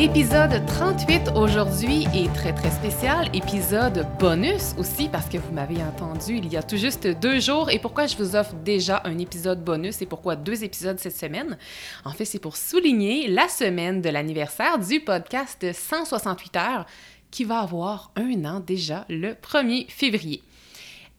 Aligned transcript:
Épisode 0.00 0.64
38 0.66 1.32
aujourd'hui 1.36 2.06
est 2.14 2.32
très 2.32 2.54
très 2.54 2.70
spécial. 2.70 3.28
Épisode 3.36 4.06
bonus 4.18 4.74
aussi 4.78 5.10
parce 5.10 5.28
que 5.28 5.36
vous 5.36 5.52
m'avez 5.52 5.76
entendu 5.82 6.38
il 6.38 6.50
y 6.50 6.56
a 6.56 6.62
tout 6.62 6.78
juste 6.78 7.06
deux 7.06 7.38
jours. 7.38 7.68
Et 7.68 7.78
pourquoi 7.78 8.06
je 8.06 8.16
vous 8.16 8.34
offre 8.34 8.54
déjà 8.54 9.02
un 9.04 9.18
épisode 9.18 9.62
bonus 9.62 10.00
et 10.00 10.06
pourquoi 10.06 10.36
deux 10.36 10.64
épisodes 10.64 10.98
cette 10.98 11.18
semaine? 11.18 11.58
En 12.06 12.12
fait, 12.12 12.24
c'est 12.24 12.38
pour 12.38 12.56
souligner 12.56 13.28
la 13.28 13.46
semaine 13.48 14.00
de 14.00 14.08
l'anniversaire 14.08 14.78
du 14.78 15.00
podcast 15.00 15.70
168 15.70 16.56
heures 16.56 16.86
qui 17.30 17.44
va 17.44 17.58
avoir 17.58 18.10
un 18.16 18.46
an 18.46 18.60
déjà 18.60 19.04
le 19.10 19.34
1er 19.34 19.86
février. 19.90 20.42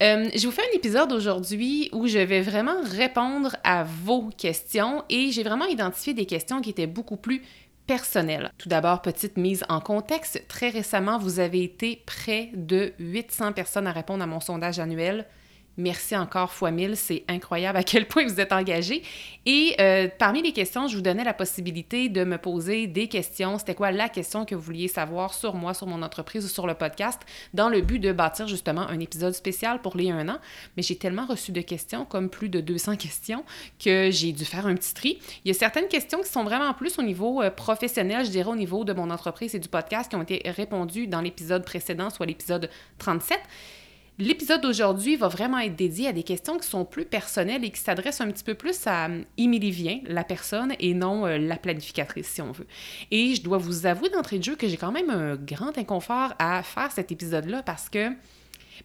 Euh, 0.01 0.27
je 0.35 0.43
vous 0.47 0.51
fais 0.51 0.63
un 0.63 0.75
épisode 0.75 1.11
aujourd'hui 1.11 1.89
où 1.93 2.07
je 2.07 2.17
vais 2.17 2.41
vraiment 2.41 2.81
répondre 2.83 3.55
à 3.63 3.83
vos 3.83 4.31
questions 4.35 5.03
et 5.07 5.29
j'ai 5.29 5.43
vraiment 5.43 5.65
identifié 5.65 6.15
des 6.15 6.25
questions 6.25 6.61
qui 6.61 6.71
étaient 6.71 6.87
beaucoup 6.87 7.17
plus 7.17 7.43
personnel. 7.91 8.53
Tout 8.57 8.69
d'abord, 8.69 9.01
petite 9.01 9.35
mise 9.35 9.65
en 9.67 9.81
contexte. 9.81 10.45
Très 10.47 10.69
récemment, 10.69 11.19
vous 11.19 11.41
avez 11.41 11.61
été 11.61 12.01
près 12.05 12.49
de 12.53 12.93
800 12.99 13.51
personnes 13.51 13.85
à 13.85 13.91
répondre 13.91 14.23
à 14.23 14.27
mon 14.27 14.39
sondage 14.39 14.79
annuel 14.79 15.25
Merci 15.77 16.17
encore 16.17 16.51
fois 16.51 16.69
mille, 16.69 16.97
c'est 16.97 17.23
incroyable 17.29 17.77
à 17.77 17.83
quel 17.83 18.07
point 18.07 18.25
vous 18.25 18.41
êtes 18.41 18.51
engagé. 18.51 19.03
Et 19.45 19.75
euh, 19.79 20.09
parmi 20.19 20.41
les 20.41 20.51
questions, 20.51 20.87
je 20.87 20.95
vous 20.95 21.01
donnais 21.01 21.23
la 21.23 21.33
possibilité 21.33 22.09
de 22.09 22.23
me 22.25 22.37
poser 22.37 22.87
des 22.87 23.07
questions. 23.07 23.57
C'était 23.57 23.73
quoi 23.73 23.91
la 23.91 24.09
question 24.09 24.45
que 24.45 24.53
vous 24.53 24.61
vouliez 24.61 24.89
savoir 24.89 25.33
sur 25.33 25.55
moi, 25.55 25.73
sur 25.73 25.87
mon 25.87 26.01
entreprise 26.01 26.43
ou 26.43 26.49
sur 26.49 26.67
le 26.67 26.73
podcast, 26.73 27.21
dans 27.53 27.69
le 27.69 27.81
but 27.81 27.99
de 27.99 28.11
bâtir 28.11 28.47
justement 28.47 28.81
un 28.81 28.99
épisode 28.99 29.33
spécial 29.33 29.81
pour 29.81 29.95
les 29.95 30.11
un 30.11 30.27
an. 30.27 30.39
Mais 30.75 30.83
j'ai 30.83 30.97
tellement 30.97 31.25
reçu 31.25 31.51
de 31.51 31.61
questions, 31.61 32.05
comme 32.05 32.29
plus 32.29 32.49
de 32.49 32.59
200 32.59 32.97
questions, 32.97 33.45
que 33.83 34.09
j'ai 34.11 34.33
dû 34.33 34.43
faire 34.43 34.67
un 34.67 34.75
petit 34.75 34.93
tri. 34.93 35.19
Il 35.45 35.47
y 35.47 35.51
a 35.51 35.57
certaines 35.57 35.87
questions 35.87 36.19
qui 36.21 36.29
sont 36.29 36.43
vraiment 36.43 36.73
plus 36.73 36.99
au 36.99 37.03
niveau 37.03 37.41
euh, 37.41 37.49
professionnel, 37.49 38.25
je 38.25 38.31
dirais 38.31 38.49
au 38.49 38.55
niveau 38.55 38.83
de 38.83 38.93
mon 38.93 39.09
entreprise 39.09 39.55
et 39.55 39.59
du 39.59 39.69
podcast, 39.69 40.09
qui 40.09 40.17
ont 40.17 40.23
été 40.23 40.41
répondues 40.49 41.07
dans 41.07 41.21
l'épisode 41.21 41.63
précédent, 41.63 42.09
soit 42.09 42.25
l'épisode 42.25 42.69
37. 42.97 43.39
L'épisode 44.19 44.61
d'aujourd'hui 44.61 45.15
va 45.15 45.29
vraiment 45.29 45.57
être 45.59 45.75
dédié 45.75 46.09
à 46.09 46.13
des 46.13 46.23
questions 46.23 46.57
qui 46.57 46.67
sont 46.67 46.85
plus 46.85 47.05
personnelles 47.05 47.63
et 47.63 47.71
qui 47.71 47.79
s'adressent 47.79 48.21
un 48.21 48.29
petit 48.29 48.43
peu 48.43 48.53
plus 48.53 48.85
à 48.85 49.07
Émilie 49.37 49.71
Vien, 49.71 49.99
la 50.05 50.23
personne, 50.23 50.73
et 50.79 50.93
non 50.93 51.25
euh, 51.25 51.37
la 51.37 51.55
planificatrice, 51.55 52.27
si 52.27 52.41
on 52.41 52.51
veut. 52.51 52.67
Et 53.09 53.33
je 53.35 53.41
dois 53.41 53.57
vous 53.57 53.85
avouer 53.85 54.09
d'entrée 54.09 54.37
de 54.37 54.43
jeu 54.43 54.55
que 54.55 54.67
j'ai 54.67 54.77
quand 54.77 54.91
même 54.91 55.09
un 55.09 55.35
grand 55.35 55.77
inconfort 55.77 56.33
à 56.39 56.61
faire 56.61 56.91
cet 56.91 57.11
épisode-là 57.11 57.63
parce 57.63 57.89
que 57.89 58.09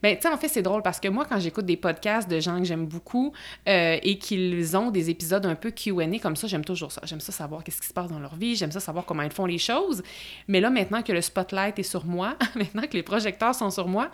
ben, 0.01 0.15
tu 0.15 0.23
sais, 0.23 0.29
en 0.29 0.37
fait, 0.37 0.47
c'est 0.47 0.61
drôle 0.61 0.81
parce 0.81 0.99
que 0.99 1.07
moi, 1.07 1.25
quand 1.25 1.39
j'écoute 1.39 1.65
des 1.65 1.77
podcasts 1.77 2.29
de 2.29 2.39
gens 2.39 2.59
que 2.59 2.65
j'aime 2.65 2.85
beaucoup 2.85 3.33
euh, 3.67 3.97
et 4.01 4.17
qu'ils 4.17 4.77
ont 4.77 4.91
des 4.91 5.09
épisodes 5.09 5.45
un 5.45 5.55
peu 5.55 5.71
QA 5.71 6.19
comme 6.21 6.35
ça, 6.35 6.47
j'aime 6.47 6.65
toujours 6.65 6.91
ça. 6.91 7.01
J'aime 7.05 7.19
ça 7.19 7.31
savoir 7.31 7.63
qu'est-ce 7.63 7.81
qui 7.81 7.87
se 7.87 7.93
passe 7.93 8.09
dans 8.09 8.19
leur 8.19 8.35
vie, 8.35 8.55
j'aime 8.55 8.71
ça 8.71 8.79
savoir 8.79 9.05
comment 9.05 9.23
ils 9.23 9.31
font 9.31 9.45
les 9.45 9.57
choses. 9.57 10.03
Mais 10.47 10.59
là, 10.59 10.69
maintenant 10.69 11.01
que 11.01 11.11
le 11.11 11.21
spotlight 11.21 11.79
est 11.79 11.83
sur 11.83 12.05
moi, 12.05 12.35
maintenant 12.55 12.83
que 12.83 12.93
les 12.93 13.03
projecteurs 13.03 13.55
sont 13.55 13.69
sur 13.69 13.87
moi, 13.87 14.11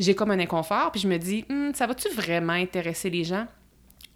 j'ai 0.00 0.14
comme 0.14 0.30
un 0.32 0.40
inconfort, 0.40 0.90
puis 0.90 1.00
je 1.00 1.06
me 1.06 1.18
dis, 1.18 1.44
hum, 1.50 1.72
ça 1.74 1.86
va-tu 1.86 2.08
vraiment 2.08 2.54
intéresser 2.54 3.10
les 3.10 3.22
gens? 3.22 3.46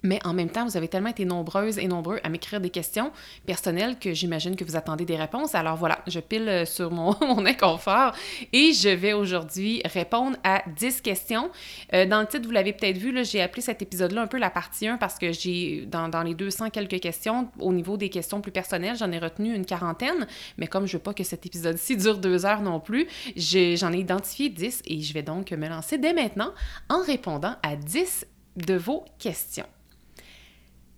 Mais 0.04 0.20
en 0.24 0.34
même 0.34 0.50
temps, 0.50 0.64
vous 0.66 0.76
avez 0.76 0.86
tellement 0.86 1.08
été 1.08 1.24
nombreuses 1.24 1.78
et 1.78 1.88
nombreux 1.88 2.20
à 2.22 2.28
m'écrire 2.28 2.60
des 2.60 2.70
questions 2.70 3.10
personnelles 3.46 3.98
que 3.98 4.12
j'imagine 4.12 4.54
que 4.54 4.62
vous 4.62 4.76
attendez 4.76 5.06
des 5.06 5.16
réponses. 5.16 5.54
Alors 5.54 5.76
voilà, 5.76 6.00
je 6.06 6.20
pile 6.20 6.48
euh, 6.48 6.64
sur 6.66 6.90
mon, 6.90 7.16
mon 7.22 7.44
inconfort 7.46 8.14
et 8.52 8.72
je 8.74 8.90
vais 8.90 9.14
aujourd'hui 9.14 9.80
répondre 9.86 10.36
à 10.44 10.62
10 10.76 11.00
questions. 11.00 11.50
Euh, 11.94 12.04
dans 12.04 12.20
le 12.20 12.26
titre, 12.26 12.44
vous 12.44 12.52
l'avez 12.52 12.74
peut-être 12.74 12.98
vu, 12.98 13.24
j'ai 13.24 13.40
appelé 13.40 13.62
cet 13.62 13.80
épisode-là 13.80 14.22
un 14.22 14.26
peu 14.26 14.38
la 14.38 14.50
partie 14.50 14.86
1 14.86 14.98
parce 14.98 15.18
que 15.18 15.32
j'ai, 15.32 15.86
dans, 15.86 16.10
dans, 16.10 16.22
les 16.22 16.34
200 16.34 16.68
quelques 16.68 17.00
questions, 17.00 17.48
au 17.58 17.72
niveau 17.72 17.96
des 17.96 18.10
questions 18.10 18.42
plus 18.42 18.52
personnelles, 18.52 18.96
j'en 18.96 19.10
ai 19.10 19.18
retenu 19.18 19.54
une 19.54 19.64
quarantaine. 19.64 20.26
Mais 20.58 20.66
comme 20.66 20.86
je 20.86 20.98
veux 20.98 21.02
pas 21.02 21.14
que 21.14 21.24
cet 21.24 21.46
épisode-ci 21.46 21.96
dure 21.96 22.18
deux 22.18 22.44
heures 22.44 22.60
non 22.60 22.78
plus, 22.78 23.08
j'en 23.36 23.90
ai, 23.90 23.96
ai 23.96 24.00
identifié 24.00 24.50
10 24.50 24.82
et 24.84 25.00
je 25.00 25.14
vais 25.14 25.22
donc 25.22 25.50
me 25.52 25.66
lancer 25.66 25.96
dès 25.96 26.12
maintenant 26.12 26.52
en 26.90 27.00
répondant 27.02 27.56
à 27.62 27.76
10 27.76 28.26
de 28.56 28.74
vos 28.74 29.06
questions. 29.18 29.66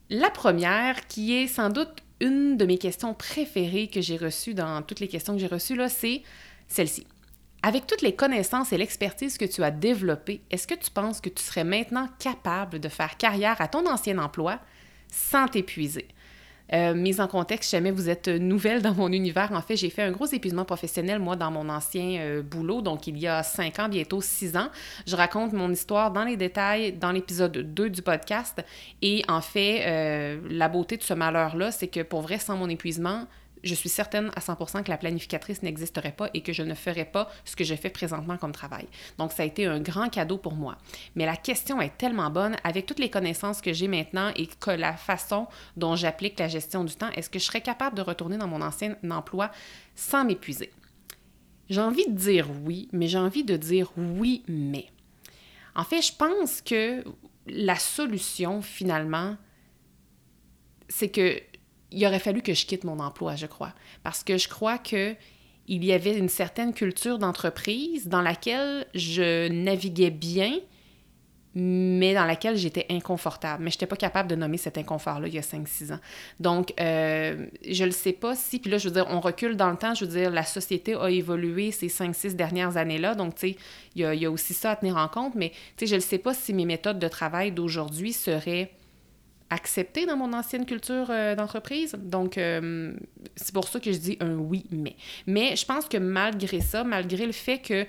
La 0.08 0.30
première, 0.30 1.08
qui 1.08 1.34
est 1.34 1.48
sans 1.48 1.68
doute 1.68 2.02
une 2.20 2.56
de 2.56 2.64
mes 2.64 2.78
questions 2.78 3.12
préférées 3.12 3.88
que 3.88 4.00
j'ai 4.00 4.16
reçues 4.16 4.54
dans 4.54 4.80
toutes 4.82 5.00
les 5.00 5.08
questions 5.08 5.34
que 5.34 5.40
j'ai 5.40 5.48
reçues, 5.48 5.74
là, 5.74 5.88
c'est 5.88 6.22
celle-ci. 6.68 7.06
Avec 7.62 7.88
toutes 7.88 8.02
les 8.02 8.14
connaissances 8.14 8.72
et 8.72 8.78
l'expertise 8.78 9.36
que 9.36 9.44
tu 9.44 9.64
as 9.64 9.72
développées, 9.72 10.42
est-ce 10.52 10.68
que 10.68 10.74
tu 10.74 10.90
penses 10.92 11.20
que 11.20 11.28
tu 11.28 11.42
serais 11.42 11.64
maintenant 11.64 12.08
capable 12.20 12.78
de 12.78 12.88
faire 12.88 13.16
carrière 13.16 13.60
à 13.60 13.66
ton 13.66 13.84
ancien 13.90 14.18
emploi 14.18 14.60
sans 15.10 15.48
t'épuiser? 15.48 16.06
Euh, 16.72 16.94
mise 16.94 17.20
en 17.20 17.28
contexte, 17.28 17.70
jamais 17.70 17.90
vous 17.90 18.08
êtes 18.08 18.28
nouvelle 18.28 18.82
dans 18.82 18.94
mon 18.94 19.12
univers, 19.12 19.52
en 19.52 19.62
fait, 19.62 19.76
j'ai 19.76 19.90
fait 19.90 20.02
un 20.02 20.10
gros 20.10 20.26
épuisement 20.26 20.64
professionnel, 20.64 21.18
moi, 21.18 21.36
dans 21.36 21.50
mon 21.50 21.68
ancien 21.68 22.18
euh, 22.20 22.42
boulot, 22.42 22.82
donc 22.82 23.06
il 23.06 23.18
y 23.18 23.26
a 23.26 23.42
cinq 23.42 23.78
ans, 23.78 23.88
bientôt 23.88 24.20
six 24.20 24.56
ans. 24.56 24.68
Je 25.06 25.14
raconte 25.14 25.52
mon 25.52 25.70
histoire 25.70 26.10
dans 26.10 26.24
les 26.24 26.36
détails 26.36 26.92
dans 26.92 27.12
l'épisode 27.12 27.52
2 27.52 27.90
du 27.90 28.02
podcast. 28.02 28.64
Et 29.02 29.22
en 29.28 29.40
fait, 29.40 29.84
euh, 29.86 30.40
la 30.50 30.68
beauté 30.68 30.96
de 30.96 31.02
ce 31.02 31.14
malheur-là, 31.14 31.70
c'est 31.70 31.88
que 31.88 32.00
pour 32.02 32.22
vrai, 32.22 32.38
sans 32.38 32.56
mon 32.56 32.68
épuisement, 32.68 33.26
je 33.66 33.74
suis 33.74 33.88
certaine 33.88 34.30
à 34.36 34.40
100% 34.40 34.82
que 34.82 34.90
la 34.90 34.98
planificatrice 34.98 35.62
n'existerait 35.62 36.12
pas 36.12 36.30
et 36.34 36.42
que 36.42 36.52
je 36.52 36.62
ne 36.62 36.74
ferais 36.74 37.04
pas 37.04 37.30
ce 37.44 37.56
que 37.56 37.64
je 37.64 37.74
fais 37.74 37.90
présentement 37.90 38.36
comme 38.36 38.52
travail. 38.52 38.86
Donc, 39.18 39.32
ça 39.32 39.42
a 39.42 39.46
été 39.46 39.66
un 39.66 39.80
grand 39.80 40.08
cadeau 40.08 40.38
pour 40.38 40.54
moi. 40.54 40.76
Mais 41.14 41.26
la 41.26 41.36
question 41.36 41.80
est 41.80 41.96
tellement 41.96 42.30
bonne, 42.30 42.56
avec 42.64 42.86
toutes 42.86 42.98
les 42.98 43.10
connaissances 43.10 43.60
que 43.60 43.72
j'ai 43.72 43.88
maintenant 43.88 44.30
et 44.36 44.46
que 44.46 44.70
la 44.70 44.94
façon 44.94 45.46
dont 45.76 45.96
j'applique 45.96 46.38
la 46.38 46.48
gestion 46.48 46.84
du 46.84 46.94
temps, 46.94 47.10
est-ce 47.10 47.30
que 47.30 47.38
je 47.38 47.44
serais 47.44 47.60
capable 47.60 47.96
de 47.96 48.02
retourner 48.02 48.38
dans 48.38 48.48
mon 48.48 48.62
ancien 48.62 48.96
emploi 49.10 49.50
sans 49.94 50.24
m'épuiser? 50.24 50.70
J'ai 51.68 51.80
envie 51.80 52.06
de 52.06 52.16
dire 52.16 52.48
oui, 52.64 52.88
mais 52.92 53.08
j'ai 53.08 53.18
envie 53.18 53.44
de 53.44 53.56
dire 53.56 53.90
oui, 53.96 54.42
mais. 54.48 54.86
En 55.74 55.84
fait, 55.84 56.00
je 56.00 56.12
pense 56.12 56.62
que 56.62 57.04
la 57.46 57.76
solution, 57.76 58.62
finalement, 58.62 59.36
c'est 60.88 61.08
que 61.08 61.40
il 61.90 62.06
aurait 62.06 62.18
fallu 62.18 62.42
que 62.42 62.54
je 62.54 62.66
quitte 62.66 62.84
mon 62.84 62.98
emploi, 62.98 63.36
je 63.36 63.46
crois. 63.46 63.72
Parce 64.02 64.24
que 64.24 64.38
je 64.38 64.48
crois 64.48 64.78
que 64.78 65.14
il 65.68 65.84
y 65.84 65.92
avait 65.92 66.16
une 66.16 66.28
certaine 66.28 66.72
culture 66.72 67.18
d'entreprise 67.18 68.08
dans 68.08 68.22
laquelle 68.22 68.86
je 68.94 69.48
naviguais 69.48 70.10
bien, 70.10 70.60
mais 71.58 72.12
dans 72.12 72.26
laquelle 72.26 72.56
j'étais 72.56 72.86
inconfortable. 72.90 73.64
Mais 73.64 73.70
je 73.70 73.76
n'étais 73.76 73.86
pas 73.86 73.96
capable 73.96 74.28
de 74.28 74.36
nommer 74.36 74.58
cet 74.58 74.78
inconfort-là 74.78 75.26
il 75.26 75.34
y 75.34 75.38
a 75.38 75.42
5-6 75.42 75.94
ans. 75.94 76.00
Donc, 76.38 76.72
euh, 76.78 77.46
je 77.66 77.84
ne 77.84 77.90
sais 77.90 78.12
pas 78.12 78.36
si, 78.36 78.58
puis 78.58 78.70
là, 78.70 78.78
je 78.78 78.88
veux 78.88 78.94
dire, 78.94 79.06
on 79.08 79.20
recule 79.20 79.56
dans 79.56 79.70
le 79.70 79.76
temps, 79.76 79.94
je 79.94 80.04
veux 80.04 80.10
dire, 80.10 80.30
la 80.30 80.44
société 80.44 80.94
a 80.94 81.08
évolué 81.08 81.72
ces 81.72 81.88
5-6 81.88 82.36
dernières 82.36 82.76
années-là, 82.76 83.14
donc, 83.14 83.34
tu 83.36 83.52
sais, 83.52 83.56
il 83.94 84.04
y 84.04 84.18
y 84.18 84.26
a, 84.26 84.30
aussi 84.30 84.52
ça 84.52 84.72
à 84.72 84.76
tenir 84.76 84.98
en 84.98 85.08
compte, 85.08 85.34
mais, 85.34 85.50
tu 85.76 85.84
sais, 85.84 85.86
je 85.86 85.94
ne 85.96 86.00
sais 86.00 86.18
pas 86.18 86.34
si 86.34 86.52
mes 86.52 86.66
méthodes 86.66 86.98
de 86.98 87.08
travail 87.08 87.52
d'aujourd'hui 87.52 88.12
seraient 88.12 88.70
accepté 89.50 90.06
dans 90.06 90.16
mon 90.16 90.32
ancienne 90.32 90.66
culture 90.66 91.06
euh, 91.10 91.34
d'entreprise. 91.34 91.94
Donc, 91.98 92.38
euh, 92.38 92.92
c'est 93.36 93.54
pour 93.54 93.68
ça 93.68 93.80
que 93.80 93.92
je 93.92 93.98
dis 93.98 94.16
un 94.20 94.34
oui, 94.36 94.66
mais. 94.70 94.96
Mais 95.26 95.56
je 95.56 95.64
pense 95.64 95.86
que 95.88 95.96
malgré 95.96 96.60
ça, 96.60 96.84
malgré 96.84 97.26
le 97.26 97.32
fait 97.32 97.58
que 97.58 97.86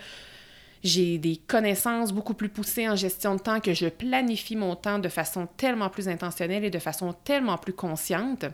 j'ai 0.83 1.17
des 1.17 1.37
connaissances 1.37 2.13
beaucoup 2.13 2.33
plus 2.33 2.49
poussées 2.49 2.87
en 2.87 2.95
gestion 2.95 3.35
de 3.35 3.41
temps, 3.41 3.59
que 3.59 3.73
je 3.73 3.87
planifie 3.87 4.55
mon 4.55 4.75
temps 4.75 4.99
de 4.99 5.09
façon 5.09 5.47
tellement 5.57 5.89
plus 5.89 6.07
intentionnelle 6.07 6.63
et 6.63 6.69
de 6.69 6.79
façon 6.79 7.13
tellement 7.13 7.57
plus 7.57 7.73
consciente, 7.73 8.45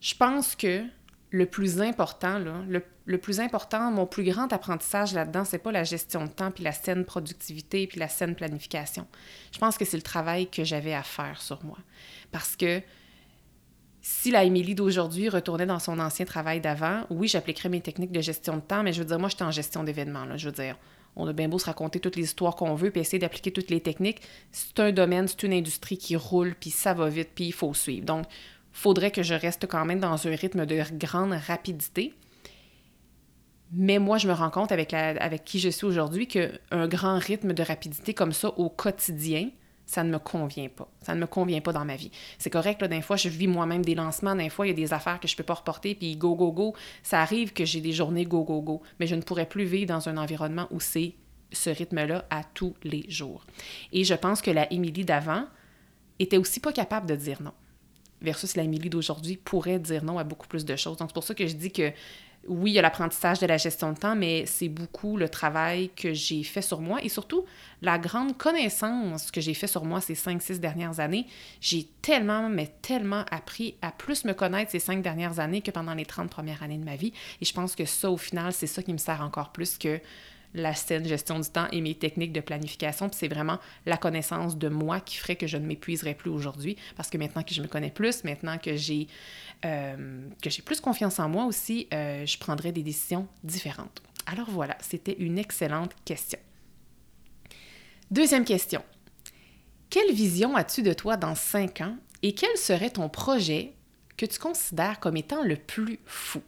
je 0.00 0.14
pense 0.14 0.54
que 0.54 0.84
le 1.30 1.46
plus 1.46 1.80
important, 1.80 2.38
le, 2.38 3.18
plus 3.18 3.40
important, 3.40 3.90
mon 3.90 4.06
plus 4.06 4.24
grand 4.24 4.52
apprentissage 4.52 5.12
là-dedans, 5.12 5.44
c'est 5.44 5.58
pas 5.58 5.72
la 5.72 5.84
gestion 5.84 6.24
de 6.24 6.30
temps, 6.30 6.50
puis 6.50 6.64
la 6.64 6.72
saine 6.72 7.04
productivité, 7.04 7.86
puis 7.86 8.00
la 8.00 8.08
saine 8.08 8.34
planification. 8.34 9.06
Je 9.52 9.58
pense 9.58 9.76
que 9.76 9.84
c'est 9.84 9.96
le 9.96 10.02
travail 10.02 10.48
que 10.48 10.64
j'avais 10.64 10.94
à 10.94 11.02
faire 11.02 11.42
sur 11.42 11.62
moi. 11.64 11.78
Parce 12.32 12.56
que 12.56 12.80
si 14.00 14.30
la 14.30 14.44
Émilie 14.44 14.74
d'aujourd'hui 14.74 15.28
retournait 15.28 15.66
dans 15.66 15.78
son 15.78 15.98
ancien 15.98 16.24
travail 16.24 16.60
d'avant, 16.60 17.04
oui, 17.10 17.28
j'appliquerais 17.28 17.68
mes 17.68 17.82
techniques 17.82 18.12
de 18.12 18.22
gestion 18.22 18.56
de 18.56 18.62
temps, 18.62 18.82
mais 18.82 18.94
je 18.94 19.00
veux 19.00 19.04
dire, 19.04 19.18
moi, 19.18 19.28
j'étais 19.28 19.44
en 19.44 19.50
gestion 19.50 19.84
d'événements. 19.84 20.24
Je 20.36 20.46
veux 20.46 20.54
dire, 20.54 20.76
on 21.14 21.26
a 21.26 21.34
bien 21.34 21.48
beau 21.48 21.58
se 21.58 21.66
raconter 21.66 22.00
toutes 22.00 22.16
les 22.16 22.24
histoires 22.24 22.56
qu'on 22.56 22.74
veut, 22.74 22.90
puis 22.90 23.02
essayer 23.02 23.18
d'appliquer 23.18 23.50
toutes 23.50 23.68
les 23.68 23.80
techniques. 23.80 24.22
C'est 24.50 24.80
un 24.80 24.92
domaine, 24.92 25.28
c'est 25.28 25.42
une 25.42 25.52
industrie 25.52 25.98
qui 25.98 26.16
roule, 26.16 26.54
puis 26.58 26.70
ça 26.70 26.94
va 26.94 27.10
vite, 27.10 27.30
puis 27.34 27.46
il 27.46 27.52
faut 27.52 27.74
suivre. 27.74 28.06
Donc, 28.06 28.24
faudrait 28.78 29.10
que 29.10 29.24
je 29.24 29.34
reste 29.34 29.66
quand 29.66 29.84
même 29.84 29.98
dans 29.98 30.26
un 30.26 30.36
rythme 30.36 30.64
de 30.64 30.80
grande 30.92 31.32
rapidité. 31.32 32.14
Mais 33.72 33.98
moi, 33.98 34.18
je 34.18 34.28
me 34.28 34.32
rends 34.32 34.50
compte 34.50 34.70
avec, 34.70 34.92
la, 34.92 35.08
avec 35.08 35.44
qui 35.44 35.58
je 35.58 35.68
suis 35.68 35.84
aujourd'hui 35.84 36.28
qu'un 36.28 36.86
grand 36.86 37.18
rythme 37.18 37.52
de 37.52 37.62
rapidité 37.62 38.14
comme 38.14 38.32
ça 38.32 38.48
au 38.56 38.70
quotidien, 38.70 39.50
ça 39.84 40.04
ne 40.04 40.10
me 40.10 40.18
convient 40.18 40.68
pas. 40.68 40.88
Ça 41.02 41.16
ne 41.16 41.20
me 41.20 41.26
convient 41.26 41.60
pas 41.60 41.72
dans 41.72 41.84
ma 41.84 41.96
vie. 41.96 42.12
C'est 42.38 42.50
correct, 42.50 42.80
là, 42.80 42.88
des 42.88 43.02
fois, 43.02 43.16
je 43.16 43.28
vis 43.28 43.48
moi-même 43.48 43.84
des 43.84 43.96
lancements, 43.96 44.36
des 44.36 44.48
fois, 44.48 44.66
il 44.66 44.70
y 44.70 44.72
a 44.72 44.76
des 44.76 44.92
affaires 44.92 45.18
que 45.18 45.26
je 45.26 45.34
ne 45.34 45.38
peux 45.38 45.42
pas 45.42 45.54
reporter, 45.54 45.96
puis 45.96 46.16
go, 46.16 46.36
go, 46.36 46.52
go. 46.52 46.74
Ça 47.02 47.20
arrive 47.20 47.52
que 47.52 47.64
j'ai 47.64 47.80
des 47.80 47.92
journées 47.92 48.26
go, 48.26 48.44
go, 48.44 48.62
go. 48.62 48.80
Mais 49.00 49.08
je 49.08 49.16
ne 49.16 49.22
pourrais 49.22 49.46
plus 49.46 49.64
vivre 49.64 49.88
dans 49.88 50.08
un 50.08 50.16
environnement 50.16 50.68
où 50.70 50.78
c'est 50.78 51.14
ce 51.50 51.70
rythme-là 51.70 52.26
à 52.30 52.44
tous 52.44 52.74
les 52.84 53.04
jours. 53.10 53.44
Et 53.92 54.04
je 54.04 54.14
pense 54.14 54.40
que 54.40 54.52
la 54.52 54.72
Émilie 54.72 55.04
d'avant 55.04 55.46
était 56.20 56.36
aussi 56.36 56.60
pas 56.60 56.72
capable 56.72 57.06
de 57.06 57.16
dire 57.16 57.42
non 57.42 57.52
versus 58.22 58.56
la 58.56 58.62
Émilie 58.62 58.90
d'aujourd'hui 58.90 59.36
pourrait 59.36 59.78
dire 59.78 60.04
non 60.04 60.18
à 60.18 60.24
beaucoup 60.24 60.46
plus 60.46 60.64
de 60.64 60.76
choses. 60.76 60.96
Donc, 60.96 61.10
c'est 61.10 61.14
pour 61.14 61.24
ça 61.24 61.34
que 61.34 61.46
je 61.46 61.54
dis 61.54 61.72
que 61.72 61.92
oui, 62.46 62.70
il 62.70 62.74
y 62.74 62.78
a 62.78 62.82
l'apprentissage 62.82 63.40
de 63.40 63.46
la 63.46 63.58
gestion 63.58 63.92
de 63.92 63.98
temps, 63.98 64.16
mais 64.16 64.46
c'est 64.46 64.68
beaucoup 64.68 65.16
le 65.16 65.28
travail 65.28 65.90
que 65.94 66.14
j'ai 66.14 66.42
fait 66.42 66.62
sur 66.62 66.80
moi 66.80 67.02
et 67.02 67.08
surtout 67.08 67.44
la 67.82 67.98
grande 67.98 68.36
connaissance 68.36 69.30
que 69.30 69.40
j'ai 69.40 69.54
fait 69.54 69.66
sur 69.66 69.84
moi 69.84 70.00
ces 70.00 70.14
cinq, 70.14 70.40
six 70.40 70.60
dernières 70.60 71.00
années. 71.00 71.26
J'ai 71.60 71.88
tellement, 72.00 72.48
mais 72.48 72.72
tellement 72.80 73.24
appris 73.30 73.74
à 73.82 73.90
plus 73.90 74.24
me 74.24 74.32
connaître 74.32 74.70
ces 74.70 74.78
cinq 74.78 75.02
dernières 75.02 75.40
années 75.40 75.60
que 75.60 75.70
pendant 75.70 75.94
les 75.94 76.06
30 76.06 76.30
premières 76.30 76.62
années 76.62 76.78
de 76.78 76.84
ma 76.84 76.96
vie. 76.96 77.12
Et 77.40 77.44
je 77.44 77.52
pense 77.52 77.74
que 77.74 77.84
ça, 77.84 78.10
au 78.10 78.16
final, 78.16 78.52
c'est 78.52 78.66
ça 78.66 78.82
qui 78.82 78.92
me 78.92 78.98
sert 78.98 79.20
encore 79.20 79.50
plus 79.50 79.76
que 79.76 80.00
la 80.54 80.74
saine 80.74 81.06
gestion 81.06 81.38
du 81.38 81.48
temps 81.48 81.66
et 81.72 81.80
mes 81.80 81.94
techniques 81.94 82.32
de 82.32 82.40
planification. 82.40 83.10
C'est 83.12 83.28
vraiment 83.28 83.58
la 83.86 83.96
connaissance 83.96 84.56
de 84.56 84.68
moi 84.68 85.00
qui 85.00 85.16
ferait 85.16 85.36
que 85.36 85.46
je 85.46 85.56
ne 85.56 85.66
m'épuiserai 85.66 86.14
plus 86.14 86.30
aujourd'hui. 86.30 86.76
Parce 86.96 87.10
que 87.10 87.18
maintenant 87.18 87.42
que 87.42 87.54
je 87.54 87.62
me 87.62 87.68
connais 87.68 87.90
plus, 87.90 88.24
maintenant 88.24 88.58
que 88.58 88.76
j'ai 88.76 89.08
euh, 89.64 90.28
plus 90.64 90.80
confiance 90.80 91.18
en 91.18 91.28
moi 91.28 91.44
aussi, 91.44 91.88
euh, 91.92 92.24
je 92.26 92.38
prendrai 92.38 92.72
des 92.72 92.82
décisions 92.82 93.28
différentes. 93.44 94.02
Alors 94.26 94.50
voilà, 94.50 94.76
c'était 94.80 95.16
une 95.18 95.38
excellente 95.38 95.92
question. 96.04 96.38
Deuxième 98.10 98.44
question. 98.44 98.82
Quelle 99.90 100.12
vision 100.12 100.56
as-tu 100.56 100.82
de 100.82 100.92
toi 100.92 101.16
dans 101.16 101.34
cinq 101.34 101.80
ans 101.80 101.96
et 102.22 102.34
quel 102.34 102.56
serait 102.56 102.90
ton 102.90 103.08
projet 103.08 103.72
que 104.16 104.26
tu 104.26 104.38
considères 104.38 105.00
comme 105.00 105.16
étant 105.16 105.42
le 105.42 105.56
plus 105.56 105.98
fou? 106.04 106.42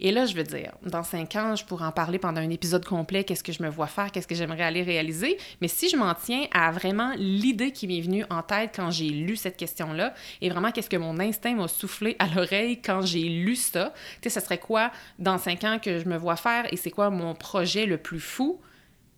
Et 0.00 0.12
là, 0.12 0.26
je 0.26 0.34
veux 0.34 0.44
dire, 0.44 0.72
dans 0.84 1.02
cinq 1.02 1.34
ans, 1.34 1.56
je 1.56 1.64
pourrais 1.64 1.86
en 1.86 1.92
parler 1.92 2.20
pendant 2.20 2.40
un 2.40 2.50
épisode 2.50 2.84
complet, 2.84 3.24
qu'est-ce 3.24 3.42
que 3.42 3.52
je 3.52 3.62
me 3.62 3.68
vois 3.68 3.88
faire, 3.88 4.12
qu'est-ce 4.12 4.28
que 4.28 4.34
j'aimerais 4.34 4.62
aller 4.62 4.82
réaliser. 4.82 5.38
Mais 5.60 5.66
si 5.66 5.88
je 5.88 5.96
m'en 5.96 6.14
tiens 6.14 6.46
à 6.52 6.70
vraiment 6.70 7.14
l'idée 7.16 7.72
qui 7.72 7.88
m'est 7.88 8.00
venue 8.00 8.24
en 8.30 8.42
tête 8.42 8.70
quand 8.76 8.92
j'ai 8.92 9.08
lu 9.08 9.34
cette 9.34 9.56
question-là, 9.56 10.14
et 10.40 10.50
vraiment 10.50 10.70
qu'est-ce 10.70 10.90
que 10.90 10.96
mon 10.96 11.18
instinct 11.18 11.54
m'a 11.54 11.66
soufflé 11.66 12.14
à 12.20 12.28
l'oreille 12.28 12.80
quand 12.80 13.02
j'ai 13.02 13.28
lu 13.28 13.56
ça, 13.56 13.92
tu 14.22 14.28
sais, 14.28 14.30
ça 14.30 14.40
serait 14.40 14.58
quoi 14.58 14.92
dans 15.18 15.36
cinq 15.36 15.64
ans 15.64 15.78
que 15.82 15.98
je 15.98 16.08
me 16.08 16.16
vois 16.16 16.36
faire 16.36 16.72
et 16.72 16.76
c'est 16.76 16.92
quoi 16.92 17.10
mon 17.10 17.34
projet 17.34 17.84
le 17.84 17.98
plus 17.98 18.20
fou? 18.20 18.60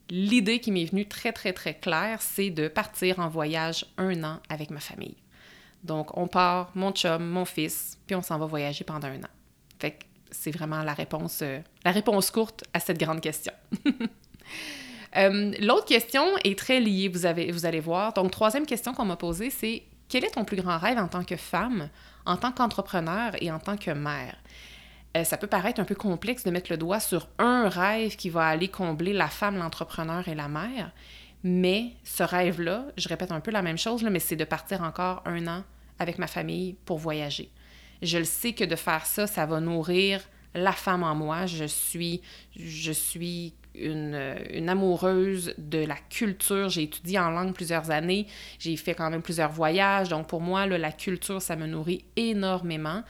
L'idée 0.08 0.60
qui 0.60 0.72
m'est 0.72 0.86
venue 0.86 1.06
très, 1.06 1.32
très, 1.32 1.52
très 1.52 1.74
claire, 1.74 2.20
c'est 2.22 2.50
de 2.50 2.68
partir 2.68 3.20
en 3.20 3.28
voyage 3.28 3.84
un 3.98 4.24
an 4.24 4.40
avec 4.48 4.70
ma 4.70 4.80
famille. 4.80 5.16
Donc, 5.84 6.16
on 6.16 6.26
part, 6.26 6.72
mon 6.74 6.90
chum, 6.90 7.24
mon 7.24 7.44
fils, 7.44 7.98
puis 8.06 8.16
on 8.16 8.22
s'en 8.22 8.38
va 8.38 8.46
voyager 8.46 8.82
pendant 8.82 9.06
un 9.06 9.20
an. 9.20 9.30
Fait 9.78 9.92
que 9.92 10.04
c'est 10.30 10.50
vraiment 10.50 10.82
la 10.82 10.94
réponse, 10.94 11.40
euh, 11.42 11.60
la 11.84 11.92
réponse 11.92 12.30
courte 12.30 12.64
à 12.72 12.80
cette 12.80 12.98
grande 12.98 13.20
question. 13.20 13.52
Euh, 15.16 15.52
l'autre 15.58 15.86
question 15.86 16.22
est 16.44 16.56
très 16.56 16.78
liée, 16.78 17.08
vous, 17.08 17.26
avez, 17.26 17.50
vous 17.50 17.66
allez 17.66 17.80
voir. 17.80 18.12
Donc, 18.12 18.30
troisième 18.30 18.64
question 18.64 18.94
qu'on 18.94 19.04
m'a 19.04 19.16
posée, 19.16 19.50
c'est 19.50 19.82
quel 20.08 20.24
est 20.24 20.30
ton 20.30 20.44
plus 20.44 20.56
grand 20.56 20.78
rêve 20.78 20.98
en 20.98 21.08
tant 21.08 21.24
que 21.24 21.34
femme, 21.34 21.88
en 22.26 22.36
tant 22.36 22.52
qu'entrepreneur 22.52 23.32
et 23.40 23.50
en 23.50 23.58
tant 23.58 23.76
que 23.76 23.90
mère? 23.90 24.36
Euh, 25.16 25.24
ça 25.24 25.36
peut 25.36 25.48
paraître 25.48 25.80
un 25.80 25.84
peu 25.84 25.96
complexe 25.96 26.44
de 26.44 26.52
mettre 26.52 26.70
le 26.70 26.76
doigt 26.76 27.00
sur 27.00 27.26
un 27.38 27.68
rêve 27.68 28.14
qui 28.14 28.30
va 28.30 28.46
aller 28.46 28.68
combler 28.68 29.12
la 29.12 29.26
femme, 29.26 29.58
l'entrepreneur 29.58 30.28
et 30.28 30.36
la 30.36 30.46
mère, 30.46 30.92
mais 31.42 31.94
ce 32.04 32.22
rêve-là, 32.22 32.84
je 32.96 33.08
répète 33.08 33.32
un 33.32 33.40
peu 33.40 33.50
la 33.50 33.62
même 33.62 33.78
chose, 33.78 34.02
là, 34.02 34.10
mais 34.10 34.20
c'est 34.20 34.36
de 34.36 34.44
partir 34.44 34.82
encore 34.82 35.22
un 35.24 35.46
an 35.48 35.64
avec 35.98 36.18
ma 36.18 36.28
famille 36.28 36.76
pour 36.84 36.98
voyager. 36.98 37.50
Je 38.02 38.18
le 38.18 38.24
sais 38.24 38.52
que 38.52 38.64
de 38.64 38.76
faire 38.76 39.06
ça, 39.06 39.26
ça 39.26 39.46
va 39.46 39.60
nourrir 39.60 40.20
la 40.54 40.72
femme 40.72 41.02
en 41.02 41.14
moi. 41.14 41.46
Je 41.46 41.64
suis, 41.64 42.22
je 42.56 42.92
suis 42.92 43.54
une, 43.74 44.68
amoureuse 44.68 45.54
de 45.58 45.78
la 45.78 45.96
culture. 45.96 46.68
J'ai 46.68 46.84
étudié 46.84 47.18
en 47.18 47.30
langue 47.30 47.52
plusieurs 47.52 47.90
années. 47.90 48.26
J'ai 48.58 48.76
fait 48.76 48.94
quand 48.94 49.10
même 49.10 49.22
plusieurs 49.22 49.52
voyages. 49.52 50.08
Donc, 50.08 50.26
pour 50.26 50.40
moi, 50.40 50.66
la 50.66 50.92
culture, 50.92 51.40
ça 51.40 51.56
me 51.56 51.66
nourrit 51.66 52.04
énormément. 52.16 53.02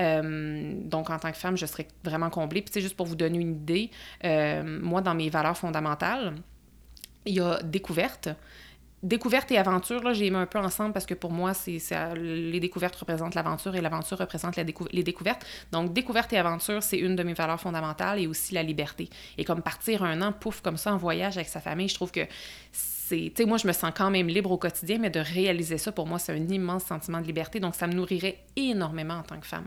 Euh, 0.00 0.72
donc, 0.84 1.10
en 1.10 1.18
tant 1.18 1.30
que 1.30 1.36
femme, 1.36 1.56
je 1.56 1.66
serais 1.66 1.88
vraiment 2.04 2.30
comblée. 2.30 2.62
Puis, 2.62 2.70
c'est 2.72 2.80
juste 2.80 2.96
pour 2.96 3.06
vous 3.06 3.16
donner 3.16 3.38
une 3.38 3.56
idée, 3.56 3.90
euh, 4.24 4.62
moi, 4.80 5.00
dans 5.00 5.14
mes 5.14 5.30
valeurs 5.30 5.56
fondamentales, 5.56 6.34
il 7.26 7.34
y 7.34 7.40
a 7.40 7.60
découverte, 7.62 8.28
découverte 9.04 9.52
et 9.52 9.58
aventure, 9.58 10.14
j'ai 10.14 10.30
mis 10.30 10.36
un 10.36 10.46
peu 10.46 10.58
ensemble 10.58 10.92
parce 10.92 11.06
que 11.06 11.14
pour 11.14 11.30
moi, 11.30 11.54
c'est, 11.54 11.78
les 12.16 12.58
découvertes 12.58 12.96
représentent 12.96 13.34
l'aventure 13.34 13.76
et 13.76 13.80
l'aventure 13.80 14.18
représente 14.18 14.56
les 14.56 15.02
découvertes. 15.02 15.46
Donc, 15.70 15.92
découverte 15.92 16.32
et 16.32 16.38
aventure, 16.38 16.82
c'est 16.82 16.98
une 16.98 17.14
de 17.14 17.22
mes 17.22 17.34
valeurs 17.34 17.60
fondamentales 17.60 18.18
et 18.18 18.26
aussi 18.26 18.54
la 18.54 18.62
liberté. 18.62 19.08
Et 19.38 19.44
comme 19.44 19.62
partir 19.62 20.02
un 20.02 20.22
an, 20.22 20.32
pouf, 20.32 20.62
comme 20.62 20.78
ça, 20.78 20.92
en 20.92 20.96
voyage 20.96 21.36
avec 21.36 21.48
sa 21.48 21.60
famille, 21.60 21.88
je 21.88 21.94
trouve 21.94 22.10
que 22.10 22.26
c'est... 22.72 23.32
Tu 23.34 23.42
sais, 23.42 23.44
moi, 23.44 23.58
je 23.58 23.66
me 23.66 23.72
sens 23.72 23.92
quand 23.94 24.10
même 24.10 24.28
libre 24.28 24.50
au 24.50 24.56
quotidien, 24.56 24.98
mais 24.98 25.10
de 25.10 25.20
réaliser 25.20 25.76
ça, 25.76 25.92
pour 25.92 26.06
moi, 26.06 26.18
c'est 26.18 26.32
un 26.32 26.48
immense 26.48 26.84
sentiment 26.84 27.20
de 27.20 27.26
liberté. 27.26 27.60
Donc, 27.60 27.74
ça 27.74 27.86
me 27.86 27.92
nourrirait 27.92 28.38
énormément 28.56 29.14
en 29.14 29.22
tant 29.22 29.38
que 29.38 29.46
femme. 29.46 29.66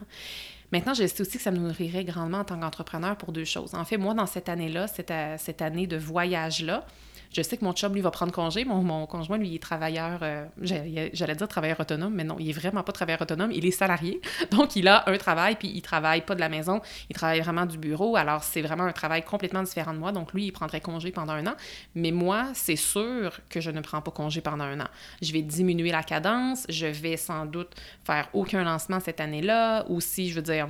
Maintenant, 0.71 0.95
je 0.95 1.05
sais 1.05 1.21
aussi 1.21 1.38
que 1.38 1.43
ça 1.43 1.51
me 1.51 1.59
nourrirait 1.59 2.03
grandement 2.03 2.39
en 2.39 2.43
tant 2.43 2.59
qu'entrepreneur 2.59 3.15
pour 3.15 3.31
deux 3.31 3.45
choses. 3.45 3.75
En 3.75 3.85
fait, 3.85 3.97
moi, 3.97 4.15
dans 4.15 4.25
cette 4.25 4.50
année-là, 4.50 4.88
cette, 4.88 5.12
euh, 5.12 5.35
cette 5.38 5.62
année 5.62 5.88
de 5.88 5.95
voyage-là, 5.95 6.85
je 7.34 7.41
sais 7.41 7.57
que 7.57 7.65
mon 7.65 7.74
chum, 7.74 7.93
lui, 7.93 8.01
va 8.01 8.12
prendre 8.12 8.31
congé. 8.31 8.65
Mon, 8.65 9.05
conjoint, 9.05 9.38
lui, 9.38 9.55
est 9.55 9.62
travailleur, 9.62 10.19
euh, 10.22 10.46
j'allais 10.62 11.36
dire 11.36 11.48
travailleur 11.48 11.79
autonome, 11.79 12.13
mais 12.13 12.24
non, 12.24 12.38
il 12.39 12.50
est 12.50 12.53
vraiment 12.53 12.84
pas 12.84 12.91
travailleur 12.91 13.22
autonome, 13.22 13.51
il 13.51 13.65
est 13.65 13.72
salarié. 13.72 14.22
Donc, 14.51 14.75
il 14.75 14.88
a 14.88 15.03
un 15.07 15.17
travail, 15.17 15.55
puis 15.55 15.72
il 15.74 15.81
travaille 15.81 16.22
pas 16.22 16.36
de 16.36 16.39
la 16.39 16.50
maison, 16.50 16.81
il 17.10 17.15
travaille 17.15 17.41
vraiment 17.41 17.65
du 17.65 17.77
bureau. 17.77 18.15
Alors, 18.15 18.43
c'est 18.43 18.62
vraiment 18.62 18.84
un 18.84 18.91
travail 18.91 19.24
complètement 19.24 19.63
différent 19.63 19.93
de 19.93 20.00
moi. 20.00 20.12
Donc, 20.12 20.34
lui, 20.34 20.46
il 20.46 20.51
prendrait 20.51 20.81
congé 20.81 21.12
pendant 21.12 21.34
un 21.34 21.48
an. 21.48 21.55
Mais 21.96 22.12
moi, 22.12 22.48
c'est 22.53 22.75
sûr 22.75 23.39
que 23.50 23.62
je 23.62 23.72
ne 23.72 23.81
prends 23.81 24.01
pas 24.01 24.12
congé 24.12 24.41
pendant 24.41 24.63
un 24.63 24.79
an. 24.79 24.88
Je 25.22 25.31
vais 25.34 25.41
diminuer 25.41 25.91
la 25.91 26.03
cadence, 26.03 26.65
je 26.69 26.88
vais 26.88 27.17
sans 27.17 27.46
doute 27.46 27.75
faire 28.03 28.29
aucun 28.34 28.63
lancement 28.63 29.00
cette 29.00 29.19
année-là, 29.19 29.86
ou 29.89 30.01
si, 30.01 30.29
je 30.29 30.36
veux 30.36 30.41
dire, 30.41 30.67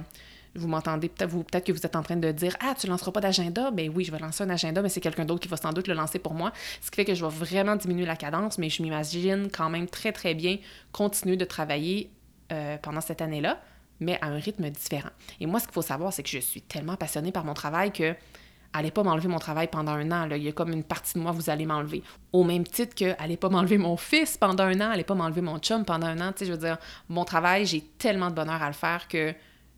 vous 0.58 0.68
m'entendez, 0.68 1.10
peut-être 1.10 1.64
que 1.64 1.72
vous 1.72 1.86
êtes 1.86 1.96
en 1.96 2.04
train 2.04 2.16
de 2.16 2.32
dire 2.32 2.56
Ah, 2.60 2.74
tu 2.78 2.88
lanceras 2.88 3.12
pas 3.12 3.22
d'agenda? 3.22 3.72
Ben 3.72 3.92
oui, 3.94 4.04
je 4.04 4.12
vais 4.12 4.20
lancer 4.20 4.44
un 4.44 4.50
agenda, 4.50 4.82
mais 4.82 4.90
c'est 4.90 5.02
quelqu'un 5.02 5.26
d'autre 5.26 5.42
qui 5.42 5.48
va 5.48 5.58
sans 5.58 5.74
doute 5.74 5.88
le 5.88 5.94
lancer 5.94 6.20
pour 6.20 6.34
moi. 6.34 6.52
Ce 6.82 6.90
qui 6.90 6.96
fait 6.96 7.06
que 7.06 7.14
je 7.14 7.24
vais 7.24 7.32
vraiment 7.32 7.76
diminuer 7.76 8.06
la 8.06 8.16
cadence, 8.16 8.58
mais 8.58 8.70
je 8.70 8.82
m'imagine 8.82 9.50
quand 9.52 9.70
même 9.70 9.88
très, 9.88 10.12
très 10.12 10.34
bien 10.34 10.58
continuer 10.92 11.38
de 11.38 11.46
travailler 11.46 12.12
euh, 12.52 12.78
pendant 12.82 13.02
cette 13.02 13.22
année-là, 13.22 13.62
mais 14.00 14.18
à 14.22 14.28
un 14.28 14.38
rythme 14.38 14.70
différent. 14.70 15.10
Et 15.40 15.46
moi, 15.46 15.60
ce 15.60 15.66
qu'il 15.66 15.74
faut 15.74 15.82
savoir, 15.82 16.14
c'est 16.14 16.24
que 16.24 16.30
je 16.30 16.40
suis 16.40 16.62
tellement 16.62 16.96
passionnée 16.96 17.32
par 17.32 17.46
mon 17.46 17.54
travail 17.54 17.92
que 17.92 18.16
allez 18.74 18.92
pas 18.92 19.04
m'enlever 19.04 19.28
mon 19.28 19.40
travail 19.40 19.68
pendant 19.68 19.94
un 19.94 20.12
an. 20.12 20.28
Il 20.30 20.44
y 20.44 20.48
a 20.48 20.52
comme 20.52 20.72
une 20.72 20.84
partie 20.84 21.16
de 21.16 21.20
moi, 21.20 21.32
vous 21.32 21.50
allez 21.50 21.66
m'enlever. 21.66 22.04
Au 22.32 22.44
même 22.44 22.64
titre 22.64 22.96
que 22.96 23.16
allez 23.22 23.38
pas 23.38 23.50
m'enlever 23.50 23.78
mon 23.78 23.98
fils 23.98 24.38
pendant 24.38 24.64
un 24.64 24.80
an, 24.82 24.92
allez 24.92 25.04
pas 25.04 25.16
m'enlever 25.16 25.42
mon 25.42 25.60
chum 25.60 25.86
pendant 25.86 26.08
un 26.08 26.20
an. 26.22 26.32
Tu 26.32 26.40
sais, 26.40 26.46
je 26.46 26.52
veux 26.52 26.58
dire, 26.58 26.78
mon 27.10 27.26
travail, 27.26 27.66
j'ai 27.66 27.82
tellement 27.82 28.30
de 28.30 28.36
bonheur 28.36 28.62
à 28.62 28.68
le 28.68 28.74
faire 28.74 29.08
que 29.08 29.34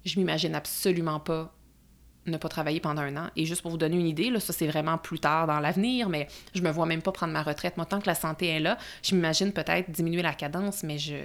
je 0.06 0.20
m'imagine 0.20 0.56
absolument 0.56 1.20
pas 1.20 1.54
ne 2.30 2.38
pas 2.38 2.50
travailler 2.50 2.80
pendant 2.80 3.02
un 3.02 3.16
an. 3.18 3.30
Et 3.36 3.46
juste 3.46 3.62
pour 3.62 3.72
vous 3.72 3.78
donner 3.78 3.98
une 3.98 4.08
idée, 4.08 4.30
là, 4.30 4.40
ça 4.40 4.54
c'est 4.54 4.68
vraiment 4.68 4.98
plus 4.98 5.20
tard 5.20 5.48
dans 5.48 5.60
l'avenir, 5.60 6.10
mais 6.10 6.28
je 6.54 6.62
me 6.62 6.70
vois 6.70 6.86
même 6.86 7.02
pas 7.02 7.12
prendre 7.12 7.34
ma 7.34 7.44
retraite. 7.44 7.78
Moi, 7.78 7.86
tant 7.86 8.00
que 8.00 8.08
la 8.08 8.16
santé 8.16 8.48
est 8.48 8.60
là, 8.60 8.78
je 9.04 9.16
m'imagine 9.16 9.52
peut-être 9.52 9.90
diminuer 9.90 10.22
la 10.22 10.34
cadence, 10.34 10.84
mais 10.84 10.98
je, 10.98 11.16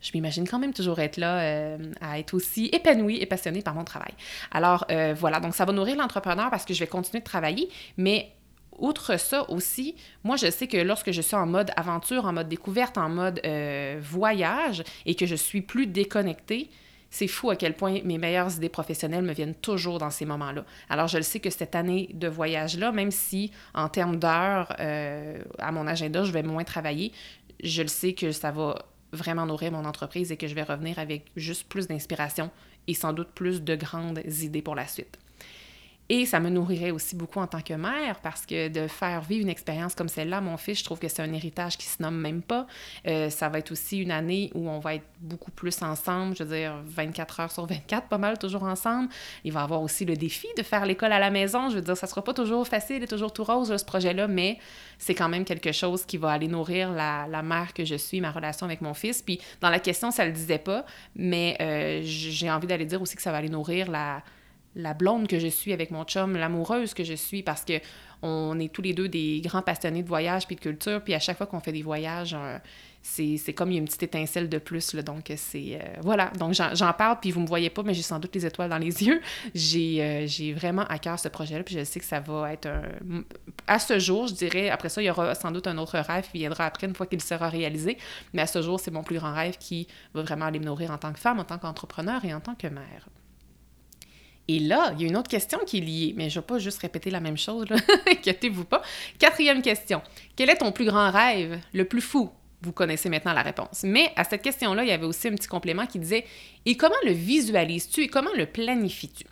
je 0.00 0.10
m'imagine 0.14 0.46
quand 0.48 0.58
même 0.58 0.72
toujours 0.72 0.98
être 0.98 1.16
là, 1.16 1.40
euh, 1.40 1.92
à 2.00 2.18
être 2.18 2.34
aussi 2.34 2.66
épanouie 2.72 3.18
et 3.20 3.26
passionnée 3.26 3.62
par 3.62 3.74
mon 3.74 3.84
travail. 3.84 4.12
Alors 4.50 4.86
euh, 4.90 5.14
voilà, 5.16 5.40
donc 5.40 5.54
ça 5.54 5.64
va 5.64 5.72
nourrir 5.72 5.96
l'entrepreneur 5.96 6.50
parce 6.50 6.64
que 6.64 6.74
je 6.74 6.80
vais 6.80 6.86
continuer 6.86 7.20
de 7.20 7.26
travailler, 7.26 7.68
mais 7.96 8.32
outre 8.78 9.18
ça 9.18 9.48
aussi, 9.50 9.94
moi 10.22 10.36
je 10.36 10.50
sais 10.50 10.66
que 10.66 10.76
lorsque 10.76 11.10
je 11.10 11.22
suis 11.22 11.36
en 11.36 11.46
mode 11.46 11.70
aventure, 11.76 12.26
en 12.26 12.32
mode 12.32 12.48
découverte, 12.48 12.98
en 12.98 13.08
mode 13.08 13.40
euh, 13.44 13.98
voyage 14.02 14.84
et 15.06 15.14
que 15.14 15.26
je 15.26 15.34
suis 15.34 15.62
plus 15.62 15.86
déconnectée, 15.86 16.70
c'est 17.10 17.28
fou 17.28 17.50
à 17.50 17.56
quel 17.56 17.74
point 17.74 18.00
mes 18.04 18.18
meilleures 18.18 18.54
idées 18.56 18.68
professionnelles 18.68 19.24
me 19.24 19.32
viennent 19.32 19.54
toujours 19.54 19.98
dans 19.98 20.10
ces 20.10 20.26
moments-là. 20.26 20.64
Alors, 20.88 21.08
je 21.08 21.16
le 21.16 21.22
sais 21.22 21.40
que 21.40 21.50
cette 21.50 21.74
année 21.74 22.10
de 22.12 22.28
voyage-là, 22.28 22.92
même 22.92 23.10
si 23.10 23.52
en 23.74 23.88
termes 23.88 24.16
d'heures 24.16 24.74
euh, 24.80 25.38
à 25.58 25.72
mon 25.72 25.86
agenda, 25.86 26.24
je 26.24 26.32
vais 26.32 26.42
moins 26.42 26.64
travailler, 26.64 27.12
je 27.62 27.82
le 27.82 27.88
sais 27.88 28.12
que 28.12 28.32
ça 28.32 28.50
va 28.50 28.86
vraiment 29.12 29.46
nourrir 29.46 29.72
mon 29.72 29.84
entreprise 29.84 30.32
et 30.32 30.36
que 30.36 30.46
je 30.46 30.54
vais 30.54 30.62
revenir 30.62 30.98
avec 30.98 31.26
juste 31.36 31.68
plus 31.68 31.86
d'inspiration 31.86 32.50
et 32.86 32.94
sans 32.94 33.12
doute 33.12 33.28
plus 33.34 33.62
de 33.62 33.76
grandes 33.76 34.20
idées 34.26 34.62
pour 34.62 34.74
la 34.74 34.86
suite. 34.86 35.18
Et 36.08 36.24
ça 36.24 36.38
me 36.38 36.48
nourrirait 36.48 36.92
aussi 36.92 37.16
beaucoup 37.16 37.40
en 37.40 37.46
tant 37.46 37.60
que 37.60 37.74
mère 37.74 38.20
parce 38.22 38.46
que 38.46 38.68
de 38.68 38.86
faire 38.86 39.22
vivre 39.22 39.42
une 39.42 39.48
expérience 39.48 39.94
comme 39.94 40.08
celle-là 40.08 40.40
mon 40.40 40.56
fils, 40.56 40.78
je 40.78 40.84
trouve 40.84 40.98
que 40.98 41.08
c'est 41.08 41.22
un 41.22 41.32
héritage 41.32 41.76
qui 41.76 41.86
se 41.86 42.00
nomme 42.00 42.16
même 42.16 42.42
pas. 42.42 42.66
Euh, 43.06 43.28
ça 43.30 43.48
va 43.48 43.58
être 43.58 43.72
aussi 43.72 43.98
une 43.98 44.12
année 44.12 44.50
où 44.54 44.68
on 44.68 44.78
va 44.78 44.94
être 44.94 45.06
beaucoup 45.20 45.50
plus 45.50 45.82
ensemble, 45.82 46.36
je 46.36 46.44
veux 46.44 46.56
dire 46.56 46.74
24 46.84 47.40
heures 47.40 47.50
sur 47.50 47.66
24, 47.66 48.08
pas 48.08 48.18
mal 48.18 48.38
toujours 48.38 48.62
ensemble. 48.62 49.08
Il 49.44 49.52
va 49.52 49.62
avoir 49.62 49.82
aussi 49.82 50.04
le 50.04 50.16
défi 50.16 50.46
de 50.56 50.62
faire 50.62 50.86
l'école 50.86 51.12
à 51.12 51.18
la 51.18 51.30
maison. 51.30 51.70
Je 51.70 51.76
veux 51.76 51.82
dire, 51.82 51.96
ça 51.96 52.06
sera 52.06 52.22
pas 52.22 52.34
toujours 52.34 52.66
facile 52.66 53.02
et 53.02 53.08
toujours 53.08 53.32
tout 53.32 53.44
rose 53.44 53.74
ce 53.76 53.84
projet-là, 53.84 54.28
mais 54.28 54.58
c'est 54.98 55.14
quand 55.14 55.28
même 55.28 55.44
quelque 55.44 55.72
chose 55.72 56.04
qui 56.04 56.16
va 56.18 56.30
aller 56.30 56.48
nourrir 56.48 56.92
la, 56.92 57.26
la, 57.28 57.42
mère 57.42 57.74
que 57.74 57.84
je 57.84 57.96
suis, 57.96 58.20
ma 58.20 58.30
relation 58.30 58.66
avec 58.66 58.80
mon 58.80 58.94
fils. 58.94 59.22
Puis 59.22 59.40
dans 59.60 59.70
la 59.70 59.80
question, 59.80 60.10
ça 60.10 60.24
le 60.24 60.32
disait 60.32 60.58
pas, 60.58 60.84
mais 61.14 61.56
euh, 61.60 62.00
j'ai 62.04 62.50
envie 62.50 62.66
d'aller 62.66 62.86
dire 62.86 63.02
aussi 63.02 63.16
que 63.16 63.22
ça 63.22 63.32
va 63.32 63.38
aller 63.38 63.48
nourrir 63.48 63.90
la 63.90 64.22
la 64.76 64.94
blonde 64.94 65.26
que 65.26 65.38
je 65.38 65.48
suis 65.48 65.72
avec 65.72 65.90
mon 65.90 66.04
chum, 66.04 66.36
l'amoureuse 66.36 66.94
que 66.94 67.02
je 67.02 67.14
suis, 67.14 67.42
parce 67.42 67.64
que 67.64 67.80
on 68.22 68.58
est 68.58 68.72
tous 68.72 68.82
les 68.82 68.94
deux 68.94 69.08
des 69.08 69.40
grands 69.44 69.62
passionnés 69.62 70.02
de 70.02 70.08
voyage 70.08 70.46
puis 70.46 70.56
de 70.56 70.60
culture, 70.60 71.02
puis 71.02 71.14
à 71.14 71.18
chaque 71.18 71.36
fois 71.36 71.46
qu'on 71.46 71.60
fait 71.60 71.72
des 71.72 71.82
voyages, 71.82 72.36
c'est 73.02 73.52
comme 73.54 73.70
il 73.70 73.74
y 73.74 73.76
a 73.76 73.80
une 73.80 73.86
petite 73.86 74.02
étincelle 74.02 74.48
de 74.48 74.58
plus, 74.58 74.94
là, 74.94 75.02
donc 75.02 75.32
c'est... 75.36 75.78
Euh, 75.80 76.00
voilà, 76.02 76.30
donc 76.38 76.54
j'en 76.54 76.92
parle, 76.92 77.18
puis 77.20 77.30
vous 77.30 77.40
me 77.40 77.46
voyez 77.46 77.70
pas, 77.70 77.82
mais 77.82 77.94
j'ai 77.94 78.02
sans 78.02 78.18
doute 78.18 78.34
les 78.34 78.44
étoiles 78.44 78.70
dans 78.70 78.78
les 78.78 79.02
yeux. 79.04 79.20
Euh, 79.54 80.26
j'ai 80.26 80.52
vraiment 80.52 80.84
à 80.88 80.98
cœur 80.98 81.18
ce 81.18 81.28
projet-là, 81.28 81.62
puis 81.62 81.76
je 81.78 81.84
sais 81.84 82.00
que 82.00 82.06
ça 82.06 82.20
va 82.20 82.52
être 82.52 82.66
un... 82.66 82.82
À 83.66 83.78
ce 83.78 83.98
jour, 83.98 84.26
je 84.26 84.34
dirais, 84.34 84.70
après 84.70 84.88
ça, 84.88 85.02
il 85.02 85.06
y 85.06 85.10
aura 85.10 85.34
sans 85.34 85.52
doute 85.52 85.66
un 85.66 85.78
autre 85.78 85.98
rêve 85.98 86.26
qui 86.30 86.38
viendra 86.38 86.66
après, 86.66 86.86
une 86.86 86.94
fois 86.94 87.06
qu'il 87.06 87.22
sera 87.22 87.48
réalisé, 87.48 87.96
mais 88.32 88.42
à 88.42 88.46
ce 88.46 88.60
jour, 88.60 88.80
c'est 88.80 88.90
mon 88.90 89.02
plus 89.02 89.18
grand 89.18 89.32
rêve 89.32 89.56
qui 89.58 89.86
va 90.14 90.22
vraiment 90.22 90.46
aller 90.46 90.58
me 90.58 90.64
nourrir 90.64 90.90
en 90.90 90.98
tant 90.98 91.12
que 91.12 91.20
femme, 91.20 91.38
en 91.38 91.44
tant 91.44 91.58
qu'entrepreneur 91.58 92.24
et 92.24 92.34
en 92.34 92.40
tant 92.40 92.54
que 92.54 92.66
mère. 92.66 93.08
Et 94.48 94.60
là, 94.60 94.92
il 94.94 95.02
y 95.02 95.04
a 95.04 95.08
une 95.08 95.16
autre 95.16 95.28
question 95.28 95.58
qui 95.66 95.78
est 95.78 95.80
liée, 95.80 96.14
mais 96.16 96.30
je 96.30 96.38
ne 96.38 96.42
vais 96.42 96.46
pas 96.46 96.58
juste 96.58 96.78
répéter 96.78 97.10
la 97.10 97.20
même 97.20 97.36
chose, 97.36 97.66
inquiétez-vous 98.06 98.64
pas. 98.64 98.82
Quatrième 99.18 99.60
question. 99.60 100.02
Quel 100.36 100.50
est 100.50 100.56
ton 100.56 100.72
plus 100.72 100.84
grand 100.84 101.10
rêve, 101.10 101.58
le 101.72 101.84
plus 101.84 102.00
fou? 102.00 102.30
Vous 102.62 102.72
connaissez 102.72 103.08
maintenant 103.08 103.32
la 103.32 103.42
réponse. 103.42 103.82
Mais 103.82 104.12
à 104.16 104.24
cette 104.24 104.42
question-là, 104.42 104.82
il 104.82 104.88
y 104.88 104.92
avait 104.92 105.04
aussi 105.04 105.28
un 105.28 105.34
petit 105.34 105.48
complément 105.48 105.86
qui 105.86 105.98
disait 105.98 106.24
Et 106.64 106.76
comment 106.76 106.94
le 107.04 107.12
visualises-tu 107.12 108.02
et 108.02 108.08
comment 108.08 108.30
le 108.36 108.46
planifies-tu? 108.46 109.24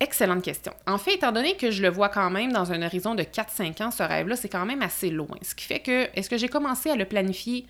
Excellente 0.00 0.42
question. 0.42 0.74
En 0.86 0.98
fait, 0.98 1.14
étant 1.14 1.32
donné 1.32 1.56
que 1.56 1.70
je 1.70 1.82
le 1.82 1.88
vois 1.88 2.10
quand 2.10 2.28
même 2.28 2.52
dans 2.52 2.72
un 2.72 2.82
horizon 2.82 3.14
de 3.14 3.22
4-5 3.22 3.82
ans, 3.82 3.90
ce 3.90 4.02
rêve-là, 4.02 4.36
c'est 4.36 4.50
quand 4.50 4.66
même 4.66 4.82
assez 4.82 5.08
loin. 5.08 5.38
Ce 5.40 5.54
qui 5.54 5.64
fait 5.64 5.80
que, 5.80 6.08
est-ce 6.14 6.28
que 6.28 6.36
j'ai 6.36 6.48
commencé 6.48 6.90
à 6.90 6.96
le 6.96 7.06
planifier 7.06 7.66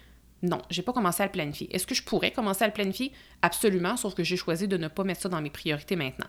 non, 0.46 0.62
j'ai 0.70 0.82
pas 0.82 0.92
commencé 0.92 1.22
à 1.22 1.26
le 1.26 1.32
planifier. 1.32 1.74
Est-ce 1.74 1.86
que 1.86 1.94
je 1.94 2.02
pourrais 2.02 2.30
commencer 2.30 2.64
à 2.64 2.66
le 2.66 2.72
planifier? 2.72 3.12
Absolument, 3.42 3.96
sauf 3.96 4.14
que 4.14 4.24
j'ai 4.24 4.36
choisi 4.36 4.68
de 4.68 4.76
ne 4.76 4.88
pas 4.88 5.04
mettre 5.04 5.22
ça 5.22 5.28
dans 5.28 5.40
mes 5.40 5.50
priorités 5.50 5.96
maintenant. 5.96 6.26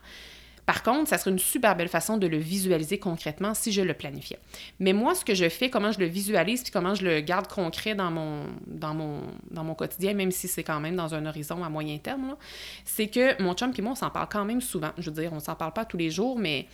Par 0.65 0.83
contre, 0.83 1.09
ça 1.09 1.17
serait 1.17 1.31
une 1.31 1.39
super 1.39 1.77
belle 1.77 1.87
façon 1.87 2.17
de 2.17 2.27
le 2.27 2.35
visualiser 2.35 2.99
concrètement 2.99 3.53
si 3.53 3.71
je 3.71 3.81
le 3.81 3.93
planifiais. 3.93 4.37
Mais 4.81 4.91
moi, 4.91 5.15
ce 5.15 5.23
que 5.23 5.33
je 5.33 5.47
fais, 5.47 5.69
comment 5.69 5.93
je 5.93 5.99
le 5.99 6.07
visualise, 6.07 6.61
puis 6.61 6.73
comment 6.73 6.93
je 6.93 7.05
le 7.05 7.21
garde 7.21 7.47
concret 7.47 7.95
dans 7.95 8.11
mon, 8.11 9.75
quotidien, 9.75 10.13
même 10.13 10.31
si 10.31 10.49
c'est 10.49 10.63
quand 10.63 10.81
même 10.81 10.97
dans 10.97 11.15
un 11.15 11.25
horizon 11.25 11.63
à 11.63 11.69
moyen 11.69 11.97
terme, 11.99 12.35
c'est 12.83 13.07
que 13.07 13.41
mon 13.41 13.53
chum 13.53 13.71
et 13.77 13.81
moi, 13.81 13.93
on 13.93 13.95
s'en 13.95 14.09
parle 14.09 14.27
quand 14.29 14.43
même 14.43 14.59
souvent. 14.59 14.91
Je 14.97 15.09
veux 15.09 15.21
dire, 15.21 15.31
on 15.31 15.39
s'en 15.39 15.55
parle 15.55 15.71
pas 15.71 15.85
tous 15.85 15.95
les 15.95 16.11
jours, 16.11 16.37
mais 16.37 16.67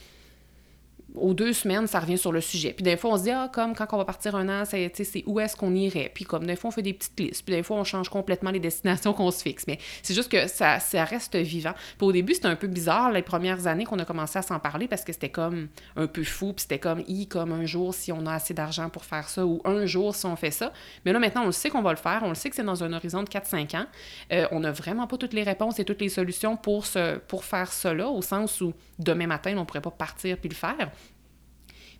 aux 1.15 1.33
deux 1.33 1.53
semaines, 1.53 1.87
ça 1.87 1.99
revient 1.99 2.17
sur 2.17 2.31
le 2.31 2.41
sujet. 2.41 2.73
Puis 2.73 2.83
des 2.83 2.97
fois, 2.97 3.11
on 3.11 3.17
se 3.17 3.23
dit, 3.23 3.31
ah, 3.31 3.49
comme 3.53 3.75
quand 3.75 3.85
on 3.91 3.97
va 3.97 4.05
partir 4.05 4.35
un 4.35 4.49
an, 4.49 4.63
c'est 4.65 5.23
où 5.25 5.39
est-ce 5.39 5.55
qu'on 5.55 5.73
irait? 5.73 6.11
Puis 6.13 6.25
comme 6.25 6.45
des 6.45 6.55
fois, 6.55 6.69
on 6.69 6.71
fait 6.71 6.81
des 6.81 6.93
petites 6.93 7.19
listes. 7.19 7.45
Puis 7.45 7.55
des 7.55 7.63
fois, 7.63 7.77
on 7.77 7.83
change 7.83 8.09
complètement 8.09 8.51
les 8.51 8.59
destinations 8.59 9.13
qu'on 9.13 9.31
se 9.31 9.41
fixe. 9.41 9.65
Mais 9.67 9.77
c'est 10.01 10.13
juste 10.13 10.31
que 10.31 10.47
ça, 10.47 10.79
ça 10.79 11.03
reste 11.03 11.35
vivant. 11.35 11.73
Puis 11.97 12.07
au 12.07 12.11
début, 12.11 12.33
c'était 12.33 12.47
un 12.47 12.55
peu 12.55 12.67
bizarre, 12.67 13.11
les 13.11 13.21
premières 13.21 13.67
années 13.67 13.85
qu'on 13.85 13.99
a 13.99 14.05
commencé 14.05 14.39
à 14.39 14.41
s'en 14.41 14.59
parler, 14.59 14.87
parce 14.87 15.03
que 15.03 15.13
c'était 15.13 15.29
comme 15.29 15.67
un 15.95 16.07
peu 16.07 16.23
fou. 16.23 16.53
Puis 16.53 16.63
c'était 16.63 16.79
comme, 16.79 17.03
i, 17.07 17.27
comme 17.27 17.51
un 17.51 17.65
jour 17.65 17.93
si 17.93 18.11
on 18.11 18.25
a 18.25 18.33
assez 18.33 18.53
d'argent 18.53 18.89
pour 18.89 19.05
faire 19.05 19.29
ça, 19.29 19.45
ou 19.45 19.61
un 19.65 19.85
jour 19.85 20.15
si 20.15 20.25
on 20.25 20.35
fait 20.35 20.51
ça. 20.51 20.73
Mais 21.05 21.13
là, 21.13 21.19
maintenant, 21.19 21.43
on 21.43 21.47
le 21.47 21.51
sait 21.51 21.69
qu'on 21.69 21.81
va 21.81 21.91
le 21.91 21.97
faire. 21.97 22.21
On 22.23 22.29
le 22.29 22.35
sait 22.35 22.49
que 22.49 22.55
c'est 22.55 22.63
dans 22.63 22.83
un 22.83 22.93
horizon 22.93 23.23
de 23.23 23.29
4-5 23.29 23.77
ans. 23.77 23.85
Euh, 24.31 24.47
on 24.51 24.61
n'a 24.61 24.71
vraiment 24.71 25.07
pas 25.07 25.17
toutes 25.17 25.33
les 25.33 25.43
réponses 25.43 25.79
et 25.79 25.85
toutes 25.85 26.01
les 26.01 26.09
solutions 26.09 26.57
pour, 26.57 26.85
ce, 26.85 27.17
pour 27.17 27.45
faire 27.45 27.71
cela, 27.71 28.09
au 28.09 28.21
sens 28.21 28.61
où 28.61 28.73
demain 28.99 29.27
matin, 29.27 29.53
on 29.55 29.61
ne 29.61 29.65
pourrait 29.65 29.81
pas 29.81 29.91
partir 29.91 30.37
puis 30.37 30.49
le 30.49 30.55
faire. 30.55 30.91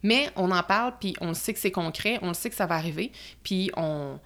Mais 0.04 0.30
on 0.36 0.52
en 0.52 0.64
parle, 0.64 0.94
puis 1.00 1.16
on 1.22 1.34
sait 1.34 1.54
que 1.54 1.60
c'est 1.60 1.72
concret, 1.72 2.20
on 2.22 2.34
sait 2.34 2.50
que 2.50 2.56
ça 2.56 2.66
va 2.66 2.76
arriver, 2.76 3.12
puis 3.42 3.72
on, 3.76 4.20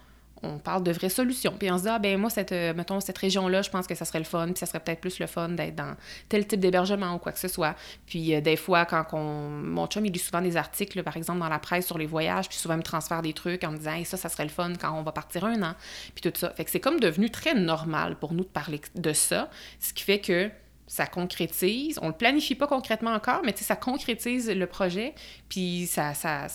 parle 0.62 0.84
de 0.84 0.92
vraies 0.92 1.08
solutions. 1.08 1.54
Puis 1.58 1.68
on 1.70 1.78
se 1.78 1.82
dit, 1.82 1.88
ah 1.88 1.98
ben 1.98 2.16
moi, 2.16 2.30
cette, 2.30 2.52
euh, 2.52 2.72
mettons, 2.72 3.00
cette 3.00 3.18
région-là, 3.18 3.62
je 3.62 3.70
pense 3.70 3.88
que 3.88 3.96
ça 3.96 4.04
serait 4.04 4.20
le 4.20 4.24
fun, 4.24 4.46
puis 4.46 4.58
ça 4.58 4.66
serait 4.66 4.78
peut-être 4.78 5.00
plus 5.00 5.18
le 5.18 5.26
fun 5.26 5.48
d'être 5.48 5.74
dans 5.74 5.96
tel 6.28 6.46
type 6.46 6.60
d'hébergement 6.60 7.14
ou 7.14 7.18
quoi 7.18 7.32
que 7.32 7.40
ce 7.40 7.48
soit. 7.48 7.74
Puis 8.06 8.34
euh, 8.34 8.40
des 8.40 8.56
fois, 8.56 8.84
quand 8.84 9.04
on... 9.14 9.48
mon 9.48 9.88
chum, 9.88 10.06
il 10.06 10.12
lit 10.12 10.18
souvent 10.20 10.40
des 10.40 10.56
articles, 10.56 11.02
par 11.02 11.16
exemple, 11.16 11.40
dans 11.40 11.48
la 11.48 11.58
presse 11.58 11.86
sur 11.86 11.98
les 11.98 12.06
voyages, 12.06 12.48
puis 12.48 12.56
souvent 12.56 12.74
il 12.74 12.78
me 12.78 12.82
transfère 12.84 13.20
des 13.20 13.32
trucs 13.32 13.64
en 13.64 13.72
me 13.72 13.78
disant, 13.78 14.00
ça, 14.04 14.16
ça 14.16 14.28
serait 14.28 14.44
le 14.44 14.50
fun 14.50 14.72
quand 14.80 14.92
on 14.96 15.02
va 15.02 15.10
partir 15.10 15.44
un 15.44 15.60
an, 15.62 15.74
puis 16.14 16.30
tout 16.30 16.38
ça. 16.38 16.50
Fait 16.50 16.64
que 16.64 16.70
c'est 16.70 16.80
comme 16.80 17.00
devenu 17.00 17.30
très 17.30 17.54
normal 17.54 18.16
pour 18.16 18.32
nous 18.32 18.44
de 18.44 18.48
parler 18.48 18.80
de 18.94 19.12
ça, 19.12 19.50
ce 19.80 19.92
qui 19.92 20.04
fait 20.04 20.20
que 20.20 20.50
ça 20.88 21.06
concrétise. 21.06 21.98
On 22.02 22.08
le 22.08 22.14
planifie 22.14 22.54
pas 22.54 22.66
concrètement 22.66 23.12
encore, 23.12 23.42
mais 23.44 23.54
ça 23.54 23.76
concrétise 23.76 24.50
le 24.50 24.66
projet, 24.66 25.14
puis 25.48 25.86
ça, 25.86 26.14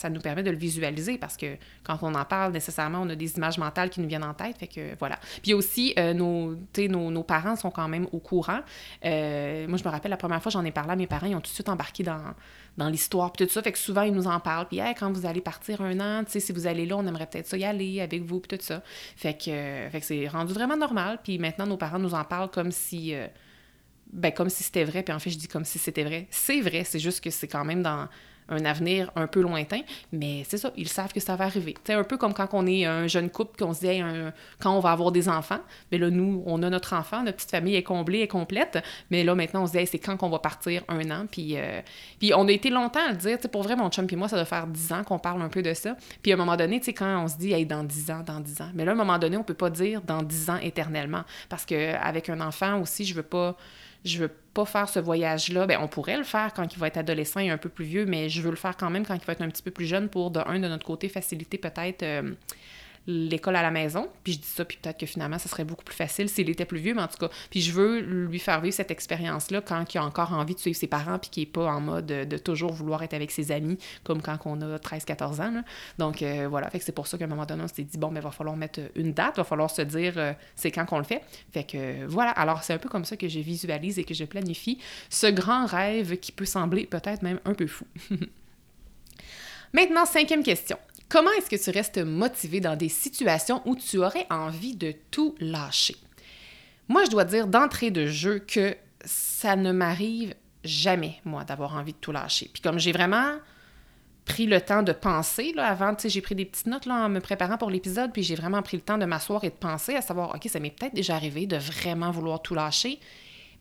nous 0.10 0.20
permet 0.20 0.44
de 0.44 0.50
le 0.50 0.58
visualiser 0.58 1.18
parce 1.18 1.38
que 1.38 1.56
quand 1.84 2.00
on 2.02 2.14
en 2.16 2.26
parle, 2.26 2.52
nécessairement, 2.52 3.02
on 3.02 3.10
a 3.10 3.16
des 3.16 3.38
images 3.38 3.58
mentales 3.58 3.90
qui 3.90 4.02
nous 4.02 4.08
viennent 4.08 4.24
en 4.24 4.34
tête. 4.34 4.58
Fait 4.58 4.68
que 4.68 4.96
voilà. 4.98 5.20
Puis 5.44 5.54
aussi, 5.54 5.94
euh, 5.98 6.14
nos, 6.14 7.24
parents 7.24 7.56
sont 7.56 7.72
quand 7.72 7.88
même 7.88 8.08
au 8.12 8.20
courant. 8.20 8.62
Euh, 9.06 9.68
moi, 9.68 9.78
je 9.78 9.84
me 9.84 9.90
rappelle 9.90 10.12
la 10.12 10.18
première 10.18 10.42
fois 10.42 10.52
j'en 10.52 10.66
ai 10.66 10.72
parlé 10.72 10.92
à 10.92 10.96
mes 10.96 11.08
parents, 11.08 11.28
ils 11.28 11.36
ont 11.36 11.42
tout 11.42 11.50
de 11.50 11.56
suite 11.56 11.70
embarqué 11.70 12.04
dans, 12.04 12.90
l'histoire, 12.90 13.32
puis 13.32 13.46
tout 13.46 13.54
ça. 13.54 13.62
Fait 13.62 13.72
que 13.72 13.78
souvent, 13.78 14.02
ils 14.02 14.14
nous 14.14 14.28
en 14.28 14.40
parlent. 14.40 14.68
Puis, 14.68 14.80
quand 15.00 15.12
vous 15.12 15.28
allez 15.28 15.42
partir 15.42 15.82
un 15.82 16.00
an, 16.00 16.24
si 16.28 16.52
vous 16.52 16.66
allez 16.66 16.88
là, 16.88 16.98
on 16.98 17.06
aimerait 17.06 17.28
peut-être 17.28 17.48
ça 17.48 17.56
y 17.56 17.64
aller 17.64 18.02
avec 18.02 18.24
vous, 18.24 18.40
puis 18.40 18.58
tout 18.58 18.64
ça. 18.64 18.82
Que, 19.22 19.90
fait 19.92 20.00
que 20.00 20.06
c'est 20.06 20.28
rendu 20.28 20.54
vraiment 20.54 20.76
normal. 20.76 21.20
Puis 21.24 21.38
maintenant, 21.38 21.68
nos 21.68 21.78
parents 21.78 22.00
nous 22.00 22.16
en 22.16 22.24
parlent 22.24 22.50
comme 22.50 22.72
si. 22.72 23.14
Ben, 24.14 24.32
comme 24.32 24.50
si 24.50 24.64
c'était 24.64 24.84
vrai, 24.84 25.02
puis 25.02 25.14
en 25.14 25.20
fait, 25.20 25.32
je 25.32 25.38
dis 25.38 25.48
comme 25.48 25.66
si 25.66 25.80
c'était 25.80 26.04
vrai. 26.04 26.28
C'est 26.30 26.62
vrai, 26.62 26.84
c'est 26.84 27.00
juste 27.00 27.24
que 27.24 27.32
c'est 27.32 27.48
quand 27.48 27.66
même 27.66 27.82
dans 27.82 28.08
un 28.50 28.66
avenir 28.66 29.12
un 29.16 29.28
peu 29.28 29.42
lointain, 29.42 29.82
mais 30.12 30.44
c'est 30.48 30.58
ça, 30.58 30.72
ils 30.76 30.88
savent 30.88 31.14
que 31.14 31.20
ça 31.20 31.36
va 31.36 31.46
arriver. 31.46 31.76
C'est 31.84 31.94
un 31.94 32.04
peu 32.04 32.18
comme 32.18 32.34
quand 32.34 32.50
on 32.54 32.68
est 32.68 32.86
un 32.86 33.08
jeune 33.08 33.30
couple, 33.30 33.58
qu'on 33.58 33.74
se 33.74 33.80
dit, 33.80 34.02
quand 34.60 34.76
on 34.76 34.80
va 34.80 34.92
avoir 34.92 35.12
des 35.12 35.30
enfants, 35.30 35.60
mais 35.92 35.98
là, 35.98 36.10
nous, 36.10 36.44
on 36.46 36.62
a 36.64 36.70
notre 36.70 36.94
enfant, 36.94 37.24
notre 37.24 37.38
petite 37.38 37.52
famille 37.52 37.76
est 37.76 37.84
comblée, 37.84 38.20
est 38.20 38.28
complète, 38.28 38.84
mais 39.10 39.24
là, 39.24 39.36
maintenant, 39.36 39.64
on 39.64 39.68
se 39.68 39.72
dit, 39.72 39.88
c'est 39.88 40.00
quand 40.00 40.18
qu'on 40.18 40.30
va 40.30 40.40
partir? 40.40 40.84
Un 40.88 41.10
an, 41.12 41.26
puis, 41.30 41.58
euh, 41.58 41.82
puis 42.20 42.34
on 42.36 42.48
a 42.48 42.52
été 42.52 42.70
longtemps 42.70 43.08
à 43.08 43.12
le 43.12 43.18
dire, 43.18 43.38
pour 43.52 43.64
vrai, 43.64 43.76
mon 43.76 43.90
chum 43.90 44.08
et 44.10 44.16
moi, 44.16 44.28
ça 44.28 44.36
doit 44.36 44.46
faire 44.46 44.68
dix 44.68 44.92
ans 44.92 45.04
qu'on 45.04 45.20
parle 45.20 45.42
un 45.42 45.50
peu 45.50 45.62
de 45.62 45.74
ça, 45.74 45.96
puis 46.22 46.32
à 46.32 46.36
un 46.36 46.38
moment 46.38 46.58
donné, 46.58 46.80
tu 46.80 46.86
sais, 46.86 46.94
quand 46.94 47.24
on 47.24 47.28
se 47.28 47.38
dit, 47.38 47.54
hey, 47.54 47.66
dans 47.66 47.84
dix 47.84 48.12
ans, 48.12 48.24
dans 48.26 48.40
dix 48.40 48.62
ans, 48.62 48.70
mais 48.74 48.86
là, 48.86 48.92
à 48.92 48.94
un 48.94 48.98
moment 48.98 49.18
donné, 49.18 49.38
on 49.38 49.44
peut 49.44 49.54
pas 49.54 49.70
dire 49.70 50.02
dans 50.02 50.22
dix 50.22 50.50
ans 50.50 50.58
éternellement, 50.58 51.24
parce 51.50 51.66
qu'avec 51.66 52.30
un 52.30 52.42
enfant 52.42 52.80
aussi, 52.82 53.06
je 53.06 53.14
veux 53.14 53.24
pas 53.24 53.56
je 54.06 54.20
veux 54.20 54.32
pas 54.54 54.66
faire 54.66 54.90
ce 54.90 55.00
voyage-là. 55.00 55.66
Ben, 55.66 55.80
on 55.82 55.88
pourrait 55.88 56.18
le 56.18 56.24
faire 56.24 56.54
quand 56.54 56.74
il 56.74 56.80
va 56.80 56.88
être 56.88 56.98
adolescent 56.98 57.40
et 57.40 57.50
un 57.50 57.58
peu 57.58 57.70
plus 57.70 57.86
vieux, 57.86 58.06
mais 58.06 58.30
je 58.30 58.42
veux 58.42 58.50
le 58.50 58.56
faire 58.56 58.78
quand 58.78 58.90
même 58.90 59.06
quand 59.06 59.16
il 59.16 59.26
va 59.26 59.34
être 59.34 59.42
un 59.42 59.50
petit 59.50 59.64
peu 59.64 59.72
plus 59.72 59.86
jeune 59.86 60.10
pour, 60.10 60.32
de 60.32 60.40
un, 60.40 60.60
de 60.60 60.68
notre 60.68 60.86
côté, 60.86 61.10
faciliter 61.10 61.58
peut-être 61.58 62.04
euh, 62.04 62.34
l'école 63.08 63.56
à 63.56 63.62
la 63.62 63.72
maison. 63.72 64.08
Puis 64.24 64.34
je 64.34 64.40
dis 64.40 64.48
ça, 64.48 64.66
puis 64.66 64.78
peut-être 64.82 65.00
que 65.00 65.06
finalement, 65.06 65.38
ça 65.38 65.50
serait 65.50 65.66
beaucoup 65.66 65.84
plus 65.84 65.96
facile 65.96 66.30
s'il 66.30 66.50
était 66.50 66.66
plus 66.66 66.80
vieux, 66.80 66.94
mais 66.94 67.02
en 67.02 67.08
tout 67.08 67.18
cas, 67.18 67.30
puis 67.50 67.62
je 67.62 67.72
veux 67.72 68.00
lui 68.00 68.40
faire 68.40 68.62
vivre 68.62 68.74
cette 68.74 68.92
expérience-là 68.92 69.62
quand 69.62 69.94
il 69.94 69.98
a 69.98 70.06
encore 70.06 70.34
envie 70.34 70.56
de 70.56 70.60
suivre 70.60 70.78
ses 70.78 70.88
parents, 70.88 71.20
puis 71.20 71.30
qu'il 71.30 71.44
n'est 71.44 71.52
pas 71.52 71.66
en 71.66 71.82
mode 71.82 72.06
de, 72.06 72.38
toujours 72.38 72.74
vouloir 72.74 73.04
être 73.04 73.14
avec 73.14 73.32
ses 73.32 73.52
amis, 73.52 73.78
comme 74.04 74.22
quand 74.22 74.38
on 74.46 74.62
a 74.62 74.78
13-14 74.78 75.42
ans. 75.42 75.64
Donc 75.98 76.22
euh, 76.22 76.48
voilà, 76.50 76.70
fait 76.70 76.80
que 76.80 76.86
c'est 76.86 76.92
pour 76.92 77.08
ça 77.08 77.18
qu'à 77.18 77.26
un 77.26 77.28
moment 77.28 77.46
donné, 77.46 77.64
on 77.64 77.68
s'est 77.68 77.84
dit, 77.84 77.98
bon, 77.98 78.08
mais 78.08 78.16
ben, 78.16 78.22
il 78.22 78.24
va 78.24 78.32
falloir 78.32 78.56
mettre 78.56 78.80
une 78.96 79.14
date, 79.14 79.34
il 79.36 79.38
va 79.38 79.44
falloir 79.44 79.70
se 79.70 79.82
dire 79.82 80.14
euh, 80.18 80.34
c'est 80.56 80.72
quand 80.72 80.86
qu'on 80.86 80.98
le 80.98 81.04
fait. 81.04 81.22
Fait 81.52 81.64
que 81.64 82.06
voilà, 82.06 82.32
alors 82.32 82.64
c'est 82.64 82.74
un 82.74 82.78
peu 82.78 82.90
comme 82.90 83.06
ça 83.06 83.18
que 83.18 83.28
je 83.28 83.40
visualise 83.40 84.00
et 84.00 84.04
que 84.04 84.14
je 84.14 84.26
planifie 84.26 84.80
ce 85.10 85.28
grand 85.28 85.66
rêve 85.66 86.18
qui 86.18 86.32
peut 86.32 86.46
sembler 86.46 86.86
peut-être 86.86 87.22
même 87.22 87.40
un 87.46 87.54
peu 87.54 87.68
fou. 87.68 87.86
Maintenant, 89.74 90.06
cinquième 90.06 90.44
question. 90.44 90.78
Comment 91.14 91.30
est-ce 91.38 91.48
que 91.48 91.64
tu 91.64 91.70
restes 91.70 92.00
motivé 92.00 92.60
dans 92.60 92.76
des 92.76 92.90
situations 92.90 93.62
où 93.66 93.76
tu 93.76 94.00
aurais 94.00 94.26
envie 94.32 94.76
de 94.76 94.96
tout 95.12 95.36
lâcher? 95.40 95.96
Moi, 96.88 97.06
je 97.06 97.12
dois 97.12 97.24
dire 97.24 97.46
d'entrée 97.46 97.92
de 97.92 98.08
jeu 98.08 98.40
que 98.40 98.76
ça 99.06 99.56
ne 99.56 99.72
m'arrive 99.72 100.34
jamais, 100.64 101.22
moi, 101.24 101.44
d'avoir 101.44 101.76
envie 101.76 101.94
de 101.94 102.00
tout 102.00 102.12
lâcher. 102.12 102.50
Puis 102.52 102.64
comme 102.64 102.80
j'ai 102.80 102.92
vraiment 102.92 103.36
pris 104.26 104.48
le 104.48 104.60
temps 104.60 104.82
de 104.82 104.92
penser 104.92 105.54
là, 105.56 105.68
avant. 105.68 105.94
Tu 105.94 106.02
sais, 106.02 106.10
j'ai 106.10 106.22
pris 106.22 106.34
des 106.34 106.46
petites 106.46 106.66
notes 106.66 106.88
là, 106.88 107.06
en 107.06 107.10
me 107.10 107.20
préparant 107.20 107.60
pour 107.60 107.70
l'épisode, 107.70 108.12
puis 108.12 108.24
j'ai 108.24 108.34
vraiment 108.34 108.64
pris 108.64 108.78
le 108.78 108.82
temps 108.82 108.98
de 108.98 109.06
m'asseoir 109.06 109.44
et 109.44 109.52
de 109.52 109.56
penser 109.56 109.94
à 109.94 110.02
savoir, 110.02 110.34
OK, 110.34 110.48
ça 110.50 110.60
m'est 110.60 110.72
peut-être 110.72 110.96
déjà 110.96 111.16
arrivé 111.16 111.46
de 111.46 111.58
vraiment 111.58 112.10
vouloir 112.10 112.42
tout 112.42 112.56
lâcher. 112.56 113.00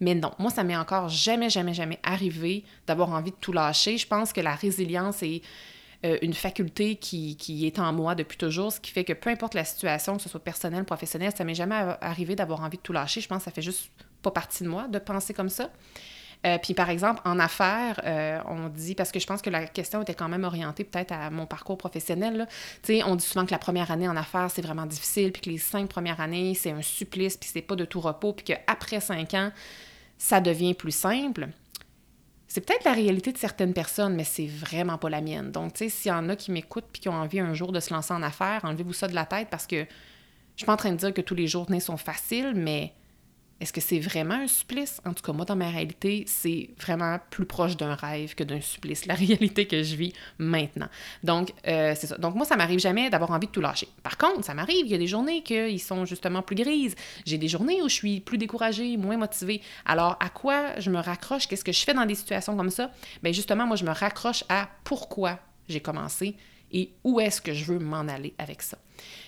Mais 0.01 0.15
non, 0.15 0.33
moi, 0.39 0.51
ça 0.51 0.65
m'est 0.65 0.75
encore 0.75 1.11
jamais, 1.11 1.51
jamais, 1.51 1.75
jamais 1.75 1.99
arrivé 2.03 2.65
d'avoir 2.87 3.11
envie 3.11 3.33
de 3.33 3.37
tout 3.39 3.53
lâcher. 3.53 3.99
Je 3.99 4.07
pense 4.07 4.33
que 4.33 4.41
la 4.41 4.55
résilience 4.55 5.23
est 5.23 5.43
euh, 6.05 6.19
une 6.23 6.35
faculté 6.35 6.97
qui, 6.97 7.67
est 7.67 7.79
en 7.79 7.93
moi 7.93 8.15
depuis 8.15 8.39
toujours, 8.39 8.73
ce 8.73 8.81
qui 8.81 8.91
fait 8.91 9.05
que 9.05 9.13
peu 9.13 9.31
importe 9.31 9.55
la 9.55 9.65
situation, 9.65 10.17
que 10.17 10.23
ce 10.23 10.29
soit 10.29 10.43
personnelle, 10.43 10.85
professionnelle, 10.85 11.33
ça 11.37 11.45
m'est 11.45 11.55
jamais 11.55 11.77
arrivé 12.01 12.35
d'avoir 12.35 12.63
envie 12.63 12.77
de 12.77 12.83
tout 12.83 12.93
lâcher. 12.93 13.21
Je 13.21 13.29
pense 13.29 13.39
que 13.39 13.45
ça 13.45 13.51
fait 13.51 13.63
juste 13.63 13.91
pas 14.23 14.31
partie 14.31 14.65
de 14.65 14.69
moi 14.69 14.89
de 14.89 14.99
penser 14.99 15.35
comme 15.35 15.49
ça. 15.49 15.71
Euh, 16.45 16.59
puis 16.59 16.75
par 16.75 16.91
exemple, 16.91 17.21
en 17.25 17.39
affaires, 17.39 18.01
euh, 18.05 18.41
on 18.47 18.69
dit, 18.69 18.95
parce 18.95 19.13
que 19.13 19.21
je 19.21 19.27
pense 19.27 19.43
que 19.43 19.51
la 19.51 19.67
question 19.67 20.03
était 20.03 20.15
quand 20.15 20.29
même 20.29 20.45
orientée 20.45 20.85
peut-être 20.85 21.13
à 21.13 21.31
mon 21.31 21.47
parcours 21.47 21.79
professionnel, 21.79 22.49
tu 22.83 23.01
on 23.05 23.15
dit 23.15 23.25
souvent 23.25 23.47
que 23.47 23.53
la 23.53 23.59
première 23.59 23.91
année 23.91 24.09
en 24.09 24.17
affaires, 24.17 24.51
c'est 24.51 24.63
vraiment 24.63 24.87
difficile, 24.87 25.31
puis 25.31 25.43
que 25.43 25.51
les 25.51 25.59
cinq 25.59 25.89
premières 25.89 26.21
années, 26.21 26.55
c'est 26.55 26.73
un 26.73 26.83
supplice, 26.83 27.37
puis 27.37 27.49
c'est 27.53 27.63
pas 27.63 27.77
de 27.77 27.85
tout 27.85 28.01
repos, 28.01 28.33
puis 28.33 28.45
qu'après 28.45 29.01
cinq 29.01 29.35
ans, 29.35 29.53
ça 30.19 30.41
devient 30.41 30.75
plus 30.75 30.95
simple. 30.95 31.49
C'est 32.55 32.61
peut-être 32.61 32.85
la 32.85 32.93
réalité 32.93 33.33
de 33.33 33.39
certaines 33.39 33.73
personnes, 33.73 34.15
mais 34.15 34.25
c'est 34.25 34.47
vraiment 34.47 34.99
pas 34.99 35.09
la 35.09 35.23
mienne. 35.23 35.51
Donc, 35.53 35.73
tu 35.73 35.85
sais, 35.85 35.89
s'il 35.89 36.11
y 36.11 36.15
en 36.15 36.29
a 36.29 36.37
qui 36.37 36.51
m'écoutent 36.51 36.85
puis 36.93 37.01
qui 37.01 37.09
ont 37.09 37.15
envie 37.15 37.41
un 37.41 37.55
jour 37.55 37.73
de 37.73 37.81
se 37.81 37.95
lancer 37.95 38.13
en 38.13 38.23
affaires, 38.23 38.61
enlevez-vous 38.65 38.93
ça 38.93 39.09
de 39.09 39.15
la 39.15 39.25
tête 39.25 39.49
parce 39.51 39.67
que 39.67 39.77
je 39.77 39.87
suis 40.59 40.67
pas 40.67 40.75
en 40.75 40.77
train 40.77 40.93
de 40.93 40.99
dire 40.99 41.15
que 41.15 41.23
tous 41.23 41.35
les 41.35 41.47
journées 41.47 41.81
sont 41.81 41.97
faciles, 41.97 42.53
mais 42.55 42.93
est-ce 43.63 43.73
que 43.73 43.81
c'est 43.81 44.01
vraiment 44.01 44.35
un 44.35 44.49
supplice? 44.49 45.01
En 45.07 45.15
tout 45.15 45.23
cas, 45.23 45.33
moi, 45.33 45.45
dans 45.45 45.55
ma 45.55 45.71
réalité, 45.71 46.25
c'est 46.27 46.71
vraiment 46.81 47.19
plus 47.31 47.47
proche 47.47 47.77
d'un 47.77 47.95
rêve 47.95 48.35
que 48.35 48.43
d'un 48.43 48.61
supplice, 48.61 49.07
la 49.07 49.15
réalité 49.15 49.67
que 49.67 49.85
je 49.85 49.95
vis 49.95 50.13
maintenant. 50.39 50.89
Donc, 51.23 51.53
euh, 51.69 51.95
c'est 51.97 52.09
ça. 52.09 52.19
Donc, 52.19 52.35
moi, 52.35 52.45
ça 52.45 52.57
m'arrive 52.57 52.81
jamais 52.81 53.09
d'avoir 53.09 53.31
envie 53.31 53.47
de 53.47 53.53
tout 53.53 53.61
lâcher. 53.61 53.87
Par 54.03 54.19
contre, 54.19 54.45
ça 54.45 54.53
m'arrive, 54.53 54.85
il 54.87 54.91
y 54.91 54.95
a 54.97 54.99
des 54.99 55.07
journées 55.07 55.45
qui 55.45 55.79
sont 55.79 56.05
justement 56.05 56.43
plus 56.43 56.57
grises. 56.57 56.97
J'ai 57.25 57.39
des 57.39 57.47
journées 57.47 57.81
où 57.83 57.89
je 57.89 57.95
suis 57.95 58.19
plus 58.19 58.37
découragée, 58.37 58.97
moins 58.97 59.17
motivée. 59.17 59.63
Alors, 59.87 60.17
à 60.19 60.29
quoi 60.29 60.81
je 60.81 60.91
me 60.91 60.99
raccroche? 60.99 61.47
Qu'est-ce 61.47 61.65
que 61.65 61.73
je 61.73 61.85
fais 61.85 61.95
dans 61.95 62.05
des 62.05 62.17
situations 62.17 62.57
comme 62.57 62.71
ça? 62.71 62.91
Bien, 63.23 63.31
justement, 63.31 63.65
moi, 63.65 63.77
je 63.77 63.85
me 63.85 63.93
raccroche 63.93 64.43
à 64.49 64.69
pourquoi 64.83 65.39
j'ai 65.69 65.81
commencé 65.81 66.35
et 66.73 66.91
où 67.05 67.21
est-ce 67.21 67.41
que 67.41 67.55
je 67.55 67.65
veux 67.65 67.79
m'en 67.79 68.09
aller 68.09 68.35
avec 68.39 68.61
ça. 68.63 68.79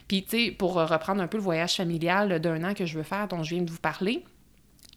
Puis, 0.09 0.25
tu 0.25 0.47
sais, 0.47 0.50
pour 0.50 0.75
reprendre 0.75 1.23
un 1.23 1.26
peu 1.26 1.37
le 1.37 1.43
voyage 1.43 1.76
familial 1.76 2.40
d'un 2.40 2.62
an 2.64 2.75
que 2.75 2.87
je 2.87 2.97
veux 2.97 3.04
faire, 3.04 3.28
dont 3.28 3.43
je 3.43 3.54
viens 3.54 3.64
de 3.64 3.71
vous 3.71 3.78
parler, 3.78 4.25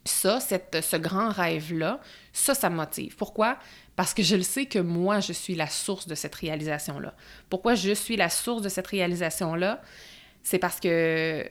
ça, 0.05 0.39
cette, 0.39 0.81
ce 0.81 0.95
grand 0.97 1.29
rêve-là, 1.29 1.99
ça, 2.33 2.53
ça 2.55 2.69
me 2.69 2.75
motive. 2.75 3.15
Pourquoi? 3.15 3.57
Parce 3.95 4.13
que 4.13 4.23
je 4.23 4.35
le 4.35 4.43
sais 4.43 4.65
que 4.65 4.79
moi, 4.79 5.19
je 5.19 5.33
suis 5.33 5.55
la 5.55 5.67
source 5.67 6.07
de 6.07 6.15
cette 6.15 6.35
réalisation-là. 6.35 7.13
Pourquoi 7.49 7.75
je 7.75 7.93
suis 7.93 8.15
la 8.15 8.29
source 8.29 8.61
de 8.61 8.69
cette 8.69 8.87
réalisation-là? 8.87 9.81
C'est 10.43 10.59
parce 10.59 10.79
que 10.79 11.49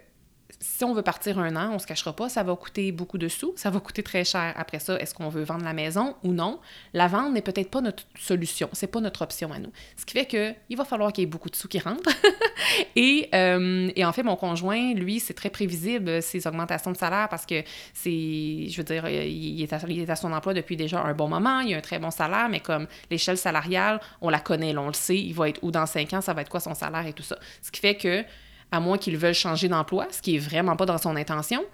si 0.60 0.84
on 0.84 0.94
veut 0.94 1.02
partir 1.02 1.38
un 1.38 1.54
an, 1.56 1.72
on 1.74 1.78
se 1.78 1.86
cachera 1.86 2.14
pas, 2.14 2.28
ça 2.28 2.42
va 2.42 2.54
coûter 2.56 2.92
beaucoup 2.92 3.18
de 3.18 3.28
sous, 3.28 3.52
ça 3.56 3.70
va 3.70 3.80
coûter 3.80 4.02
très 4.02 4.24
cher. 4.24 4.54
Après 4.56 4.78
ça, 4.78 4.96
est-ce 4.98 5.14
qu'on 5.14 5.28
veut 5.28 5.42
vendre 5.42 5.64
la 5.64 5.72
maison 5.72 6.14
ou 6.22 6.32
non? 6.32 6.60
La 6.94 7.08
vente 7.08 7.32
n'est 7.32 7.42
peut-être 7.42 7.70
pas 7.70 7.80
notre 7.80 8.04
solution, 8.18 8.68
c'est 8.72 8.86
pas 8.86 9.00
notre 9.00 9.22
option 9.22 9.52
à 9.52 9.58
nous. 9.58 9.72
Ce 9.96 10.06
qui 10.06 10.14
fait 10.14 10.26
que 10.26 10.54
il 10.68 10.76
va 10.76 10.84
falloir 10.84 11.12
qu'il 11.12 11.22
y 11.22 11.26
ait 11.26 11.30
beaucoup 11.30 11.50
de 11.50 11.56
sous 11.56 11.68
qui 11.68 11.78
rentrent. 11.78 12.10
et, 12.96 13.28
euh, 13.34 13.90
et, 13.96 14.04
en 14.04 14.12
fait, 14.12 14.22
mon 14.22 14.36
conjoint, 14.36 14.94
lui, 14.94 15.20
c'est 15.20 15.34
très 15.34 15.50
prévisible, 15.50 16.22
ses 16.22 16.46
augmentations 16.46 16.92
de 16.92 16.96
salaire, 16.96 17.28
parce 17.28 17.44
que 17.44 17.62
c'est, 17.92 18.68
je 18.68 18.76
veux 18.76 18.84
dire, 18.84 19.08
il 19.08 19.62
est, 19.62 19.72
à, 19.72 19.80
il 19.88 20.00
est, 20.00 20.10
à, 20.10 20.16
son 20.16 20.32
emploi 20.32 20.54
depuis 20.54 20.76
déjà 20.76 21.02
un 21.02 21.14
bon 21.14 21.28
moment, 21.28 21.60
il 21.60 21.74
a 21.74 21.78
un 21.78 21.80
très 21.80 21.98
bon 21.98 22.10
salaire, 22.10 22.48
mais 22.48 22.60
comme 22.60 22.86
l'échelle 23.10 23.38
salariale, 23.38 24.00
on 24.20 24.30
la 24.30 24.40
connaît, 24.40 24.76
on 24.76 24.88
le 24.88 24.94
sait, 24.94 25.18
il 25.18 25.34
va 25.34 25.48
être 25.48 25.62
où 25.62 25.70
dans 25.70 25.86
cinq 25.86 26.12
ans, 26.12 26.20
ça 26.20 26.32
va 26.32 26.42
être 26.42 26.48
quoi 26.48 26.60
son 26.60 26.74
salaire 26.74 27.06
et 27.06 27.12
tout 27.12 27.22
ça. 27.22 27.36
Ce 27.62 27.70
qui 27.70 27.80
fait 27.80 27.96
que 27.96 28.24
à 28.72 28.80
moins 28.80 28.98
qu'ils 28.98 29.16
veuillent 29.16 29.34
changer 29.34 29.68
d'emploi, 29.68 30.08
ce 30.10 30.22
qui 30.22 30.36
est 30.36 30.40
vraiment 30.40 30.76
pas 30.76 30.86
dans 30.86 30.98
son 30.98 31.16
intention, 31.16 31.64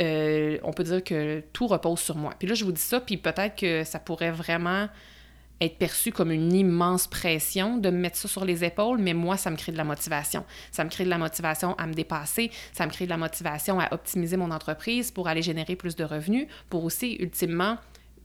euh, 0.00 0.58
on 0.62 0.72
peut 0.72 0.84
dire 0.84 1.02
que 1.02 1.42
tout 1.52 1.66
repose 1.66 1.98
sur 1.98 2.16
moi. 2.16 2.34
Puis 2.38 2.48
là, 2.48 2.54
je 2.54 2.64
vous 2.64 2.72
dis 2.72 2.80
ça, 2.80 3.00
puis 3.00 3.16
peut-être 3.16 3.56
que 3.56 3.84
ça 3.84 3.98
pourrait 3.98 4.30
vraiment 4.30 4.88
être 5.60 5.76
perçu 5.76 6.10
comme 6.10 6.30
une 6.30 6.52
immense 6.54 7.06
pression 7.06 7.76
de 7.76 7.90
me 7.90 7.98
mettre 7.98 8.16
ça 8.16 8.28
sur 8.28 8.44
les 8.44 8.64
épaules, 8.64 8.98
mais 8.98 9.12
moi, 9.12 9.36
ça 9.36 9.50
me 9.50 9.56
crée 9.56 9.72
de 9.72 9.76
la 9.76 9.84
motivation. 9.84 10.44
Ça 10.70 10.84
me 10.84 10.90
crée 10.90 11.04
de 11.04 11.10
la 11.10 11.18
motivation 11.18 11.74
à 11.74 11.86
me 11.86 11.92
dépasser, 11.92 12.50
ça 12.72 12.86
me 12.86 12.90
crée 12.90 13.04
de 13.04 13.10
la 13.10 13.18
motivation 13.18 13.78
à 13.78 13.92
optimiser 13.92 14.38
mon 14.38 14.50
entreprise 14.50 15.10
pour 15.10 15.28
aller 15.28 15.42
générer 15.42 15.76
plus 15.76 15.96
de 15.96 16.04
revenus, 16.04 16.46
pour 16.70 16.84
aussi, 16.84 17.16
ultimement, 17.16 17.76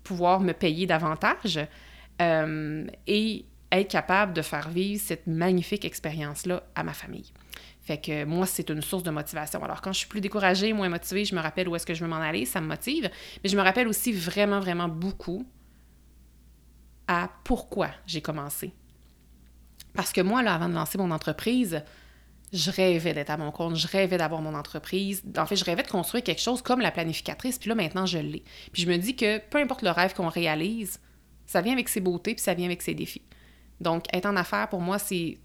pouvoir 0.03 0.39
me 0.39 0.53
payer 0.53 0.86
davantage 0.86 1.60
euh, 2.21 2.88
et 3.08 3.45
être 3.71 3.89
capable 3.89 4.34
de 4.34 4.41
faire 4.41 4.69
vivre 4.69 5.01
cette 5.03 5.27
magnifique 5.27 5.84
expérience-là 5.84 6.63
à 6.75 6.84
ma 6.84 6.93
famille. 6.93 7.34
Fait 7.86 8.00
que 8.00 8.26
moi, 8.26 8.48
c'est 8.48 8.69
une 8.71 8.82
source 8.82 9.04
de 9.04 9.12
motivation. 9.12 9.63
Alors, 9.63 9.80
quand 9.80 9.93
je 9.93 10.00
suis 10.00 10.08
plus 10.08 10.19
découragée, 10.19 10.74
moins 10.74 10.89
motivée, 10.89 11.24
je 11.24 11.36
me 11.36 11.39
rappelle 11.39 11.69
où 11.69 11.76
est-ce 11.76 11.86
que 11.86 11.93
je 11.93 12.04
veux 12.04 12.10
m'en 12.10 12.15
aller, 12.15 12.45
ça 12.45 12.60
me 12.60 12.65
motive. 12.65 13.12
Mais 13.43 13.50
je 13.50 13.56
me 13.56 13.62
rappelle 13.62 13.88
aussi 13.88 14.12
vraiment, 14.12 14.60
vraiment 14.60 14.88
beaucoup 14.88 15.45
à 17.08 17.30
pourquoi 17.43 17.91
j'ai 18.08 18.21
commencé. 18.21 18.74
Parce 19.93 20.12
que 20.12 20.21
moi, 20.21 20.41
là, 20.41 20.56
avant 20.56 20.67
de 20.67 20.74
lancer 20.74 20.98
mon 20.98 21.12
entreprise, 21.12 21.84
je 22.52 22.71
rêvais 22.71 23.13
d'être 23.13 23.30
à 23.30 23.38
mon 23.38 23.52
compte, 23.52 23.76
je 23.76 23.88
rêvais 23.88 24.17
d'avoir 24.17 24.41
mon 24.41 24.56
entreprise. 24.56 25.21
En 25.38 25.45
fait, 25.45 25.56
je 25.56 25.63
rêvais 25.63 25.84
de 25.84 25.88
construire 25.88 26.24
quelque 26.24 26.41
chose 26.41 26.63
comme 26.63 26.82
la 26.82 26.89
planificatrice, 26.89 27.60
puis 27.60 27.69
là, 27.69 27.76
maintenant, 27.76 28.08
je 28.08 28.17
l'ai. 28.17 28.43
Puis 28.74 28.82
je 28.82 28.89
me 28.89 28.98
dis 28.98 29.15
que 29.15 29.38
peu 29.38 29.60
importe 29.60 29.84
le 29.84 29.91
rêve 29.91 30.15
qu'on 30.15 30.28
réalise, 30.28 31.00
ça 31.45 31.62
vient 31.62 31.74
avec 31.74 31.88
ses 31.88 32.02
beautés, 32.02 32.34
puis 32.34 32.43
ça 32.43 32.56
vient 32.56 32.65
avec 32.65 32.82
ses 32.82 32.95
défis. 32.95 33.21
Donc, 33.80 34.06
être 34.12 34.26
en 34.26 34.36
affaires, 34.36 34.69
pour 34.69 34.82
moi, 34.82 34.98
c'est 34.98 35.38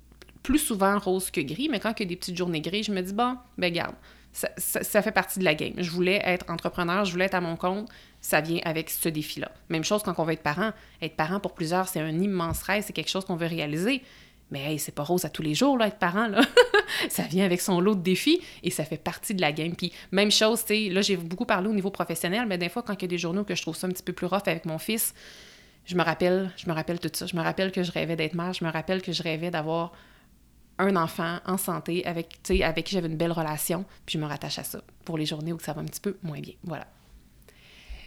plus 0.42 0.58
souvent 0.58 0.98
rose 0.98 1.30
que 1.30 1.40
gris, 1.40 1.68
mais 1.70 1.80
quand 1.80 1.92
il 1.98 2.02
y 2.02 2.06
a 2.06 2.08
des 2.08 2.16
petites 2.16 2.36
journées 2.36 2.60
grises, 2.60 2.86
je 2.86 2.92
me 2.92 3.02
dis, 3.02 3.12
bon, 3.12 3.36
ben 3.58 3.72
garde, 3.72 3.94
ça, 4.32 5.02
fait 5.02 5.12
partie 5.12 5.38
de 5.38 5.44
la 5.44 5.54
game. 5.54 5.74
Je 5.78 5.90
voulais 5.90 6.20
être 6.24 6.50
entrepreneur, 6.50 7.04
je 7.04 7.12
voulais 7.12 7.24
être 7.24 7.34
à 7.34 7.40
mon 7.40 7.56
compte, 7.56 7.88
ça 8.20 8.40
vient 8.40 8.60
avec 8.64 8.90
ce 8.90 9.08
défi-là. 9.08 9.50
Même 9.68 9.84
chose 9.84 10.02
quand 10.02 10.14
on 10.18 10.24
veut 10.24 10.34
être 10.34 10.42
parent. 10.42 10.70
Être 11.02 11.16
parent 11.16 11.40
pour 11.40 11.52
plusieurs, 11.52 11.88
c'est 11.88 12.00
un 12.00 12.18
immense 12.20 12.62
rêve, 12.62 12.84
c'est 12.86 12.92
quelque 12.92 13.10
chose 13.10 13.24
qu'on 13.24 13.36
veut 13.36 13.46
réaliser. 13.46 14.02
Mais 14.50 14.72
hey, 14.72 14.78
c'est 14.78 14.94
pas 14.94 15.02
rose 15.02 15.24
à 15.24 15.30
tous 15.30 15.42
les 15.42 15.54
jours, 15.54 15.78
là, 15.78 15.86
être 15.86 15.98
parent, 15.98 16.26
là. 16.28 16.40
ça 17.08 17.22
vient 17.22 17.44
avec 17.44 17.60
son 17.60 17.80
lot 17.80 17.94
de 17.94 18.02
défis 18.02 18.40
et 18.62 18.70
ça 18.70 18.84
fait 18.84 18.96
partie 18.96 19.34
de 19.34 19.40
la 19.40 19.52
game. 19.52 19.74
Puis 19.74 19.92
même 20.10 20.30
chose, 20.30 20.64
tu 20.64 20.74
sais, 20.74 20.88
là, 20.90 21.02
j'ai 21.02 21.16
beaucoup 21.16 21.44
parlé 21.44 21.68
au 21.68 21.72
niveau 21.72 21.90
professionnel, 21.90 22.46
mais 22.46 22.58
des 22.58 22.68
fois, 22.68 22.82
quand 22.82 22.94
il 22.94 23.02
y 23.02 23.04
a 23.04 23.08
des 23.08 23.18
journaux 23.18 23.44
que 23.44 23.54
je 23.54 23.62
trouve 23.62 23.76
ça 23.76 23.86
un 23.86 23.90
petit 23.90 24.02
peu 24.02 24.12
plus 24.12 24.26
rough 24.26 24.46
avec 24.46 24.64
mon 24.64 24.78
fils, 24.78 25.14
je 25.86 25.96
me 25.96 26.02
rappelle, 26.02 26.52
je 26.56 26.68
me 26.68 26.72
rappelle 26.72 27.00
tout 27.00 27.10
ça. 27.12 27.26
Je 27.26 27.36
me 27.36 27.42
rappelle 27.42 27.72
que 27.72 27.82
je 27.82 27.90
rêvais 27.90 28.16
d'être 28.16 28.34
mère, 28.34 28.52
je 28.52 28.64
me 28.64 28.70
rappelle 28.70 29.02
que 29.02 29.12
je 29.12 29.22
rêvais 29.22 29.50
d'avoir 29.50 29.92
un 30.80 30.96
enfant 30.96 31.38
en 31.46 31.56
santé 31.56 32.04
avec, 32.06 32.38
avec 32.62 32.84
qui 32.84 32.94
j'avais 32.94 33.08
une 33.08 33.16
belle 33.16 33.32
relation, 33.32 33.84
puis 34.06 34.18
je 34.18 34.22
me 34.22 34.26
rattache 34.28 34.58
à 34.58 34.64
ça 34.64 34.80
pour 35.04 35.18
les 35.18 35.26
journées 35.26 35.52
où 35.52 35.60
ça 35.60 35.72
va 35.72 35.80
un 35.80 35.86
petit 35.86 36.00
peu 36.00 36.16
moins 36.22 36.40
bien. 36.40 36.54
Voilà. 36.64 36.86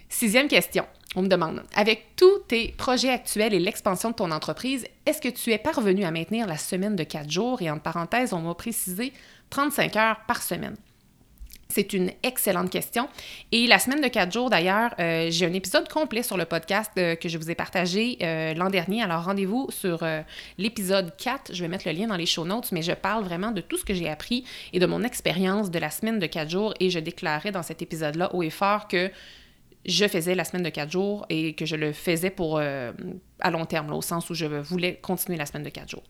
Sixième 0.08 0.48
question. 0.48 0.86
On 1.16 1.22
me 1.22 1.28
demande, 1.28 1.62
avec 1.74 2.16
tous 2.16 2.40
tes 2.48 2.72
projets 2.72 3.10
actuels 3.10 3.54
et 3.54 3.60
l'expansion 3.60 4.10
de 4.10 4.14
ton 4.14 4.30
entreprise, 4.32 4.86
est-ce 5.06 5.20
que 5.20 5.28
tu 5.28 5.52
es 5.52 5.58
parvenu 5.58 6.04
à 6.04 6.10
maintenir 6.10 6.46
la 6.46 6.56
semaine 6.56 6.96
de 6.96 7.04
quatre 7.04 7.30
jours? 7.30 7.62
Et 7.62 7.70
en 7.70 7.78
parenthèse, 7.78 8.32
on 8.32 8.40
m'a 8.40 8.54
précisé 8.54 9.12
35 9.50 9.96
heures 9.96 10.20
par 10.26 10.42
semaine? 10.42 10.76
C'est 11.74 11.92
une 11.92 12.12
excellente 12.22 12.70
question. 12.70 13.08
Et 13.50 13.66
la 13.66 13.80
semaine 13.80 14.00
de 14.00 14.06
quatre 14.06 14.32
jours, 14.32 14.48
d'ailleurs, 14.48 14.94
euh, 15.00 15.26
j'ai 15.32 15.44
un 15.44 15.52
épisode 15.52 15.88
complet 15.88 16.22
sur 16.22 16.36
le 16.36 16.44
podcast 16.44 16.92
euh, 16.98 17.16
que 17.16 17.28
je 17.28 17.36
vous 17.36 17.50
ai 17.50 17.56
partagé 17.56 18.16
euh, 18.22 18.54
l'an 18.54 18.70
dernier. 18.70 19.02
Alors, 19.02 19.24
rendez-vous 19.24 19.66
sur 19.70 20.06
l'épisode 20.56 21.12
4. 21.16 21.52
Je 21.52 21.62
vais 21.62 21.68
mettre 21.68 21.88
le 21.88 21.94
lien 21.98 22.06
dans 22.06 22.16
les 22.16 22.26
show 22.26 22.44
notes, 22.44 22.70
mais 22.70 22.82
je 22.82 22.92
parle 22.92 23.24
vraiment 23.24 23.50
de 23.50 23.60
tout 23.60 23.76
ce 23.76 23.84
que 23.84 23.92
j'ai 23.92 24.08
appris 24.08 24.44
et 24.72 24.78
de 24.78 24.86
mon 24.86 25.02
expérience 25.02 25.68
de 25.72 25.80
la 25.80 25.90
semaine 25.90 26.20
de 26.20 26.26
quatre 26.26 26.48
jours. 26.48 26.74
Et 26.78 26.90
je 26.90 27.00
déclarais 27.00 27.50
dans 27.50 27.64
cet 27.64 27.82
épisode-là 27.82 28.32
haut 28.36 28.44
et 28.44 28.50
fort 28.50 28.86
que 28.86 29.10
je 29.86 30.06
faisais 30.08 30.34
la 30.34 30.44
semaine 30.44 30.62
de 30.62 30.70
quatre 30.70 30.90
jours 30.90 31.26
et 31.28 31.54
que 31.54 31.66
je 31.66 31.76
le 31.76 31.92
faisais 31.92 32.30
pour 32.30 32.58
euh, 32.58 32.92
à 33.40 33.50
long 33.50 33.66
terme, 33.66 33.92
au 33.92 34.00
sens 34.00 34.30
où 34.30 34.34
je 34.34 34.46
voulais 34.46 34.96
continuer 34.96 35.36
la 35.36 35.44
semaine 35.44 35.64
de 35.64 35.68
quatre 35.68 35.90
jours. 35.90 36.02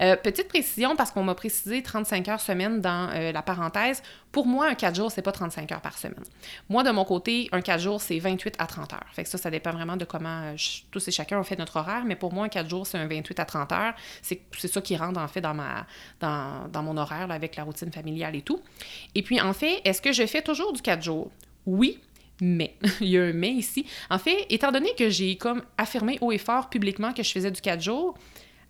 Euh, 0.00 0.16
petite 0.16 0.48
précision, 0.48 0.96
parce 0.96 1.12
qu'on 1.12 1.22
m'a 1.22 1.34
précisé 1.34 1.82
35 1.82 2.28
heures 2.28 2.40
semaine 2.40 2.80
dans 2.80 3.10
euh, 3.14 3.30
la 3.30 3.42
parenthèse. 3.42 4.02
Pour 4.32 4.46
moi, 4.46 4.68
un 4.68 4.74
4 4.74 4.96
jours, 4.96 5.12
c'est 5.12 5.22
pas 5.22 5.32
35 5.32 5.70
heures 5.72 5.80
par 5.80 5.98
semaine. 5.98 6.24
Moi, 6.68 6.82
de 6.82 6.90
mon 6.90 7.04
côté, 7.04 7.48
un 7.52 7.60
4 7.60 7.80
jours, 7.80 8.00
c'est 8.00 8.18
28 8.18 8.56
à 8.58 8.66
30 8.66 8.94
heures. 8.94 9.06
Fait 9.12 9.22
que 9.22 9.28
ça, 9.28 9.38
ça 9.38 9.50
dépend 9.50 9.72
vraiment 9.72 9.96
de 9.96 10.04
comment 10.04 10.54
tous 10.90 11.06
et 11.08 11.10
chacun 11.10 11.38
ont 11.38 11.44
fait 11.44 11.58
notre 11.58 11.76
horaire, 11.76 12.04
mais 12.06 12.16
pour 12.16 12.32
moi, 12.32 12.46
un 12.46 12.48
4 12.48 12.68
jours, 12.68 12.86
c'est 12.86 12.98
un 12.98 13.06
28 13.06 13.38
à 13.38 13.44
30 13.44 13.72
heures. 13.72 13.94
C'est 14.22 14.42
ça 14.52 14.80
qui 14.80 14.96
rentre, 14.96 15.20
en 15.20 15.28
fait, 15.28 15.42
dans, 15.42 16.82
mon 16.82 16.96
horaire, 16.96 17.30
avec 17.30 17.56
la 17.56 17.64
routine 17.64 17.92
familiale 17.92 18.34
et 18.34 18.42
tout. 18.42 18.60
Et 19.14 19.22
puis, 19.22 19.40
en 19.40 19.52
fait, 19.52 19.80
est-ce 19.84 20.00
que 20.00 20.12
je 20.12 20.26
fais 20.26 20.42
toujours 20.42 20.72
du 20.72 20.80
4 20.80 21.02
jours? 21.02 21.30
Oui, 21.66 22.00
mais, 22.42 22.74
il 23.00 23.08
y 23.08 23.18
a 23.18 23.22
un 23.22 23.32
mais 23.32 23.52
ici. 23.52 23.86
En 24.10 24.18
fait, 24.18 24.46
étant 24.50 24.72
donné 24.72 24.90
que 24.98 25.08
j'ai 25.08 25.36
comme 25.36 25.62
affirmé 25.78 26.18
haut 26.20 26.32
et 26.32 26.38
fort 26.38 26.68
publiquement 26.68 27.12
que 27.12 27.22
je 27.22 27.30
faisais 27.30 27.52
du 27.52 27.60
4 27.60 27.80
jours, 27.80 28.18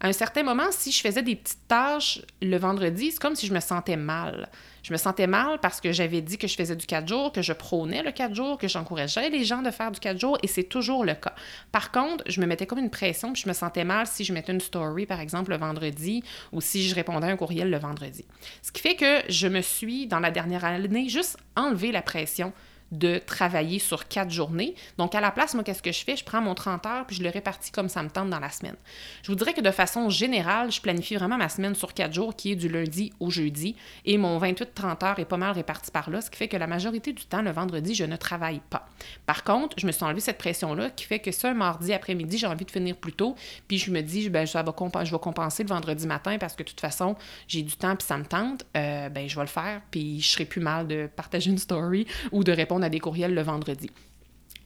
À 0.05 0.09
un 0.09 0.13
certain 0.13 0.43
moment, 0.43 0.67
si 0.73 0.91
je 0.91 1.01
faisais 1.01 1.23
des 1.23 1.37
petites 1.37 1.69
tâches 1.69 2.21
le 2.43 2.57
vendredi, 2.57 3.13
c'est 3.13 3.21
comme 3.21 3.37
si 3.37 3.47
je 3.47 3.55
me 3.55 3.61
sentais 3.61 3.97
mal. 3.97 4.51
Je 4.83 4.93
me 4.93 4.99
sentais 4.99 5.29
mal 5.29 5.61
parce 5.61 5.81
que 5.81 5.93
j'avais 5.93 6.21
dit 6.21 6.39
que 6.39 6.49
je 6.49 6.57
faisais 6.57 6.75
du 6.75 6.87
4 6.87 7.07
jours, 7.07 7.31
que 7.31 7.41
je 7.41 7.53
prônais 7.53 8.03
le 8.03 8.11
4 8.11 8.35
jours, 8.35 8.59
que 8.59 8.67
j'encourageais 8.67 9.31
les 9.31 9.45
gens 9.45 9.63
de 9.63 9.71
faire 9.71 9.93
du 9.93 10.01
4 10.01 10.19
jours, 10.19 10.37
et 10.43 10.49
c'est 10.49 10.65
toujours 10.65 11.05
le 11.05 11.15
cas. 11.15 11.37
Par 11.71 11.93
contre, 11.93 12.25
je 12.27 12.41
me 12.41 12.47
mettais 12.47 12.67
comme 12.67 12.81
une 12.81 12.91
pression, 12.91 13.33
puis 13.33 13.43
je 13.43 13.49
me 13.49 13.55
sentais 13.55 13.85
mal 13.85 14.09
si 14.09 14.25
je 14.25 14.33
mettais 14.33 14.53
une 14.53 14.61
story, 14.61 15.07
par 15.07 15.21
exemple, 15.21 15.53
le 15.53 15.57
vendredi, 15.57 16.25
ou 16.51 16.61
si 16.61 16.87
je 16.87 16.97
répondais 16.97 17.29
à 17.29 17.31
un 17.31 17.37
courriel 17.37 17.71
le 17.71 17.79
vendredi. 17.79 18.25
Ce 18.61 18.73
qui 18.73 18.83
fait 18.83 18.97
que 18.97 19.23
je 19.29 19.47
me 19.47 19.63
suis, 19.63 20.09
dans 20.09 20.21
la 20.21 20.33
dernière 20.33 20.65
année, 20.65 21.09
juste 21.09 21.39
enlevé 21.55 21.93
la 21.93 22.03
pression 22.03 22.53
de 22.93 23.19
travailler 23.19 23.79
sur 23.79 24.07
quatre 24.07 24.31
journées. 24.31 24.75
Donc, 24.99 25.15
à 25.15 25.21
la 25.21 25.31
place, 25.31 25.55
moi, 25.55 25.65
qu'est-ce 25.65 25.83
que 25.83 25.91
je 25.91 26.05
fais? 26.05 26.15
Je 26.15 26.25
prends 26.25 26.41
mon 26.41 26.55
30 26.55 26.87
heures 26.87 27.07
puis 27.07 27.17
je 27.17 27.23
le 27.23 27.31
répartis 27.31 27.73
comme 27.73 27.89
ça 27.89 28.03
me 28.03 28.11
tente 28.11 28.31
dans 28.31 28.39
la 28.39 28.51
semaine. 28.51 28.77
Je 29.23 29.33
vous 29.33 29.37
dirais 29.37 29.55
que 29.55 29.61
de 29.61 29.71
façon 29.71 30.11
générale, 30.11 30.71
je 30.71 30.81
planifie 30.81 31.17
vraiment 31.17 31.39
ma 31.39 31.49
semaine 31.49 31.75
sur 31.75 31.95
quatre 31.95 32.13
jours, 32.13 32.37
qui 32.37 32.53
est 32.53 32.57
du 32.57 32.69
lundi 32.69 33.13
au 33.19 33.31
jeudi, 33.31 33.75
et 34.05 34.19
mon 34.19 34.39
28-30 34.39 35.05
heures 35.05 35.19
est 35.19 35.25
pas 35.25 35.37
mal 35.37 35.53
réparti 35.53 35.91
par 35.91 36.11
là, 36.11 36.21
ce 36.21 36.31
qui 36.31 36.37
fait 36.37 36.49
que 36.49 36.57
la 36.57 36.67
majorité 36.67 37.13
du 37.13 37.25
temps, 37.25 37.43
le 37.43 37.51
vendredi, 37.51 37.95
je 37.95 38.05
ne 38.05 38.17
travaille 38.17 38.61
pas. 38.71 38.87
Par 39.27 39.43
contre, 39.45 39.77
je 39.79 39.87
me 39.87 39.93
suis 39.93 40.05
enlevé 40.05 40.21
cette 40.21 40.39
pression-là 40.39 40.91
qui 40.91 41.05
fait 41.05 41.19
que 41.19 41.33
ce 41.33 41.47
mardi 41.53 41.93
après-midi, 41.93 42.39
j'ai 42.39 42.47
envie 42.47 42.65
de 42.65 42.71
finir 42.71 42.97
plus 42.97 43.13
tôt, 43.13 43.35
puis 43.69 43.79
je 43.79 43.91
me 43.91 44.03
dis, 44.03 44.29
ben, 44.29 44.47
je 44.47 44.59
vais 44.59 45.19
compenser 45.19 45.63
le 45.63 45.69
vendredi 45.69 46.07
matin 46.07 46.37
parce 46.39 46.55
que 46.55 46.63
de 46.63 46.69
toute 46.69 46.81
façon, 46.81 47.17
j'ai 47.49 47.63
du 47.63 47.77
temps 47.77 47.97
puis 47.97 48.07
ça 48.07 48.19
me 48.19 48.25
tente, 48.25 48.65
euh, 48.77 49.09
ben, 49.09 49.29
je 49.29 49.35
vais 49.35 49.43
le 49.43 49.49
faire, 49.49 49.81
puis 49.91 50.21
je 50.21 50.29
serai 50.29 50.45
plus 50.45 50.61
mal 50.61 50.87
de 50.87 51.09
partager 51.15 51.51
une 51.51 51.59
story 51.59 52.07
ou 52.31 52.45
de 52.45 52.53
répondre 52.53 52.82
à 52.83 52.89
des 52.89 53.01
courriels 53.01 53.35
le 53.35 53.43
vendredi. 53.43 53.91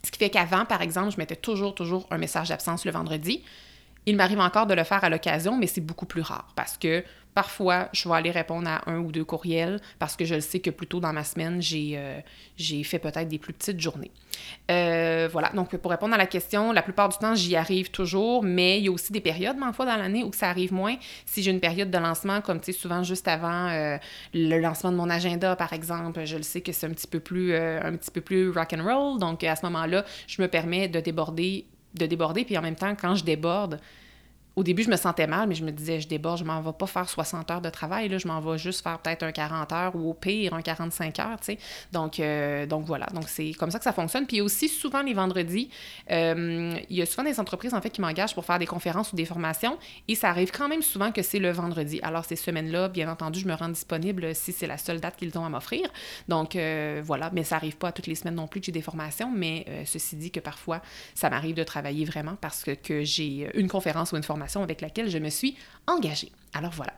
Ce 0.04 0.10
qui 0.10 0.18
fait 0.18 0.30
qu'avant, 0.30 0.64
par 0.64 0.82
exemple, 0.82 1.10
je 1.12 1.18
mettais 1.18 1.36
toujours, 1.36 1.74
toujours 1.74 2.06
un 2.10 2.18
message 2.18 2.48
d'absence 2.48 2.84
le 2.84 2.92
vendredi. 2.92 3.42
Il 4.06 4.16
m'arrive 4.16 4.40
encore 4.40 4.66
de 4.66 4.74
le 4.74 4.84
faire 4.84 5.02
à 5.04 5.08
l'occasion, 5.08 5.56
mais 5.56 5.66
c'est 5.66 5.80
beaucoup 5.80 6.06
plus 6.06 6.22
rare 6.22 6.52
parce 6.54 6.78
que 6.78 7.04
Parfois, 7.36 7.90
je 7.92 8.08
vais 8.08 8.14
aller 8.14 8.30
répondre 8.30 8.66
à 8.66 8.90
un 8.90 8.98
ou 9.00 9.12
deux 9.12 9.22
courriels 9.22 9.78
parce 9.98 10.16
que 10.16 10.24
je 10.24 10.36
le 10.36 10.40
sais 10.40 10.60
que 10.60 10.70
plus 10.70 10.86
tôt 10.86 11.00
dans 11.00 11.12
ma 11.12 11.22
semaine, 11.22 11.60
j'ai 11.60 11.92
euh, 11.98 12.82
fait 12.82 12.98
peut-être 12.98 13.28
des 13.28 13.38
plus 13.38 13.52
petites 13.52 13.78
journées. 13.78 14.10
Euh, 14.70 15.28
voilà, 15.30 15.50
donc 15.50 15.76
pour 15.76 15.90
répondre 15.90 16.14
à 16.14 16.16
la 16.16 16.24
question, 16.24 16.72
la 16.72 16.80
plupart 16.80 17.10
du 17.10 17.18
temps, 17.18 17.34
j'y 17.34 17.54
arrive 17.54 17.90
toujours, 17.90 18.42
mais 18.42 18.78
il 18.78 18.86
y 18.86 18.88
a 18.88 18.90
aussi 18.90 19.12
des 19.12 19.20
périodes, 19.20 19.58
ma 19.58 19.74
fois, 19.74 19.84
dans 19.84 19.98
l'année 19.98 20.24
où 20.24 20.32
ça 20.32 20.48
arrive 20.48 20.72
moins. 20.72 20.96
Si 21.26 21.42
j'ai 21.42 21.50
une 21.50 21.60
période 21.60 21.90
de 21.90 21.98
lancement, 21.98 22.40
comme 22.40 22.58
tu 22.58 22.72
sais, 22.72 22.78
souvent 22.78 23.02
juste 23.02 23.28
avant 23.28 23.68
euh, 23.68 23.98
le 24.32 24.58
lancement 24.58 24.90
de 24.90 24.96
mon 24.96 25.10
agenda, 25.10 25.56
par 25.56 25.74
exemple, 25.74 26.24
je 26.24 26.38
le 26.38 26.42
sais 26.42 26.62
que 26.62 26.72
c'est 26.72 26.86
un 26.86 26.92
petit 26.92 27.06
peu 27.06 27.20
plus, 27.20 27.54
un 27.54 27.98
plus 28.24 28.48
rock. 28.48 28.74
Donc 29.20 29.44
à 29.44 29.56
ce 29.56 29.66
moment-là, 29.66 30.06
je 30.26 30.40
me 30.40 30.48
permets 30.48 30.88
de 30.88 31.00
déborder, 31.00 31.66
de 31.98 32.06
déborder, 32.06 32.44
puis 32.44 32.56
en 32.56 32.62
même 32.62 32.76
temps, 32.76 32.94
quand 32.94 33.14
je 33.14 33.24
déborde, 33.24 33.80
au 34.56 34.62
début, 34.62 34.82
je 34.82 34.88
me 34.88 34.96
sentais 34.96 35.26
mal, 35.26 35.46
mais 35.46 35.54
je 35.54 35.62
me 35.62 35.70
disais, 35.70 36.00
je 36.00 36.08
déborde, 36.08 36.38
je 36.38 36.44
m'en 36.44 36.62
vais 36.62 36.72
pas 36.72 36.86
faire 36.86 37.06
60 37.06 37.50
heures 37.50 37.60
de 37.60 37.68
travail, 37.68 38.08
là, 38.08 38.16
je 38.16 38.26
m'en 38.26 38.40
vais 38.40 38.56
juste 38.56 38.82
faire 38.82 38.98
peut-être 38.98 39.22
un 39.22 39.30
40 39.30 39.72
heures 39.72 39.94
ou 39.94 40.08
au 40.08 40.14
pire 40.14 40.54
un 40.54 40.62
45 40.62 41.18
heures, 41.20 41.38
tu 41.38 41.44
sais. 41.44 41.58
Donc, 41.92 42.18
euh, 42.18 42.64
donc 42.64 42.86
voilà, 42.86 43.04
donc 43.12 43.28
c'est 43.28 43.52
comme 43.52 43.70
ça 43.70 43.76
que 43.76 43.84
ça 43.84 43.92
fonctionne. 43.92 44.26
Puis 44.26 44.40
aussi, 44.40 44.70
souvent 44.70 45.02
les 45.02 45.12
vendredis, 45.12 45.68
euh, 46.10 46.74
il 46.88 46.96
y 46.96 47.02
a 47.02 47.06
souvent 47.06 47.24
des 47.24 47.38
entreprises 47.38 47.74
en 47.74 47.82
fait 47.82 47.90
qui 47.90 48.00
m'engagent 48.00 48.34
pour 48.34 48.46
faire 48.46 48.58
des 48.58 48.64
conférences 48.64 49.12
ou 49.12 49.16
des 49.16 49.26
formations 49.26 49.76
et 50.08 50.14
ça 50.14 50.30
arrive 50.30 50.50
quand 50.50 50.68
même 50.68 50.80
souvent 50.80 51.12
que 51.12 51.20
c'est 51.20 51.38
le 51.38 51.50
vendredi. 51.50 52.00
Alors 52.02 52.24
ces 52.24 52.36
semaines-là, 52.36 52.88
bien 52.88 53.10
entendu, 53.10 53.40
je 53.40 53.46
me 53.46 53.54
rends 53.54 53.68
disponible 53.68 54.34
si 54.34 54.52
c'est 54.52 54.66
la 54.66 54.78
seule 54.78 55.00
date 55.00 55.16
qu'ils 55.16 55.36
ont 55.36 55.44
à 55.44 55.50
m'offrir. 55.50 55.86
Donc 56.28 56.56
euh, 56.56 57.02
voilà, 57.04 57.30
mais 57.34 57.44
ça 57.44 57.56
arrive 57.56 57.76
pas 57.76 57.92
toutes 57.92 58.06
les 58.06 58.14
semaines 58.14 58.36
non 58.36 58.46
plus 58.46 58.60
que 58.60 58.66
j'ai 58.66 58.72
des 58.72 58.80
formations, 58.80 59.30
mais 59.30 59.66
ceci 59.84 60.16
dit 60.16 60.30
que 60.30 60.40
parfois, 60.40 60.80
ça 61.14 61.28
m'arrive 61.28 61.54
de 61.54 61.62
travailler 61.62 62.06
vraiment 62.06 62.36
parce 62.40 62.64
que, 62.64 62.70
que 62.70 63.04
j'ai 63.04 63.50
une 63.54 63.68
conférence 63.68 64.12
ou 64.12 64.16
une 64.16 64.22
formation 64.22 64.45
avec 64.62 64.80
laquelle 64.80 65.10
je 65.10 65.18
me 65.18 65.30
suis 65.30 65.56
engagée. 65.86 66.32
Alors 66.54 66.72
voilà. 66.72 66.92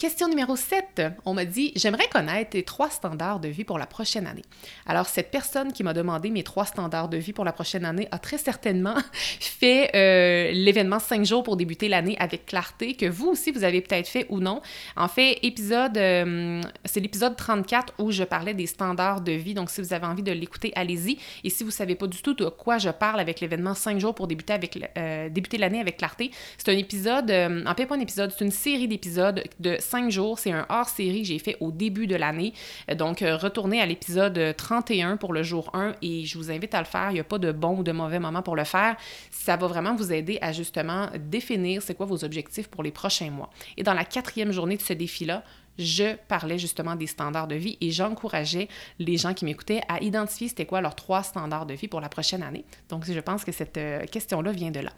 Question 0.00 0.28
numéro 0.28 0.56
7. 0.56 1.02
On 1.26 1.34
m'a 1.34 1.44
dit 1.44 1.72
J'aimerais 1.76 2.08
connaître 2.08 2.52
tes 2.52 2.62
trois 2.62 2.88
standards 2.88 3.38
de 3.38 3.48
vie 3.48 3.64
pour 3.64 3.78
la 3.78 3.84
prochaine 3.84 4.26
année. 4.26 4.40
Alors, 4.86 5.04
cette 5.04 5.30
personne 5.30 5.74
qui 5.74 5.82
m'a 5.82 5.92
demandé 5.92 6.30
mes 6.30 6.42
trois 6.42 6.64
standards 6.64 7.10
de 7.10 7.18
vie 7.18 7.34
pour 7.34 7.44
la 7.44 7.52
prochaine 7.52 7.84
année 7.84 8.08
a 8.10 8.18
très 8.18 8.38
certainement 8.38 8.94
fait 9.40 9.90
euh, 9.94 10.52
l'événement 10.52 11.00
5 11.00 11.26
jours 11.26 11.42
pour 11.42 11.58
débuter 11.58 11.90
l'année 11.90 12.16
avec 12.18 12.46
clarté, 12.46 12.94
que 12.94 13.04
vous 13.04 13.28
aussi, 13.28 13.50
vous 13.50 13.62
avez 13.62 13.82
peut-être 13.82 14.08
fait 14.08 14.24
ou 14.30 14.40
non. 14.40 14.62
En 14.96 15.06
fait, 15.06 15.38
épisode, 15.42 15.98
euh, 15.98 16.62
c'est 16.86 17.00
l'épisode 17.00 17.36
34 17.36 17.92
où 17.98 18.10
je 18.10 18.24
parlais 18.24 18.54
des 18.54 18.66
standards 18.66 19.20
de 19.20 19.32
vie. 19.32 19.52
Donc, 19.52 19.68
si 19.68 19.82
vous 19.82 19.92
avez 19.92 20.06
envie 20.06 20.22
de 20.22 20.32
l'écouter, 20.32 20.72
allez-y. 20.76 21.18
Et 21.44 21.50
si 21.50 21.62
vous 21.62 21.68
ne 21.68 21.74
savez 21.74 21.94
pas 21.94 22.06
du 22.06 22.22
tout 22.22 22.32
de 22.32 22.46
quoi 22.46 22.78
je 22.78 22.88
parle 22.88 23.20
avec 23.20 23.40
l'événement 23.40 23.74
5 23.74 24.00
jours 24.00 24.14
pour 24.14 24.28
euh, 24.30 25.28
débuter 25.28 25.58
l'année 25.58 25.80
avec 25.80 25.98
clarté, 25.98 26.30
c'est 26.56 26.70
un 26.70 26.78
épisode, 26.78 27.30
en 27.30 27.74
fait, 27.74 27.84
pas 27.84 27.96
un 27.96 28.00
épisode, 28.00 28.32
c'est 28.34 28.46
une 28.46 28.50
série 28.50 28.88
d'épisodes 28.88 29.44
de 29.58 29.76
cinq 29.90 30.10
jours. 30.10 30.38
C'est 30.38 30.52
un 30.52 30.66
hors-série 30.68 31.22
que 31.22 31.28
j'ai 31.28 31.38
fait 31.38 31.56
au 31.60 31.72
début 31.72 32.06
de 32.06 32.16
l'année. 32.16 32.52
Donc, 32.96 33.22
euh, 33.22 33.36
retournez 33.36 33.80
à 33.80 33.86
l'épisode 33.86 34.54
31 34.56 35.16
pour 35.16 35.32
le 35.32 35.42
jour 35.42 35.70
1 35.74 35.94
et 36.02 36.24
je 36.24 36.38
vous 36.38 36.50
invite 36.50 36.74
à 36.74 36.78
le 36.78 36.86
faire. 36.86 37.10
Il 37.10 37.14
n'y 37.14 37.20
a 37.20 37.24
pas 37.24 37.38
de 37.38 37.52
bon 37.52 37.78
ou 37.78 37.82
de 37.82 37.92
mauvais 37.92 38.20
moment 38.20 38.42
pour 38.42 38.56
le 38.56 38.64
faire. 38.64 38.96
Ça 39.30 39.56
va 39.56 39.66
vraiment 39.66 39.94
vous 39.94 40.12
aider 40.12 40.38
à 40.40 40.52
justement 40.52 41.08
définir 41.18 41.82
c'est 41.82 41.94
quoi 41.94 42.06
vos 42.06 42.24
objectifs 42.24 42.68
pour 42.68 42.82
les 42.82 42.92
prochains 42.92 43.30
mois. 43.30 43.50
Et 43.76 43.82
dans 43.82 43.94
la 43.94 44.04
quatrième 44.04 44.52
journée 44.52 44.76
de 44.76 44.82
ce 44.82 44.92
défi-là, 44.92 45.42
je 45.78 46.16
parlais 46.28 46.58
justement 46.58 46.94
des 46.94 47.06
standards 47.06 47.48
de 47.48 47.54
vie 47.54 47.78
et 47.80 47.90
j'encourageais 47.90 48.68
les 48.98 49.16
gens 49.16 49.34
qui 49.34 49.44
m'écoutaient 49.44 49.80
à 49.88 50.02
identifier 50.02 50.48
c'était 50.48 50.66
quoi 50.66 50.80
leurs 50.80 50.94
trois 50.94 51.22
standards 51.22 51.66
de 51.66 51.74
vie 51.74 51.88
pour 51.88 52.00
la 52.00 52.08
prochaine 52.08 52.42
année. 52.42 52.64
Donc, 52.88 53.04
je 53.06 53.20
pense 53.20 53.44
que 53.44 53.52
cette 53.52 53.78
euh, 53.78 54.04
question-là 54.04 54.52
vient 54.52 54.70
de 54.70 54.80
là. 54.80 54.92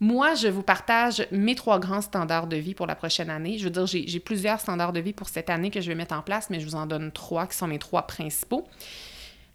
Moi, 0.00 0.34
je 0.34 0.48
vous 0.48 0.62
partage 0.62 1.26
mes 1.30 1.54
trois 1.54 1.78
grands 1.78 2.00
standards 2.00 2.48
de 2.48 2.56
vie 2.56 2.74
pour 2.74 2.86
la 2.86 2.96
prochaine 2.96 3.30
année. 3.30 3.58
Je 3.58 3.64
veux 3.64 3.70
dire, 3.70 3.86
j'ai 3.86 4.20
plusieurs 4.20 4.60
standards 4.60 4.92
de 4.92 5.00
vie 5.00 5.12
pour 5.12 5.28
cette 5.28 5.50
année 5.50 5.70
que 5.70 5.80
je 5.80 5.88
vais 5.88 5.94
mettre 5.94 6.14
en 6.14 6.22
place, 6.22 6.50
mais 6.50 6.60
je 6.60 6.66
vous 6.66 6.74
en 6.74 6.86
donne 6.86 7.12
trois 7.12 7.46
qui 7.46 7.56
sont 7.56 7.68
mes 7.68 7.78
trois 7.78 8.06
principaux. 8.06 8.66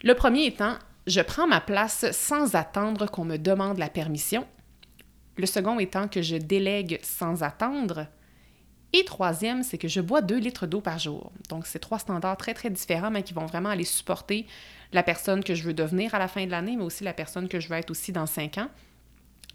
Le 0.02 0.14
premier 0.14 0.46
étant, 0.46 0.76
je 1.06 1.20
prends 1.20 1.46
ma 1.46 1.60
place 1.60 2.10
sans 2.12 2.54
attendre 2.54 3.06
qu'on 3.06 3.24
me 3.24 3.36
demande 3.36 3.78
la 3.78 3.88
permission. 3.88 4.46
Le 5.36 5.46
second 5.46 5.78
étant 5.78 6.08
que 6.08 6.22
je 6.22 6.36
délègue 6.36 6.98
sans 7.02 7.42
attendre. 7.42 8.06
Et 8.92 9.04
troisième, 9.04 9.62
c'est 9.62 9.78
que 9.78 9.88
je 9.88 10.00
bois 10.00 10.20
deux 10.20 10.38
litres 10.38 10.66
d'eau 10.66 10.80
par 10.80 10.98
jour. 10.98 11.32
Donc, 11.48 11.66
c'est 11.66 11.78
trois 11.78 11.98
standards 11.98 12.36
très, 12.36 12.54
très 12.54 12.70
différents, 12.70 13.10
mais 13.10 13.22
qui 13.22 13.34
vont 13.34 13.46
vraiment 13.46 13.68
aller 13.68 13.84
supporter 13.84 14.46
la 14.92 15.02
personne 15.02 15.44
que 15.44 15.54
je 15.54 15.62
veux 15.62 15.74
devenir 15.74 16.14
à 16.14 16.18
la 16.18 16.26
fin 16.26 16.44
de 16.44 16.50
l'année, 16.50 16.76
mais 16.76 16.82
aussi 16.82 17.04
la 17.04 17.12
personne 17.12 17.48
que 17.48 17.60
je 17.60 17.68
veux 17.68 17.76
être 17.76 17.90
aussi 17.90 18.10
dans 18.10 18.26
cinq 18.26 18.58
ans. 18.58 18.68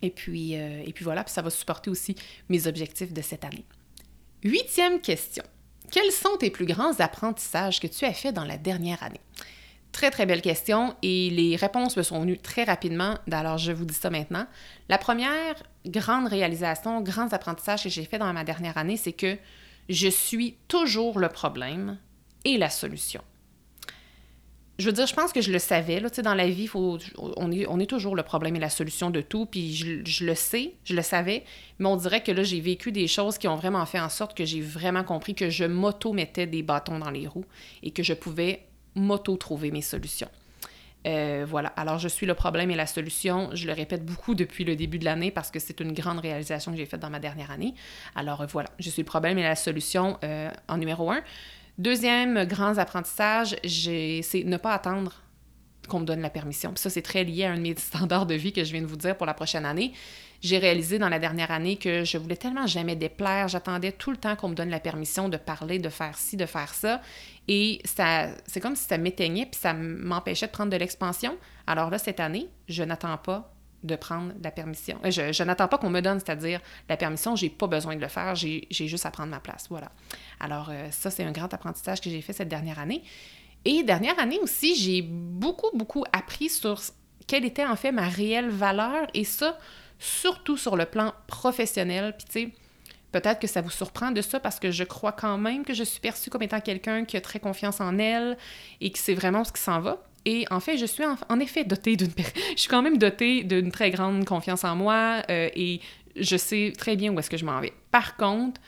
Et 0.01 0.09
puis, 0.09 0.55
euh, 0.55 0.83
et 0.85 0.93
puis 0.93 1.03
voilà, 1.03 1.23
puis 1.23 1.33
ça 1.33 1.41
va 1.41 1.49
supporter 1.49 1.89
aussi 1.89 2.15
mes 2.49 2.67
objectifs 2.67 3.13
de 3.13 3.21
cette 3.21 3.45
année. 3.45 3.65
Huitième 4.43 4.99
question. 4.99 5.43
Quels 5.91 6.11
sont 6.11 6.37
tes 6.37 6.49
plus 6.49 6.65
grands 6.65 6.99
apprentissages 6.99 7.79
que 7.79 7.87
tu 7.87 8.05
as 8.05 8.13
faits 8.13 8.35
dans 8.35 8.43
la 8.43 8.57
dernière 8.57 9.01
année? 9.03 9.21
Très, 9.91 10.11
très 10.11 10.25
belle 10.25 10.41
question 10.41 10.93
et 11.01 11.29
les 11.29 11.55
réponses 11.55 11.95
me 11.95 12.03
sont 12.03 12.19
venues 12.19 12.37
très 12.37 12.65
rapidement, 12.65 13.15
alors 13.31 13.57
je 13.57 13.71
vous 13.71 13.85
dis 13.85 13.93
ça 13.93 14.09
maintenant. 14.09 14.45
La 14.89 14.97
première 14.97 15.55
grande 15.85 16.27
réalisation, 16.27 17.01
grand 17.01 17.31
apprentissage 17.31 17.83
que 17.83 17.89
j'ai 17.89 18.03
fait 18.03 18.17
dans 18.17 18.31
ma 18.33 18.43
dernière 18.43 18.77
année, 18.77 18.97
c'est 18.97 19.13
que 19.13 19.37
je 19.87 20.09
suis 20.09 20.57
toujours 20.67 21.17
le 21.17 21.29
problème 21.29 21.97
et 22.43 22.57
la 22.57 22.69
solution 22.69 23.21
je 24.77 24.87
veux 24.87 24.91
dire, 24.91 25.07
je 25.07 25.13
pense 25.13 25.31
que 25.31 25.41
je 25.41 25.51
le 25.51 25.59
savais. 25.59 25.99
Là, 25.99 26.09
dans 26.09 26.33
la 26.33 26.49
vie, 26.49 26.67
faut, 26.67 26.97
on, 27.17 27.51
est, 27.51 27.65
on 27.67 27.79
est 27.79 27.85
toujours 27.85 28.15
le 28.15 28.23
problème 28.23 28.57
et 28.57 28.59
la 28.59 28.69
solution 28.69 29.09
de 29.09 29.21
tout. 29.21 29.45
Puis 29.45 29.73
je, 29.73 30.25
le 30.25 30.35
sais, 30.35 30.73
je 30.83 30.93
le 30.93 31.01
savais. 31.01 31.43
Mais 31.79 31.87
on 31.87 31.95
dirait 31.95 32.21
que 32.21 32.31
là, 32.31 32.43
j'ai 32.43 32.59
vécu 32.59 32.91
des 32.91 33.07
choses 33.07 33.37
qui 33.37 33.47
ont 33.47 33.55
vraiment 33.55 33.85
fait 33.85 33.99
en 33.99 34.09
sorte 34.09 34.35
que 34.35 34.43
j'ai 34.43 34.61
vraiment 34.61 35.03
compris 35.03 35.33
que 35.33 35.49
je 35.49 35.63
m'auto-mettais 35.63 36.47
des 36.47 36.61
bâtons 36.61 36.99
dans 36.99 37.09
les 37.09 37.25
roues 37.25 37.45
et 37.83 37.91
que 37.91 38.03
je 38.03 38.13
pouvais 38.13 38.65
m'auto-trouver 38.95 39.71
mes 39.71 39.81
solutions. 39.81 40.29
Euh, 41.07 41.45
voilà. 41.47 41.69
Alors, 41.77 41.99
je 41.99 42.09
suis 42.09 42.25
le 42.25 42.33
problème 42.33 42.69
et 42.69 42.75
la 42.75 42.87
solution. 42.87 43.51
Je 43.53 43.67
le 43.67 43.73
répète 43.73 44.03
beaucoup 44.03 44.35
depuis 44.35 44.65
le 44.65 44.75
début 44.75 44.99
de 44.99 45.05
l'année 45.05 45.31
parce 45.31 45.51
que 45.51 45.59
c'est 45.59 45.79
une 45.79 45.93
grande 45.93 46.19
réalisation 46.19 46.71
que 46.73 46.77
j'ai 46.77 46.85
faite 46.85 46.99
dans 46.99 47.09
ma 47.09 47.19
dernière 47.19 47.51
année. 47.51 47.75
Alors, 48.15 48.45
voilà. 48.47 48.69
Je 48.79 48.89
suis 48.89 49.03
le 49.03 49.07
problème 49.07 49.37
et 49.37 49.43
la 49.43 49.55
solution 49.55 50.17
euh, 50.23 50.51
en 50.67 50.77
numéro 50.77 51.11
un. 51.11 51.21
Deuxième 51.77 52.45
grand 52.45 52.77
apprentissage, 52.77 53.55
c'est 53.63 54.43
ne 54.45 54.57
pas 54.57 54.73
attendre 54.73 55.21
qu'on 55.87 55.99
me 55.99 56.05
donne 56.05 56.21
la 56.21 56.29
permission. 56.29 56.71
Puis 56.71 56.79
ça, 56.79 56.89
c'est 56.89 57.01
très 57.01 57.23
lié 57.23 57.45
à 57.45 57.51
un 57.51 57.57
de 57.57 57.61
mes 57.61 57.75
standards 57.77 58.25
de 58.25 58.35
vie 58.35 58.53
que 58.53 58.63
je 58.63 58.71
viens 58.71 58.81
de 58.81 58.87
vous 58.87 58.95
dire 58.95 59.17
pour 59.17 59.25
la 59.25 59.33
prochaine 59.33 59.65
année. 59.65 59.93
J'ai 60.41 60.57
réalisé 60.57 60.99
dans 60.99 61.09
la 61.09 61.19
dernière 61.19 61.51
année 61.51 61.77
que 61.77 62.03
je 62.03 62.17
voulais 62.17 62.35
tellement 62.35 62.67
jamais 62.67 62.95
déplaire. 62.95 63.47
J'attendais 63.47 63.91
tout 63.91 64.11
le 64.11 64.17
temps 64.17 64.35
qu'on 64.35 64.49
me 64.49 64.55
donne 64.55 64.69
la 64.69 64.79
permission 64.79 65.27
de 65.27 65.37
parler, 65.37 65.79
de 65.79 65.89
faire 65.89 66.17
ci, 66.17 66.37
de 66.37 66.45
faire 66.45 66.73
ça. 66.73 67.01
Et 67.47 67.81
ça, 67.83 68.27
c'est 68.45 68.59
comme 68.59 68.75
si 68.75 68.85
ça 68.85 68.97
m'éteignait 68.97 69.45
puis 69.45 69.59
ça 69.59 69.73
m'empêchait 69.73 70.47
de 70.47 70.51
prendre 70.51 70.71
de 70.71 70.77
l'expansion. 70.77 71.37
Alors 71.67 71.89
là, 71.89 71.97
cette 71.97 72.19
année, 72.19 72.47
je 72.67 72.83
n'attends 72.83 73.17
pas 73.17 73.54
de 73.85 73.95
prendre 73.95 74.33
la 74.43 74.51
permission. 74.51 74.97
Euh, 75.05 75.11
je, 75.11 75.43
n'attends 75.43 75.67
pas 75.67 75.77
qu'on 75.77 75.89
me 75.89 76.01
donne, 76.01 76.19
c'est-à-dire 76.19 76.59
la 76.89 76.97
permission, 76.97 77.35
j'ai 77.35 77.49
pas 77.49 77.67
besoin 77.67 77.95
de 77.95 78.01
le 78.01 78.07
faire, 78.07 78.35
j'ai 78.35 78.67
juste 78.69 79.05
à 79.05 79.11
prendre 79.11 79.29
ma 79.29 79.39
place. 79.39 79.67
Voilà. 79.69 79.91
Alors, 80.39 80.69
euh, 80.69 80.89
ça, 80.91 81.11
c'est 81.11 81.23
un 81.23 81.31
grand 81.31 81.53
apprentissage 81.53 82.01
que 82.01 82.09
j'ai 82.09 82.21
fait 82.21 82.33
cette 82.33 82.49
dernière 82.49 82.79
année. 82.79 83.03
Et 83.63 83.83
dernière 83.83 84.19
année 84.19 84.39
aussi, 84.41 84.75
j'ai 84.75 85.01
beaucoup, 85.01 85.75
beaucoup 85.75 86.03
appris 86.13 86.49
sur 86.49 86.79
quelle 87.27 87.45
était 87.45 87.65
en 87.65 87.75
fait 87.75 87.91
ma 87.91 88.07
réelle 88.07 88.49
valeur. 88.49 89.07
Et 89.13 89.23
ça, 89.23 89.57
surtout 89.99 90.57
sur 90.57 90.75
le 90.75 90.85
plan 90.85 91.13
professionnel. 91.27 92.15
Puis, 92.17 92.25
tu 92.25 92.31
sais, 92.31 92.51
peut-être 93.11 93.39
que 93.39 93.47
ça 93.47 93.61
vous 93.61 93.69
surprend 93.69 94.11
de 94.11 94.21
ça 94.21 94.39
parce 94.39 94.59
que 94.59 94.71
je 94.71 94.83
crois 94.83 95.11
quand 95.11 95.37
même 95.37 95.63
que 95.63 95.73
je 95.73 95.83
suis 95.83 95.99
perçue 95.99 96.29
comme 96.29 96.43
étant 96.43 96.61
quelqu'un 96.61 97.05
qui 97.05 97.17
a 97.17 97.21
très 97.21 97.39
confiance 97.39 97.81
en 97.81 97.97
elle 97.97 98.37
et 98.81 98.91
qui 98.91 99.01
sait 99.01 99.15
vraiment 99.15 99.43
ce 99.43 99.51
qui 99.51 99.61
s'en 99.61 99.79
va. 99.79 100.03
Et 100.25 100.45
en 100.49 100.59
fait, 100.59 100.77
je 100.77 100.85
suis 100.85 101.03
en, 101.05 101.39
effet 101.39 101.63
dotée 101.63 101.95
d'une... 101.95 102.11
je 102.55 102.59
suis 102.59 102.69
quand 102.69 102.81
même 102.81 102.97
dotée 102.97 103.43
d'une 103.43 103.71
très 103.71 103.91
grande 103.91 104.25
confiance 104.25 104.63
en 104.63 104.75
moi 104.75 105.21
euh, 105.29 105.49
et 105.55 105.81
je 106.15 106.35
sais 106.35 106.73
très 106.77 106.95
bien 106.95 107.13
où 107.13 107.19
est-ce 107.19 107.29
que 107.29 107.37
je 107.37 107.45
m'en 107.45 107.59
vais. 107.61 107.73
Par 107.91 108.17
contre, 108.17 108.59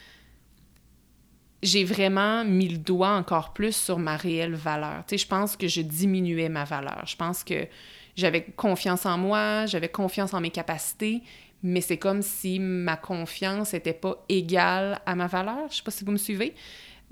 j'ai 1.63 1.83
vraiment 1.83 2.45
mis 2.45 2.67
le 2.67 2.77
doigt 2.77 3.11
encore 3.11 3.53
plus 3.53 3.75
sur 3.75 3.97
ma 3.97 4.15
réelle 4.15 4.53
valeur. 4.53 5.03
Tu 5.07 5.17
sais, 5.17 5.23
je 5.23 5.27
pense 5.27 5.57
que 5.57 5.67
je 5.67 5.81
diminuais 5.81 6.49
ma 6.49 6.65
valeur. 6.65 7.03
Je 7.07 7.15
pense 7.15 7.43
que 7.43 7.67
j'avais 8.15 8.43
confiance 8.43 9.05
en 9.05 9.17
moi, 9.17 9.65
j'avais 9.65 9.89
confiance 9.89 10.33
en 10.33 10.41
mes 10.41 10.51
capacités, 10.51 11.23
mais 11.63 11.81
c'est 11.81 11.97
comme 11.97 12.21
si 12.21 12.59
ma 12.59 12.95
confiance 12.95 13.73
n'était 13.73 13.93
pas 13.93 14.23
égale 14.29 15.01
à 15.05 15.15
ma 15.15 15.27
valeur. 15.27 15.67
Je 15.71 15.77
sais 15.77 15.83
pas 15.83 15.91
si 15.91 16.05
vous 16.05 16.11
me 16.11 16.17
suivez. 16.17 16.53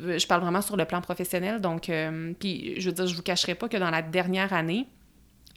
Euh, 0.01 0.19
je 0.19 0.27
parle 0.27 0.41
vraiment 0.41 0.61
sur 0.61 0.77
le 0.77 0.85
plan 0.85 1.01
professionnel. 1.01 1.61
Donc, 1.61 1.89
euh, 1.89 2.33
puis 2.39 2.79
je 2.79 2.89
veux 2.89 2.95
dire, 2.95 3.07
je 3.07 3.15
vous 3.15 3.23
cacherai 3.23 3.55
pas 3.55 3.69
que 3.69 3.77
dans 3.77 3.89
la 3.89 4.01
dernière 4.01 4.53
année, 4.53 4.87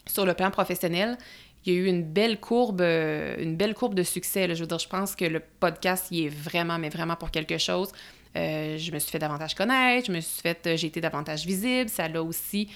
sur 0.05 0.25
le 0.25 0.33
plan 0.33 0.51
professionnel, 0.51 1.17
il 1.65 1.73
y 1.73 1.75
a 1.75 1.79
eu 1.79 1.85
une 1.85 2.03
belle 2.03 2.39
courbe, 2.39 2.81
euh, 2.81 3.35
une 3.39 3.55
belle 3.57 3.73
courbe 3.73 3.93
de 3.93 4.03
succès. 4.03 4.53
Je 4.55 4.61
veux 4.61 4.67
dire, 4.67 4.79
je 4.79 4.87
pense 4.87 5.15
que 5.15 5.25
le 5.25 5.41
podcast, 5.59 6.07
il 6.11 6.25
est 6.25 6.29
vraiment, 6.29 6.79
mais 6.79 6.89
vraiment 6.89 7.15
pour 7.15 7.31
quelque 7.31 7.57
chose. 7.57 7.91
je 8.35 8.91
me 8.91 8.99
suis 8.99 9.11
fait 9.11 9.19
davantage 9.19 9.55
connaître, 9.55 10.07
je 10.07 10.11
me 10.13 10.21
suis 10.21 10.41
fait, 10.41 10.77
j'ai 10.77 10.87
été 10.87 11.01
davantage 11.01 11.45
visible. 11.45 11.89
Ça 11.89 12.07
l'a 12.07 12.23
aussi 12.23 12.69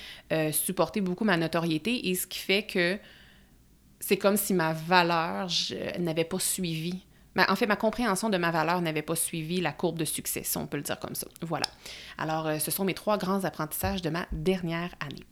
supporté 0.52 0.99
beaucoup 0.99 1.23
ma 1.23 1.38
notoriété 1.38 2.10
et 2.10 2.15
ce 2.15 2.28
qui 2.28 2.39
fait 2.39 2.63
que 2.63 2.97
c'est 3.99 4.17
comme 4.17 4.36
si 4.36 4.54
ma 4.54 4.73
valeur 4.73 5.47
n'avait 5.99 6.26
pas 6.26 6.39
suivi 6.39 7.06
en 7.36 7.56
fait, 7.56 7.65
ma 7.65 7.76
compréhension 7.76 8.30
de 8.30 8.38
ma 8.38 8.52
valeur 8.52 8.82
n'avait 8.82 9.02
pas 9.02 9.15
suivi 9.15 9.60
la 9.60 9.72
courbe 9.72 9.98
de 9.98 10.06
succès, 10.06 10.43
si 10.43 10.58
on 10.58 10.67
peut 10.67 10.78
le 10.78 10.84
dire 10.84 11.00
comme 11.00 11.15
ça. 11.15 11.28
Voilà. 11.41 11.65
Alors, 12.17 12.48
euh, 12.48 12.60
ce 12.60 12.72
sont 12.72 12.86
mes 12.86 12.93
trois 12.93 13.17
grands 13.17 13.43
apprentissages 13.43 14.02
de 14.02 14.10
ma 14.10 14.28
dernière 14.32 14.93
année. 15.00 15.24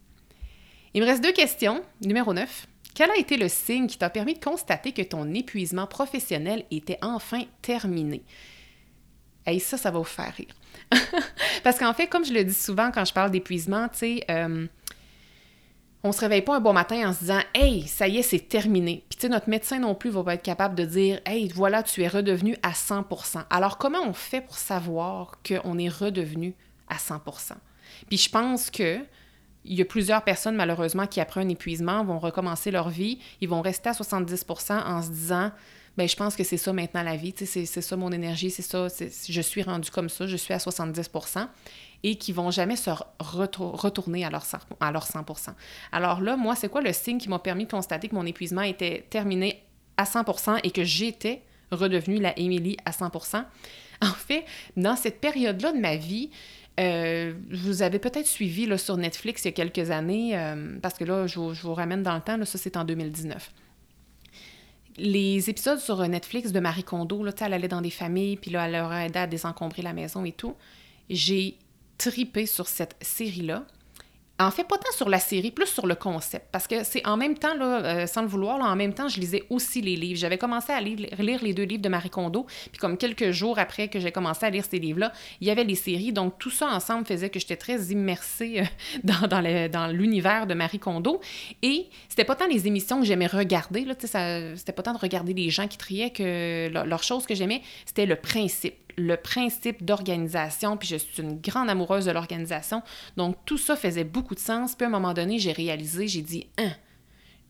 Il 0.93 1.01
me 1.01 1.07
reste 1.07 1.23
deux 1.23 1.31
questions. 1.31 1.83
Numéro 2.03 2.33
9. 2.33 2.67
Quel 2.93 3.09
a 3.11 3.17
été 3.17 3.37
le 3.37 3.47
signe 3.47 3.87
qui 3.87 3.97
t'a 3.97 4.09
permis 4.09 4.33
de 4.33 4.43
constater 4.43 4.91
que 4.91 5.01
ton 5.01 5.33
épuisement 5.33 5.87
professionnel 5.87 6.65
était 6.71 6.97
enfin 7.01 7.43
terminé? 7.61 8.23
Et 9.47 9.59
ça, 9.59 9.77
ça 9.77 9.91
va 9.91 9.99
vous 9.99 10.03
faire 10.03 10.33
rire. 10.35 10.53
Parce 11.63 11.79
qu'en 11.79 11.93
fait, 11.93 12.07
comme 12.07 12.25
je 12.25 12.33
le 12.33 12.43
dis 12.43 12.53
souvent 12.53 12.91
quand 12.91 13.05
je 13.05 13.13
parle 13.13 13.31
d'épuisement, 13.31 13.87
tu 13.89 13.97
sais, 13.97 14.25
euh, 14.29 14.67
on 16.03 16.11
se 16.11 16.19
réveille 16.21 16.41
pas 16.41 16.55
un 16.55 16.59
bon 16.59 16.73
matin 16.73 17.09
en 17.09 17.13
se 17.13 17.19
disant 17.19 17.39
Hey, 17.53 17.87
ça 17.87 18.07
y 18.07 18.17
est, 18.17 18.23
c'est 18.23 18.39
terminé. 18.39 19.03
Puis 19.09 19.17
tu 19.17 19.21
sais, 19.21 19.29
notre 19.29 19.49
médecin 19.49 19.79
non 19.79 19.95
plus 19.95 20.09
va 20.09 20.23
pas 20.23 20.33
être 20.33 20.43
capable 20.43 20.75
de 20.75 20.85
dire 20.85 21.19
Hey, 21.25 21.47
voilà, 21.49 21.83
tu 21.83 22.01
es 22.03 22.07
redevenu 22.07 22.55
à 22.63 22.71
100% 22.71 23.43
Alors, 23.49 23.77
comment 23.77 24.01
on 24.03 24.13
fait 24.13 24.41
pour 24.41 24.57
savoir 24.57 25.37
qu'on 25.47 25.77
est 25.77 25.89
redevenu 25.89 26.55
à 26.89 26.95
100% 26.95 27.53
Puis 28.07 28.17
je 28.17 28.29
pense 28.29 28.69
que 28.71 28.99
il 29.63 29.77
y 29.77 29.81
a 29.81 29.85
plusieurs 29.85 30.23
personnes, 30.23 30.55
malheureusement, 30.55 31.05
qui, 31.05 31.21
après 31.21 31.39
un 31.39 31.47
épuisement, 31.47 32.03
vont 32.03 32.17
recommencer 32.17 32.71
leur 32.71 32.89
vie. 32.89 33.19
Ils 33.41 33.49
vont 33.49 33.61
rester 33.61 33.89
à 33.89 33.91
70% 33.91 34.83
en 34.83 35.03
se 35.03 35.09
disant 35.09 35.51
ben 35.97 36.07
je 36.07 36.15
pense 36.15 36.35
que 36.35 36.43
c'est 36.43 36.57
ça 36.57 36.71
maintenant 36.71 37.03
la 37.03 37.17
vie, 37.17 37.33
c'est 37.35 37.65
ça 37.65 37.95
mon 37.97 38.11
énergie, 38.11 38.49
c'est 38.49 38.61
ça, 38.61 38.87
je 38.89 39.41
suis 39.41 39.61
rendu 39.61 39.91
comme 39.91 40.07
ça, 40.07 40.25
je 40.25 40.37
suis 40.37 40.53
à 40.53 40.59
70 40.59 41.09
et 42.03 42.15
qui 42.15 42.31
vont 42.31 42.51
jamais 42.51 42.75
se 42.75 42.89
retourner 43.19 44.25
à 44.25 44.29
leur, 44.29 44.43
à 44.79 44.91
leur 44.91 45.05
100 45.05 45.23
Alors 45.91 46.21
là, 46.21 46.35
moi, 46.35 46.55
c'est 46.55 46.69
quoi 46.69 46.81
le 46.81 46.93
signe 46.93 47.19
qui 47.19 47.29
m'a 47.29 47.39
permis 47.39 47.65
de 47.65 47.71
constater 47.71 48.07
que 48.07 48.15
mon 48.15 48.25
épuisement 48.25 48.61
était 48.61 49.05
terminé 49.09 49.63
à 49.97 50.03
100% 50.03 50.59
et 50.63 50.71
que 50.71 50.83
j'étais 50.83 51.43
redevenue 51.71 52.19
la 52.19 52.37
Émilie 52.37 52.77
à 52.85 52.91
100% 52.91 53.43
En 54.03 54.13
fait, 54.13 54.45
dans 54.75 54.95
cette 54.95 55.21
période-là 55.21 55.73
de 55.73 55.77
ma 55.77 55.95
vie, 55.95 56.31
euh, 56.79 57.33
vous 57.51 57.83
avez 57.83 57.99
peut-être 57.99 58.25
suivi 58.25 58.65
là, 58.65 58.79
sur 58.79 58.97
Netflix 58.97 59.43
il 59.43 59.49
y 59.49 59.49
a 59.49 59.51
quelques 59.51 59.91
années, 59.91 60.35
euh, 60.35 60.79
parce 60.81 60.95
que 60.95 61.03
là, 61.03 61.27
je, 61.27 61.37
vous 61.37 61.73
ramène 61.75 62.01
dans 62.01 62.15
le 62.15 62.21
temps, 62.21 62.37
là, 62.37 62.45
ça 62.45 62.57
c'est 62.57 62.77
en 62.77 62.83
2019 62.83 63.51
les 64.97 65.49
épisodes 65.49 65.79
sur 65.79 66.05
Netflix 66.05 66.51
de 66.51 66.59
Marie 66.59 66.83
Kondo, 66.83 67.23
là, 67.23 67.31
elle 67.39 67.53
allait 67.53 67.69
dans 67.69 67.81
des 67.81 67.89
familles, 67.89 68.35
puis 68.35 68.51
là, 68.51 68.65
elle 68.65 68.73
leur 68.73 68.91
aidait 68.93 69.19
à 69.19 69.25
désencombrer 69.25 69.81
la 69.81 69.93
maison 69.93 70.25
et 70.25 70.33
tout. 70.33 70.53
J'ai 71.09 71.57
tripé 72.09 72.45
sur 72.45 72.67
cette 72.67 72.95
série-là. 73.01 73.65
En 74.39 74.49
fait, 74.49 74.63
pas 74.63 74.79
tant 74.79 74.91
sur 74.91 75.07
la 75.07 75.19
série, 75.19 75.51
plus 75.51 75.67
sur 75.67 75.85
le 75.85 75.93
concept. 75.93 76.47
Parce 76.51 76.65
que 76.65 76.83
c'est 76.83 77.05
en 77.05 77.15
même 77.15 77.37
temps, 77.37 77.53
là, 77.53 77.85
euh, 77.85 78.07
sans 78.07 78.23
le 78.23 78.27
vouloir, 78.27 78.57
là, 78.57 78.65
en 78.65 78.75
même 78.75 78.95
temps, 78.95 79.07
je 79.07 79.19
lisais 79.19 79.43
aussi 79.51 79.81
les 79.81 79.95
livres. 79.95 80.17
J'avais 80.17 80.39
commencé 80.39 80.73
à 80.73 80.81
lire, 80.81 81.43
les 81.43 81.53
deux 81.53 81.61
livres 81.63 81.83
de 81.83 81.89
Marie 81.89 82.09
Kondo. 82.09 82.47
Puis 82.71 82.79
comme 82.79 82.97
quelques 82.97 83.29
jours 83.29 83.59
après 83.59 83.87
que 83.87 83.99
j'ai 83.99 84.11
commencé 84.11 84.43
à 84.43 84.49
lire 84.49 84.65
ces 84.67 84.79
livres-là, 84.79 85.11
il 85.41 85.47
y 85.47 85.51
avait 85.51 85.63
les 85.63 85.75
séries. 85.75 86.11
Donc 86.11 86.39
tout 86.39 86.49
ça 86.49 86.69
ensemble 86.69 87.05
faisait 87.05 87.29
que 87.29 87.39
j'étais 87.39 87.55
très 87.55 87.79
immersée 87.91 88.61
euh, 88.61 89.27
dans, 89.69 89.87
l'univers 89.91 90.47
de 90.47 90.55
Marie 90.55 90.79
Kondo. 90.79 91.21
Et 91.61 91.85
c'était 92.09 92.25
pas 92.25 92.35
tant 92.35 92.47
les 92.47 92.65
émissions 92.65 92.99
que 92.99 93.05
j'aimais 93.05 93.27
regarder. 93.27 93.85
C'était 93.99 94.71
pas 94.71 94.81
tant 94.81 94.93
de 94.93 94.99
regarder 94.99 95.35
les 95.35 95.51
gens 95.51 95.67
qui 95.67 95.77
triaient 95.77 96.09
que 96.09 96.69
leur 96.69 97.03
chose 97.03 97.27
que 97.27 97.35
j'aimais, 97.35 97.61
c'était 97.85 98.07
le 98.07 98.15
principe 98.15 98.73
le 98.97 99.15
principe 99.17 99.83
d'organisation, 99.83 100.77
puis 100.77 100.87
je 100.87 100.95
suis 100.95 101.21
une 101.21 101.39
grande 101.39 101.69
amoureuse 101.69 102.05
de 102.05 102.11
l'organisation. 102.11 102.81
Donc, 103.17 103.35
tout 103.45 103.57
ça 103.57 103.75
faisait 103.75 104.03
beaucoup 104.03 104.35
de 104.35 104.39
sens. 104.39 104.75
Puis, 104.75 104.85
à 104.85 104.87
un 104.87 104.91
moment 104.91 105.13
donné, 105.13 105.39
j'ai 105.39 105.51
réalisé, 105.51 106.07
j'ai 106.07 106.21
dit, 106.21 106.47
hein, 106.57 106.71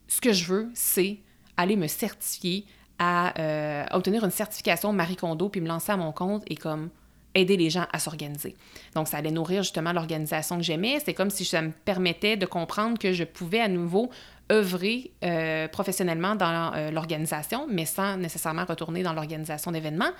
ce 0.08 0.20
que 0.20 0.32
je 0.32 0.44
veux, 0.44 0.70
c'est 0.74 1.18
aller 1.56 1.76
me 1.76 1.86
certifier 1.86 2.66
à, 2.98 3.38
euh, 3.40 3.84
obtenir 3.90 4.24
une 4.24 4.30
certification 4.30 4.92
Marie 4.92 5.16
Kondo, 5.16 5.48
puis 5.48 5.60
me 5.60 5.68
lancer 5.68 5.92
à 5.92 5.96
mon 5.96 6.12
compte 6.12 6.42
et 6.46 6.56
comme 6.56 6.90
aider 7.34 7.56
les 7.56 7.70
gens 7.70 7.86
à 7.92 7.98
s'organiser. 7.98 8.54
Donc, 8.94 9.08
ça 9.08 9.16
allait 9.16 9.30
nourrir 9.30 9.62
justement 9.62 9.92
l'organisation 9.92 10.56
que 10.58 10.62
j'aimais. 10.62 11.00
C'est 11.04 11.14
comme 11.14 11.30
si 11.30 11.44
ça 11.44 11.62
me 11.62 11.72
permettait 11.72 12.36
de 12.36 12.46
comprendre 12.46 12.98
que 12.98 13.12
je 13.12 13.24
pouvais 13.24 13.60
à 13.60 13.68
nouveau 13.68 14.10
œuvrer 14.50 15.10
euh, 15.24 15.68
professionnellement 15.68 16.34
dans 16.34 16.72
euh, 16.74 16.90
l'organisation, 16.90 17.66
mais 17.68 17.86
sans 17.86 18.16
nécessairement 18.16 18.64
retourner 18.64 19.02
dans 19.02 19.12
l'organisation 19.12 19.70
d'événements. 19.70 20.10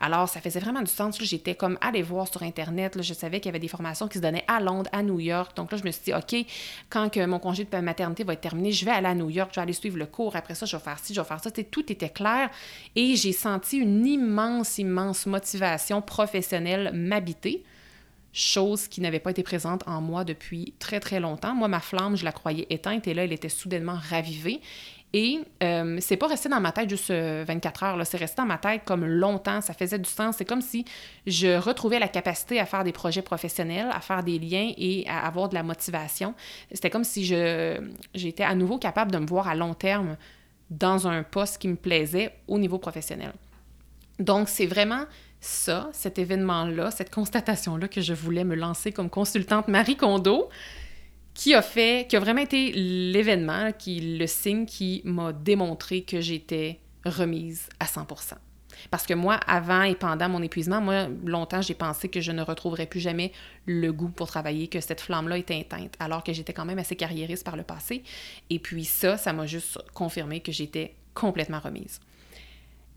Alors, 0.00 0.28
ça 0.28 0.40
faisait 0.40 0.60
vraiment 0.60 0.82
du 0.82 0.90
sens. 0.90 1.18
J'étais 1.20 1.54
comme 1.54 1.78
allée 1.80 2.02
voir 2.02 2.28
sur 2.28 2.42
Internet. 2.42 3.00
Je 3.02 3.14
savais 3.14 3.40
qu'il 3.40 3.46
y 3.46 3.50
avait 3.50 3.58
des 3.58 3.68
formations 3.68 4.08
qui 4.08 4.18
se 4.18 4.22
donnaient 4.22 4.44
à 4.48 4.60
Londres, 4.60 4.90
à 4.92 5.02
New 5.02 5.20
York. 5.20 5.56
Donc 5.56 5.72
là, 5.72 5.78
je 5.78 5.84
me 5.84 5.90
suis 5.90 6.04
dit, 6.04 6.14
OK, 6.14 6.46
quand 6.90 7.16
mon 7.26 7.38
congé 7.38 7.64
de 7.64 7.76
maternité 7.78 8.24
va 8.24 8.32
être 8.32 8.40
terminé, 8.40 8.72
je 8.72 8.84
vais 8.84 8.92
aller 8.92 9.08
à 9.08 9.14
New 9.14 9.30
York, 9.30 9.50
je 9.52 9.60
vais 9.60 9.62
aller 9.62 9.72
suivre 9.72 9.98
le 9.98 10.06
cours. 10.06 10.36
Après 10.36 10.54
ça, 10.54 10.66
je 10.66 10.76
vais 10.76 10.82
faire 10.82 10.98
ci, 10.98 11.14
je 11.14 11.20
vais 11.20 11.26
faire 11.26 11.42
ça. 11.42 11.50
tout 11.50 11.92
était 11.92 12.08
clair. 12.08 12.50
Et 12.94 13.16
j'ai 13.16 13.32
senti 13.32 13.78
une 13.78 14.06
immense, 14.06 14.78
immense 14.78 15.26
motivation 15.26 16.02
professionnelle 16.02 16.90
m'habiter 16.94 17.64
chose 18.36 18.86
qui 18.86 19.00
n'avait 19.00 19.18
pas 19.18 19.30
été 19.30 19.42
présente 19.42 19.82
en 19.88 20.02
moi 20.02 20.22
depuis 20.22 20.74
très 20.78 21.00
très 21.00 21.20
longtemps. 21.20 21.54
Moi, 21.54 21.68
ma 21.68 21.80
flamme, 21.80 22.16
je 22.16 22.24
la 22.24 22.32
croyais 22.32 22.66
éteinte 22.68 23.08
et 23.08 23.14
là, 23.14 23.24
elle 23.24 23.32
était 23.32 23.48
soudainement 23.48 23.96
ravivée. 24.10 24.60
Et 25.14 25.40
euh, 25.62 25.96
c'est 26.00 26.18
pas 26.18 26.26
resté 26.26 26.50
dans 26.50 26.60
ma 26.60 26.72
tête 26.72 26.90
juste 26.90 27.10
24 27.10 27.12
euh, 27.12 27.86
heures, 27.86 28.06
c'est 28.06 28.18
resté 28.18 28.36
dans 28.36 28.46
ma 28.46 28.58
tête 28.58 28.82
comme 28.84 29.06
longtemps, 29.06 29.62
ça 29.62 29.72
faisait 29.72 29.98
du 29.98 30.10
sens. 30.10 30.36
C'est 30.36 30.44
comme 30.44 30.60
si 30.60 30.84
je 31.26 31.56
retrouvais 31.56 31.98
la 31.98 32.08
capacité 32.08 32.60
à 32.60 32.66
faire 32.66 32.84
des 32.84 32.92
projets 32.92 33.22
professionnels, 33.22 33.88
à 33.90 34.00
faire 34.00 34.22
des 34.22 34.38
liens 34.38 34.72
et 34.76 35.06
à 35.08 35.26
avoir 35.26 35.48
de 35.48 35.54
la 35.54 35.62
motivation. 35.62 36.34
C'était 36.70 36.90
comme 36.90 37.04
si 37.04 37.24
j'étais 37.24 38.44
à 38.44 38.54
nouveau 38.54 38.78
capable 38.78 39.10
de 39.10 39.18
me 39.18 39.26
voir 39.26 39.48
à 39.48 39.54
long 39.54 39.72
terme 39.72 40.16
dans 40.68 41.08
un 41.08 41.22
poste 41.22 41.58
qui 41.58 41.68
me 41.68 41.76
plaisait 41.76 42.34
au 42.46 42.58
niveau 42.58 42.78
professionnel. 42.78 43.32
Donc, 44.18 44.48
c'est 44.50 44.66
vraiment 44.66 45.04
ça, 45.46 45.88
cet 45.92 46.18
événement-là, 46.18 46.90
cette 46.90 47.10
constatation-là 47.10 47.88
que 47.88 48.00
je 48.00 48.14
voulais 48.14 48.44
me 48.44 48.54
lancer 48.54 48.92
comme 48.92 49.08
consultante 49.08 49.68
Marie 49.68 49.96
Kondo, 49.96 50.48
qui 51.34 51.54
a 51.54 51.62
fait, 51.62 52.06
qui 52.08 52.16
a 52.16 52.20
vraiment 52.20 52.40
été 52.40 52.72
l'événement, 52.72 53.72
qui 53.72 54.18
le 54.18 54.26
signe 54.26 54.66
qui 54.66 55.02
m'a 55.04 55.32
démontré 55.32 56.02
que 56.02 56.20
j'étais 56.20 56.80
remise 57.04 57.68
à 57.78 57.84
100%. 57.84 58.34
Parce 58.90 59.06
que 59.06 59.14
moi, 59.14 59.34
avant 59.46 59.82
et 59.82 59.94
pendant 59.94 60.28
mon 60.28 60.42
épuisement, 60.42 60.80
moi, 60.80 61.08
longtemps, 61.24 61.62
j'ai 61.62 61.74
pensé 61.74 62.08
que 62.08 62.20
je 62.20 62.32
ne 62.32 62.42
retrouverais 62.42 62.86
plus 62.86 63.00
jamais 63.00 63.32
le 63.64 63.92
goût 63.92 64.08
pour 64.08 64.28
travailler, 64.28 64.68
que 64.68 64.80
cette 64.80 65.00
flamme-là 65.00 65.38
était 65.38 65.58
éteinte, 65.58 65.94
alors 65.98 66.22
que 66.22 66.32
j'étais 66.32 66.52
quand 66.52 66.64
même 66.64 66.78
assez 66.78 66.96
carriériste 66.96 67.44
par 67.44 67.56
le 67.56 67.62
passé. 67.62 68.02
Et 68.50 68.58
puis 68.58 68.84
ça, 68.84 69.16
ça 69.16 69.32
m'a 69.32 69.46
juste 69.46 69.78
confirmé 69.94 70.40
que 70.40 70.52
j'étais 70.52 70.94
complètement 71.14 71.60
remise. 71.60 72.00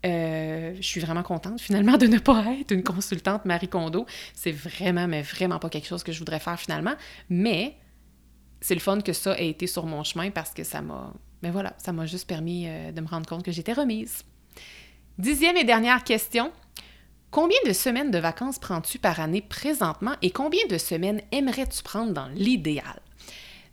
Euh, 0.06 0.74
je 0.76 0.82
suis 0.82 1.00
vraiment 1.00 1.22
contente 1.22 1.60
finalement 1.60 1.98
de 1.98 2.06
ne 2.06 2.18
pas 2.18 2.44
être 2.58 2.70
une 2.70 2.82
consultante 2.82 3.44
Marie 3.44 3.68
Kondo. 3.68 4.06
C'est 4.34 4.52
vraiment, 4.52 5.06
mais 5.06 5.22
vraiment 5.22 5.58
pas 5.58 5.68
quelque 5.68 5.86
chose 5.86 6.02
que 6.02 6.12
je 6.12 6.18
voudrais 6.18 6.40
faire 6.40 6.58
finalement. 6.58 6.94
Mais 7.28 7.76
c'est 8.60 8.74
le 8.74 8.80
fun 8.80 9.00
que 9.00 9.12
ça 9.12 9.38
ait 9.38 9.48
été 9.48 9.66
sur 9.66 9.86
mon 9.86 10.04
chemin 10.04 10.30
parce 10.30 10.52
que 10.52 10.64
ça 10.64 10.80
m'a. 10.82 11.12
Mais 11.42 11.50
voilà, 11.50 11.74
ça 11.78 11.92
m'a 11.92 12.06
juste 12.06 12.28
permis 12.28 12.66
euh, 12.66 12.92
de 12.92 13.00
me 13.00 13.06
rendre 13.06 13.26
compte 13.26 13.44
que 13.44 13.52
j'étais 13.52 13.72
remise. 13.72 14.24
Dixième 15.18 15.56
et 15.56 15.64
dernière 15.64 16.04
question. 16.04 16.52
Combien 17.30 17.58
de 17.64 17.72
semaines 17.72 18.10
de 18.10 18.18
vacances 18.18 18.58
prends-tu 18.58 18.98
par 18.98 19.20
année 19.20 19.40
présentement 19.40 20.14
et 20.20 20.30
combien 20.30 20.66
de 20.68 20.78
semaines 20.78 21.22
aimerais-tu 21.30 21.82
prendre 21.82 22.12
dans 22.12 22.26
l'idéal? 22.28 23.00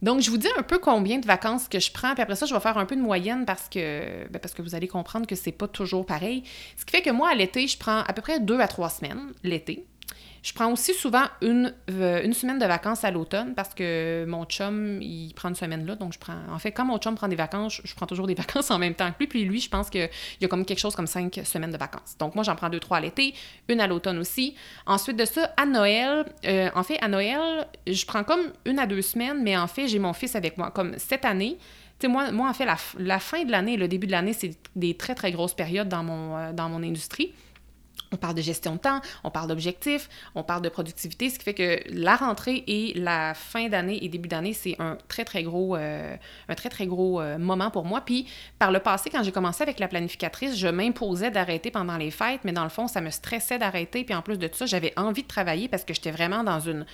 Donc, 0.02 0.22
je 0.22 0.30
vous 0.30 0.38
dis 0.38 0.48
un 0.58 0.64
peu 0.64 0.78
combien 0.78 1.18
de 1.18 1.26
vacances 1.26 1.68
que 1.68 1.80
je 1.80 1.92
prends, 1.92 2.14
puis 2.14 2.22
après 2.22 2.36
ça, 2.36 2.46
je 2.46 2.54
vais 2.54 2.60
faire 2.60 2.78
un 2.78 2.86
peu 2.86 2.96
de 2.96 3.02
moyenne 3.02 3.46
parce 3.46 3.68
que, 3.68 4.28
ben, 4.30 4.40
parce 4.40 4.54
que 4.54 4.62
vous 4.62 4.76
allez 4.76 4.88
comprendre 4.88 5.26
que 5.26 5.36
c'est 5.36 5.52
pas 5.52 5.68
toujours 5.68 6.06
pareil. 6.06 6.44
Ce 6.78 6.86
qui 6.86 6.96
fait 6.96 7.02
que 7.02 7.10
moi, 7.10 7.30
à 7.30 7.36
l'été, 7.36 7.68
je 7.68 7.78
prends 7.78 8.00
à 8.02 8.14
peu 8.14 8.22
près 8.22 8.40
deux 8.40 8.60
à 8.60 8.68
trois 8.68 8.90
semaines, 8.90 9.32
l'été. 9.44 9.86
Je 10.48 10.54
prends 10.54 10.72
aussi 10.72 10.94
souvent 10.94 11.26
une, 11.42 11.74
euh, 11.92 12.24
une 12.24 12.32
semaine 12.32 12.58
de 12.58 12.66
vacances 12.66 13.04
à 13.04 13.12
l'automne 13.12 13.54
parce 13.54 13.74
que 13.74 14.24
mon 14.30 14.46
chum, 14.46 15.02
il 15.02 15.34
prend 15.34 15.50
une 15.50 15.56
semaine 15.56 15.86
là. 15.86 15.96
Donc, 15.96 16.14
je 16.14 16.20
prends. 16.20 16.38
En 16.50 16.58
fait, 16.58 16.72
quand 16.72 16.86
mon 16.86 17.00
chum 17.00 17.16
prend 17.16 17.28
des 17.28 17.36
vacances, 17.36 17.82
je 17.84 17.94
prends 17.94 18.06
toujours 18.06 18.28
des 18.28 18.34
vacances 18.44 18.72
en 18.72 18.80
même 18.80 18.94
temps 18.94 19.12
que 19.12 19.18
lui. 19.20 19.28
Puis 19.28 19.44
lui, 19.44 19.60
je 19.60 19.70
pense 19.70 19.90
qu'il 19.90 20.10
y 20.40 20.46
a 20.46 20.48
comme 20.48 20.64
quelque 20.64 20.80
chose 20.80 20.96
comme 20.96 21.06
cinq 21.06 21.42
semaines 21.44 21.72
de 21.72 21.78
vacances. 21.78 22.16
Donc, 22.18 22.34
moi, 22.34 22.46
j'en 22.46 22.56
prends 22.56 22.70
deux, 22.70 22.80
trois 22.80 22.96
à 22.96 23.02
l'été, 23.02 23.34
une 23.68 23.82
à 23.82 23.88
l'automne 23.88 24.20
aussi. 24.20 24.56
Ensuite 24.86 25.18
de 25.18 25.26
ça, 25.26 25.52
à 25.58 25.66
Noël, 25.66 26.24
euh, 26.46 26.70
en 26.74 26.84
fait, 26.84 26.98
à 27.02 27.10
Noël, 27.10 27.68
je 27.86 28.06
prends 28.06 28.24
comme 28.24 28.54
une 28.64 28.80
à 28.80 28.88
deux 28.88 29.02
semaines, 29.02 29.44
mais 29.44 29.58
en 29.58 29.68
fait, 29.68 29.90
j'ai 29.90 30.00
mon 30.00 30.14
fils 30.14 30.34
avec 30.38 30.58
moi. 30.58 30.72
Comme 30.72 30.98
cette 30.98 31.26
année, 31.26 31.58
tu 32.00 32.06
sais, 32.06 32.08
moi, 32.08 32.32
moi, 32.32 32.48
en 32.48 32.54
fait, 32.54 32.64
la, 32.64 32.78
la 33.00 33.20
fin 33.20 33.44
de 33.44 33.52
l'année, 33.52 33.76
le 33.76 33.90
début 33.90 34.08
de 34.08 34.14
l'année, 34.14 34.32
c'est 34.32 34.58
des 34.78 34.96
très, 34.96 35.14
très 35.14 35.34
grosses 35.34 35.56
périodes 35.56 35.90
dans 35.90 36.04
mon, 36.04 36.38
euh, 36.38 36.54
dans 36.54 36.70
mon 36.70 36.82
industrie. 36.84 37.34
On 38.12 38.18
parle 38.18 38.36
de 38.36 38.42
gestion 38.42 38.76
de 38.76 38.80
temps, 38.80 39.02
on 39.24 39.32
parle 39.32 39.50
d'objectifs, 39.50 40.10
on 40.36 40.44
parle 40.44 40.62
de 40.62 40.70
productivité, 40.70 41.30
ce 41.30 41.38
qui 41.38 41.44
fait 41.44 41.54
que 41.54 41.80
la 41.90 42.16
rentrée 42.16 42.64
et 42.68 42.94
la 42.96 43.34
fin 43.34 43.68
d'année 43.70 44.04
et 44.04 44.10
début 44.10 44.30
d'année, 44.30 44.54
c'est 44.54 44.76
un 44.80 44.98
très, 45.08 45.26
très 45.26 45.44
gros, 45.44 45.76
euh, 45.76 46.16
un 46.48 46.56
très, 46.56 46.70
très 46.70 46.88
gros 46.88 47.20
euh, 47.20 47.38
moment 47.38 47.70
pour 47.70 47.86
moi. 47.86 48.02
Puis, 48.02 48.28
par 48.60 48.72
le 48.72 48.80
passé, 48.80 49.10
quand 49.10 49.24
j'ai 49.24 49.32
commencé 49.32 49.64
avec 49.64 49.80
la 49.80 49.88
planificatrice, 49.88 50.58
je 50.58 50.68
m'imposais 50.68 51.32
d'arrêter 51.32 51.72
pendant 51.72 51.98
les 51.98 52.12
fêtes, 52.12 52.42
mais 52.44 52.54
dans 52.54 52.64
le 52.64 52.70
fond, 52.70 52.88
ça 52.88 53.02
me 53.02 53.10
stressait 53.10 53.60
d'arrêter. 53.60 54.04
Puis, 54.04 54.16
en 54.16 54.22
plus 54.22 54.38
de 54.38 54.48
tout 54.48 54.58
ça, 54.58 54.66
j'avais 54.66 54.94
envie 54.98 55.24
de 55.24 55.28
travailler 55.28 55.68
parce 55.68 55.84
que 55.84 55.94
j'étais 55.94 56.12
vraiment 56.12 56.44
dans 56.44 56.60
une 56.60 56.86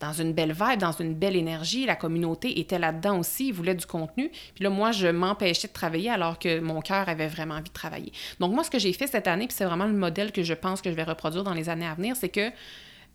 dans 0.00 0.12
une 0.12 0.32
belle 0.32 0.52
vibe, 0.52 0.78
dans 0.78 0.92
une 0.92 1.14
belle 1.14 1.36
énergie. 1.36 1.86
La 1.86 1.96
communauté 1.96 2.60
était 2.60 2.78
là-dedans 2.78 3.18
aussi, 3.18 3.48
ils 3.48 3.52
voulaient 3.52 3.74
du 3.74 3.86
contenu. 3.86 4.30
Puis 4.54 4.64
là, 4.64 4.70
moi, 4.70 4.92
je 4.92 5.08
m'empêchais 5.08 5.68
de 5.68 5.72
travailler 5.72 6.10
alors 6.10 6.38
que 6.38 6.60
mon 6.60 6.80
cœur 6.80 7.08
avait 7.08 7.28
vraiment 7.28 7.54
envie 7.54 7.64
de 7.64 7.74
travailler. 7.74 8.12
Donc, 8.40 8.52
moi, 8.52 8.64
ce 8.64 8.70
que 8.70 8.78
j'ai 8.78 8.92
fait 8.92 9.06
cette 9.06 9.26
année, 9.26 9.46
puis 9.46 9.56
c'est 9.56 9.64
vraiment 9.64 9.86
le 9.86 9.94
modèle 9.94 10.32
que 10.32 10.42
je 10.42 10.54
pense 10.54 10.82
que 10.82 10.90
je 10.90 10.96
vais 10.96 11.04
reproduire 11.04 11.44
dans 11.44 11.54
les 11.54 11.68
années 11.68 11.86
à 11.86 11.94
venir, 11.94 12.16
c'est 12.16 12.28
que 12.28 12.50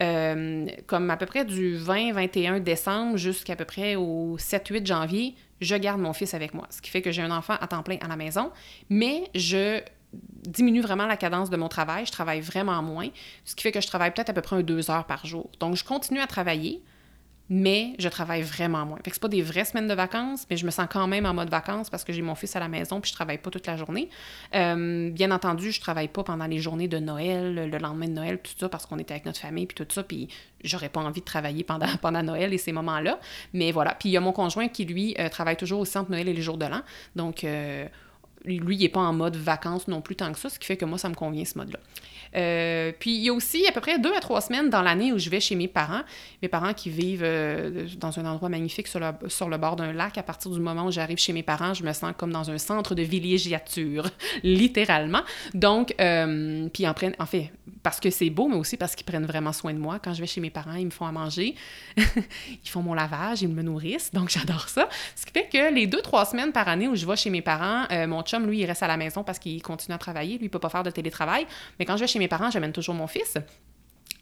euh, 0.01 0.65
comme 0.87 1.09
à 1.11 1.17
peu 1.17 1.27
près 1.27 1.45
du 1.45 1.77
20-21 1.77 2.61
décembre 2.61 3.17
jusqu'à 3.17 3.55
peu 3.55 3.65
près 3.65 3.95
au 3.95 4.37
7-8 4.37 4.85
janvier, 4.85 5.35
je 5.59 5.75
garde 5.75 6.01
mon 6.01 6.13
fils 6.13 6.33
avec 6.33 6.55
moi. 6.55 6.65
Ce 6.71 6.81
qui 6.81 6.89
fait 6.89 7.03
que 7.03 7.11
j'ai 7.11 7.21
un 7.21 7.29
enfant 7.29 7.55
à 7.61 7.67
temps 7.67 7.83
plein 7.83 7.97
à 8.01 8.07
la 8.07 8.15
maison, 8.15 8.51
mais 8.89 9.25
je 9.35 9.81
diminue 10.13 10.81
vraiment 10.81 11.07
la 11.07 11.17
cadence 11.17 11.49
de 11.49 11.57
mon 11.57 11.69
travail. 11.69 12.05
Je 12.05 12.11
travaille 12.11 12.41
vraiment 12.41 12.81
moins, 12.81 13.09
ce 13.45 13.55
qui 13.55 13.63
fait 13.63 13.71
que 13.71 13.81
je 13.81 13.87
travaille 13.87 14.11
peut-être 14.11 14.29
à 14.29 14.33
peu 14.33 14.41
près 14.41 14.57
un 14.57 14.63
deux 14.63 14.91
heures 14.91 15.05
par 15.05 15.25
jour. 15.25 15.49
Donc, 15.59 15.75
je 15.75 15.83
continue 15.83 16.19
à 16.19 16.27
travailler, 16.27 16.81
mais 17.53 17.95
je 17.99 18.07
travaille 18.07 18.43
vraiment 18.43 18.85
moins. 18.85 18.97
Fait 19.03 19.09
que 19.09 19.15
c'est 19.17 19.21
pas 19.21 19.27
des 19.27 19.41
vraies 19.41 19.65
semaines 19.65 19.89
de 19.89 19.93
vacances, 19.93 20.47
mais 20.49 20.55
je 20.55 20.65
me 20.65 20.71
sens 20.71 20.87
quand 20.89 21.05
même 21.05 21.25
en 21.25 21.33
mode 21.33 21.49
vacances 21.49 21.89
parce 21.89 22.05
que 22.05 22.13
j'ai 22.13 22.21
mon 22.21 22.33
fils 22.33 22.55
à 22.55 22.61
la 22.61 22.69
maison 22.69 23.01
puis 23.01 23.09
je 23.09 23.13
travaille 23.13 23.39
pas 23.39 23.49
toute 23.49 23.67
la 23.67 23.75
journée. 23.75 24.09
Euh, 24.55 25.09
bien 25.09 25.31
entendu, 25.31 25.73
je 25.73 25.81
travaille 25.81 26.07
pas 26.07 26.23
pendant 26.23 26.47
les 26.47 26.59
journées 26.59 26.87
de 26.87 26.97
Noël, 26.97 27.69
le 27.69 27.77
lendemain 27.77 28.07
de 28.07 28.13
Noël, 28.13 28.39
tout 28.41 28.53
ça, 28.57 28.69
parce 28.69 28.85
qu'on 28.85 28.97
était 28.99 29.13
avec 29.13 29.25
notre 29.25 29.39
famille 29.39 29.65
puis 29.65 29.75
tout 29.75 29.93
ça, 29.93 30.01
puis 30.01 30.29
j'aurais 30.63 30.87
pas 30.87 31.01
envie 31.01 31.19
de 31.19 31.25
travailler 31.25 31.65
pendant, 31.65 32.23
Noël 32.23 32.53
et 32.53 32.57
ces 32.57 32.71
moments-là. 32.71 33.19
Mais 33.51 33.73
voilà. 33.73 33.95
Puis 33.95 34.07
il 34.07 34.13
y 34.13 34.17
a 34.17 34.21
mon 34.21 34.31
conjoint 34.31 34.69
qui, 34.69 34.85
lui, 34.85 35.13
euh, 35.19 35.27
travaille 35.27 35.57
toujours 35.57 35.81
au 35.81 35.85
centre 35.85 36.09
Noël 36.09 36.29
et 36.29 36.33
les 36.33 36.41
jours 36.41 36.57
de 36.57 36.65
l'an. 36.67 36.81
Donc... 37.17 37.43
Euh, 37.43 37.85
lui, 38.45 38.75
il 38.75 38.81
n'est 38.81 38.89
pas 38.89 39.01
en 39.01 39.13
mode 39.13 39.35
vacances 39.35 39.87
non 39.87 40.01
plus 40.01 40.15
tant 40.15 40.31
que 40.31 40.39
ça, 40.39 40.49
ce 40.49 40.59
qui 40.59 40.65
fait 40.65 40.77
que 40.77 40.85
moi, 40.85 40.97
ça 40.97 41.09
me 41.09 41.15
convient 41.15 41.45
ce 41.45 41.57
mode-là. 41.57 41.79
Euh, 42.35 42.93
puis 42.97 43.15
il 43.15 43.21
y 43.21 43.29
a 43.29 43.33
aussi 43.33 43.67
à 43.67 43.71
peu 43.71 43.81
près 43.81 43.99
deux 43.99 44.13
à 44.13 44.19
trois 44.19 44.41
semaines 44.41 44.69
dans 44.69 44.81
l'année 44.81 45.11
où 45.11 45.17
je 45.17 45.29
vais 45.29 45.39
chez 45.39 45.55
mes 45.55 45.67
parents. 45.67 46.01
Mes 46.41 46.47
parents 46.47 46.73
qui 46.73 46.89
vivent 46.89 47.23
euh, 47.23 47.87
dans 47.97 48.19
un 48.19 48.25
endroit 48.25 48.49
magnifique 48.49 48.87
sur 48.87 48.99
le, 48.99 49.57
bord 49.57 49.75
d'un 49.75 49.91
lac. 49.91 50.17
À 50.17 50.23
partir 50.23 50.51
du 50.51 50.59
moment 50.59 50.85
où 50.85 50.91
j'arrive 50.91 51.17
chez 51.17 51.33
mes 51.33 51.43
parents, 51.43 51.73
je 51.73 51.83
me 51.83 51.93
sens 51.93 52.13
comme 52.17 52.31
dans 52.31 52.49
un 52.49 52.57
centre 52.57 52.95
de 52.95 53.03
villégiature, 53.03 54.09
littéralement. 54.43 55.21
Donc, 55.53 55.93
euh, 55.99 56.69
puis 56.73 56.87
en, 56.87 56.93
en 57.19 57.25
fait, 57.25 57.51
parce 57.83 57.99
que 57.99 58.09
c'est 58.09 58.29
beau, 58.29 58.47
mais 58.47 58.55
aussi 58.55 58.77
parce 58.77 58.95
qu'ils 58.95 59.05
prennent 59.05 59.25
vraiment 59.25 59.53
soin 59.53 59.73
de 59.73 59.79
moi. 59.79 59.99
Quand 59.99 60.13
je 60.13 60.21
vais 60.21 60.27
chez 60.27 60.41
mes 60.41 60.49
parents, 60.49 60.75
ils 60.75 60.85
me 60.85 60.91
font 60.91 61.05
à 61.05 61.11
manger, 61.11 61.55
ils 61.97 62.69
font 62.69 62.81
mon 62.81 62.93
lavage, 62.93 63.41
ils 63.41 63.49
me 63.49 63.61
nourrissent. 63.61 64.11
Donc, 64.13 64.29
j'adore 64.37 64.69
ça. 64.69 64.89
Ce 65.15 65.25
qui 65.25 65.31
fait 65.31 65.47
que 65.47 65.73
les 65.73 65.87
deux, 65.87 66.01
trois 66.01 66.25
semaines 66.25 66.51
par 66.51 66.67
année 66.67 66.87
où 66.87 66.95
je 66.95 67.05
vais 67.05 67.15
chez 67.15 67.29
mes 67.29 67.41
parents, 67.41 67.85
mon 68.07 68.21
chum, 68.23 68.47
lui, 68.47 68.59
il 68.59 68.65
reste 68.65 68.83
à 68.83 68.87
la 68.87 68.97
maison 68.97 69.23
parce 69.23 69.39
qu'il 69.39 69.61
continue 69.61 69.95
à 69.95 69.97
travailler. 69.97 70.37
Lui, 70.37 70.45
il 70.45 70.49
peut 70.49 70.59
pas 70.59 70.69
faire 70.69 70.83
de 70.83 70.91
télétravail. 70.91 71.45
Mais 71.79 71.85
quand 71.85 71.95
je 71.95 72.01
vais 72.01 72.07
chez 72.07 72.19
mes 72.19 72.27
parents, 72.27 72.51
j'amène 72.51 72.71
toujours 72.71 72.95
mon 72.95 73.07
fils. 73.07 73.37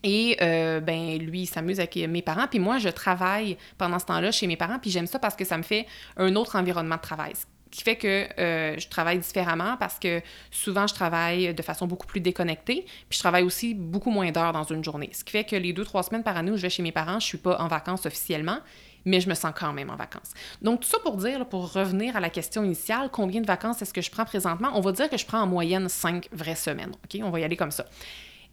Et 0.03 0.37
euh, 0.41 0.79
ben 0.79 1.17
lui, 1.17 1.41
il 1.41 1.45
s'amuse 1.45 1.79
avec 1.79 1.95
mes 1.95 2.21
parents. 2.21 2.47
Puis 2.47 2.59
moi, 2.59 2.77
je 2.77 2.89
travaille 2.89 3.57
pendant 3.77 3.99
ce 3.99 4.05
temps-là 4.05 4.31
chez 4.31 4.47
mes 4.47 4.55
parents. 4.55 4.79
Puis 4.79 4.91
j'aime 4.91 5.07
ça 5.07 5.19
parce 5.19 5.35
que 5.35 5.45
ça 5.45 5.57
me 5.57 5.63
fait 5.63 5.85
un 6.17 6.35
autre 6.35 6.55
environnement 6.55 6.95
de 6.95 7.01
travail. 7.01 7.33
Qui 7.71 7.83
fait 7.83 7.97
que 7.97 8.27
euh, 8.39 8.79
je 8.79 8.87
travaille 8.87 9.19
différemment 9.19 9.77
parce 9.77 9.99
que 9.99 10.21
souvent, 10.49 10.87
je 10.87 10.95
travaille 10.95 11.53
de 11.53 11.61
façon 11.61 11.85
beaucoup 11.85 12.07
plus 12.07 12.19
déconnectée. 12.19 12.85
Puis 12.85 13.17
je 13.17 13.19
travaille 13.19 13.43
aussi 13.43 13.75
beaucoup 13.75 14.09
moins 14.09 14.31
d'heures 14.31 14.53
dans 14.53 14.63
une 14.63 14.83
journée. 14.83 15.11
Ce 15.13 15.23
qui 15.23 15.31
fait 15.31 15.43
que 15.43 15.55
les 15.55 15.71
deux, 15.71 15.85
trois 15.85 16.01
semaines 16.03 16.23
par 16.23 16.35
année 16.35 16.51
où 16.51 16.57
je 16.57 16.63
vais 16.63 16.69
chez 16.69 16.81
mes 16.81 16.91
parents, 16.91 17.19
je 17.19 17.25
suis 17.25 17.37
pas 17.37 17.59
en 17.59 17.67
vacances 17.67 18.07
officiellement, 18.07 18.57
mais 19.05 19.21
je 19.21 19.29
me 19.29 19.35
sens 19.35 19.51
quand 19.55 19.71
même 19.71 19.89
en 19.89 19.95
vacances. 19.95 20.31
Donc, 20.61 20.81
tout 20.81 20.87
ça 20.87 20.97
pour 20.99 21.17
dire, 21.17 21.47
pour 21.47 21.71
revenir 21.71 22.15
à 22.15 22.19
la 22.19 22.29
question 22.29 22.63
initiale, 22.63 23.09
combien 23.11 23.41
de 23.41 23.47
vacances 23.47 23.81
est-ce 23.81 23.93
que 23.93 24.01
je 24.01 24.09
prends 24.09 24.25
présentement? 24.25 24.71
On 24.73 24.81
va 24.81 24.91
dire 24.91 25.09
que 25.09 25.17
je 25.17 25.25
prends 25.25 25.41
en 25.41 25.47
moyenne 25.47 25.89
cinq 25.89 26.27
vraies 26.31 26.55
semaines. 26.55 26.91
OK? 26.91 27.21
On 27.23 27.29
va 27.29 27.39
y 27.39 27.43
aller 27.43 27.57
comme 27.57 27.71
ça. 27.71 27.85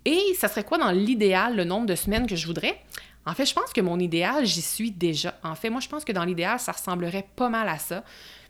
Et 0.04 0.34
ça 0.38 0.48
serait 0.48 0.64
quoi 0.64 0.78
dans 0.78 0.92
l'idéal, 0.92 1.56
le 1.56 1.64
nombre 1.64 1.86
de 1.86 1.94
semaines 1.94 2.26
que 2.26 2.36
je 2.36 2.46
voudrais? 2.46 2.78
En 3.26 3.34
fait, 3.34 3.44
je 3.44 3.54
pense 3.54 3.72
que 3.72 3.80
mon 3.80 3.98
idéal, 3.98 4.46
j'y 4.46 4.62
suis 4.62 4.92
déjà. 4.92 5.34
En 5.42 5.56
fait, 5.56 5.68
moi, 5.68 5.80
je 5.80 5.88
pense 5.88 6.04
que 6.04 6.12
dans 6.12 6.24
l'idéal, 6.24 6.60
ça 6.60 6.70
ressemblerait 6.70 7.26
pas 7.34 7.48
mal 7.48 7.68
à 7.68 7.78
ça. 7.78 8.04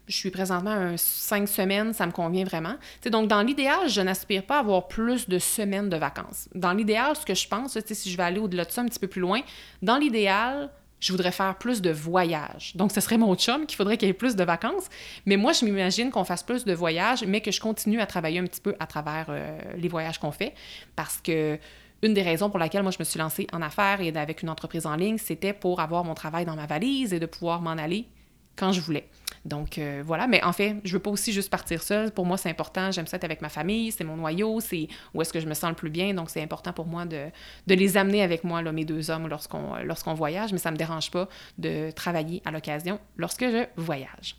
Je 0.07 0.17
suis 0.17 0.31
présentement 0.31 0.93
à 0.93 0.97
cinq 0.97 1.49
semaines, 1.49 1.93
ça 1.93 2.07
me 2.07 2.13
convient 2.13 2.45
vraiment. 2.45 2.75
donc, 3.07 3.29
dans 3.29 3.43
l'idéal, 3.43 3.89
je 3.89 4.01
n'aspire 4.01 4.45
pas 4.45 4.57
à 4.57 4.61
avoir 4.61 4.87
plus 4.87 5.29
de 5.29 5.39
semaines 5.39 5.89
de 5.89 5.97
vacances. 5.97 6.49
Dans 6.55 6.73
l'idéal, 6.73 7.17
ce 7.17 7.27
que 7.27 7.35
je 7.35 7.49
pense, 7.49 7.77
si 7.85 8.11
je 8.11 8.17
vais 8.17 8.23
aller 8.23 8.39
au-delà 8.39 8.65
de 8.65 8.71
ça 8.71 8.83
un 8.83 8.87
petit 8.87 9.01
peu 9.01 9.09
plus 9.09 9.21
loin, 9.21 9.41
dans 9.83 9.97
l'idéal, 9.97 10.71
je 11.01 11.13
voudrais 11.13 11.33
faire 11.33 11.57
plus 11.59 11.83
de 11.83 11.91
voyages. 11.91 12.73
Donc, 12.77 12.93
ce 12.93 13.01
serait 13.01 13.19
mon 13.19 13.35
chum 13.35 13.67
qu'il 13.67 13.77
faudrait 13.77 13.97
qu'il 13.97 14.07
y 14.07 14.11
ait 14.11 14.15
plus 14.15 14.37
de 14.37 14.45
vacances. 14.45 14.89
Mais 15.27 15.37
moi, 15.37 15.53
je 15.53 15.65
m'imagine 15.65 16.11
qu'on 16.11 16.25
fasse 16.25 16.45
plus 16.45 16.65
de 16.65 16.73
voyages, 16.73 17.25
mais 17.25 17.41
que 17.41 17.51
je 17.51 17.61
continue 17.61 18.01
à 18.01 18.07
travailler 18.07 18.39
un 18.39 18.45
petit 18.45 18.61
peu 18.61 18.77
à 18.79 18.87
travers 18.87 19.27
euh, 19.29 19.59
les 19.77 19.89
voyages 19.89 20.19
qu'on 20.19 20.33
fait. 20.33 20.55
Parce 20.95 21.21
que 21.21 21.59
une 22.03 22.15
des 22.15 22.23
raisons 22.23 22.51
pour 22.51 22.59
laquelle 22.59 22.83
moi 22.83 22.93
je 22.93 22.99
me 22.99 23.05
suis 23.05 23.19
lancée 23.19 23.47
en 23.53 23.63
affaires 23.63 24.01
et 24.01 24.15
avec 24.17 24.43
une 24.43 24.51
entreprise 24.51 24.87
en 24.87 24.97
ligne, 24.97 25.19
c'était 25.19 25.53
pour 25.53 25.81
avoir 25.81 26.05
mon 26.05 26.15
travail 26.15 26.45
dans 26.45 26.55
ma 26.55 26.67
valise 26.67 27.13
et 27.13 27.19
de 27.19 27.27
pouvoir 27.27 27.63
m'en 27.63 27.71
aller 27.71 28.07
quand 28.55 28.73
je 28.73 28.81
voulais. 28.81 29.09
Donc 29.47 29.79
euh, 29.79 30.03
voilà, 30.05 30.27
mais 30.27 30.43
en 30.43 30.53
fait, 30.53 30.77
je 30.85 30.93
veux 30.93 30.99
pas 30.99 31.11
aussi 31.11 31.33
juste 31.33 31.51
partir 31.51 31.83
seule. 31.83 32.11
Pour 32.11 32.27
moi, 32.27 32.37
c'est 32.37 32.51
important. 32.51 32.91
J'aime 32.91 33.07
ça 33.07 33.17
être 33.17 33.25
avec 33.25 33.41
ma 33.41 33.49
famille, 33.49 33.93
c'est 33.93 34.05
mon 34.05 34.17
noyau, 34.17 34.61
c'est 34.61 34.89
où 35.15 35.23
est-ce 35.23 35.33
que 35.33 35.41
je 35.41 35.47
me 35.47 35.55
sens 35.55 35.71
le 35.71 35.77
plus 35.77 35.91
bien. 35.91 36.13
Donc 36.15 36.31
c'est 36.31 36.43
important 36.43 36.73
pour 36.73 36.87
moi 36.87 37.05
de, 37.07 37.31
les 37.67 37.97
amener 37.97 38.23
avec 38.23 38.45
moi, 38.45 38.61
mes 38.73 38.85
deux 38.85 39.11
hommes, 39.11 39.29
lorsqu'on 39.29 39.77
lorsqu'on 39.85 40.15
voyage. 40.15 40.53
Mais 40.53 40.59
ça 40.59 40.71
me 40.71 40.77
dérange 40.77 41.11
pas 41.11 41.29
de 41.59 41.91
travailler 41.93 42.43
à 42.45 42.51
l'occasion 42.51 42.99
lorsque 43.17 43.45
je 43.45 43.65
voyage. 43.77 44.37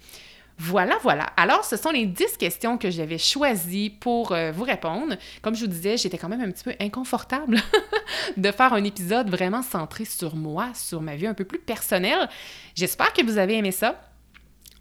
Voilà, 0.60 0.98
voilà. 1.04 1.28
Alors, 1.38 1.64
ce 1.64 1.78
sont 1.78 1.92
les 1.92 2.08
10 2.08 2.38
questions 2.38 2.80
que 2.80 2.90
j'avais 2.90 3.20
choisies 3.20 3.92
pour 3.92 4.32
euh, 4.32 4.52
vous 4.52 4.64
répondre. 4.64 5.16
Comme 5.44 5.54
je 5.54 5.62
vous 5.62 5.72
disais, 5.72 5.98
j'étais 5.98 6.18
quand 6.18 6.30
même 6.30 6.42
un 6.42 6.50
petit 6.50 6.64
peu 6.64 6.74
inconfortable 6.80 7.60
de 8.38 8.52
faire 8.52 8.74
un 8.74 8.84
épisode 8.84 9.30
vraiment 9.30 9.62
centré 9.62 10.04
sur 10.04 10.36
moi, 10.36 10.72
sur 10.74 11.00
ma 11.00 11.16
vie 11.16 11.28
un 11.28 11.36
peu 11.36 11.46
plus 11.46 11.60
personnelle. 11.60 12.28
J'espère 12.74 13.14
que 13.14 13.24
vous 13.24 13.38
avez 13.38 13.56
aimé 13.56 13.72
ça. 13.72 14.02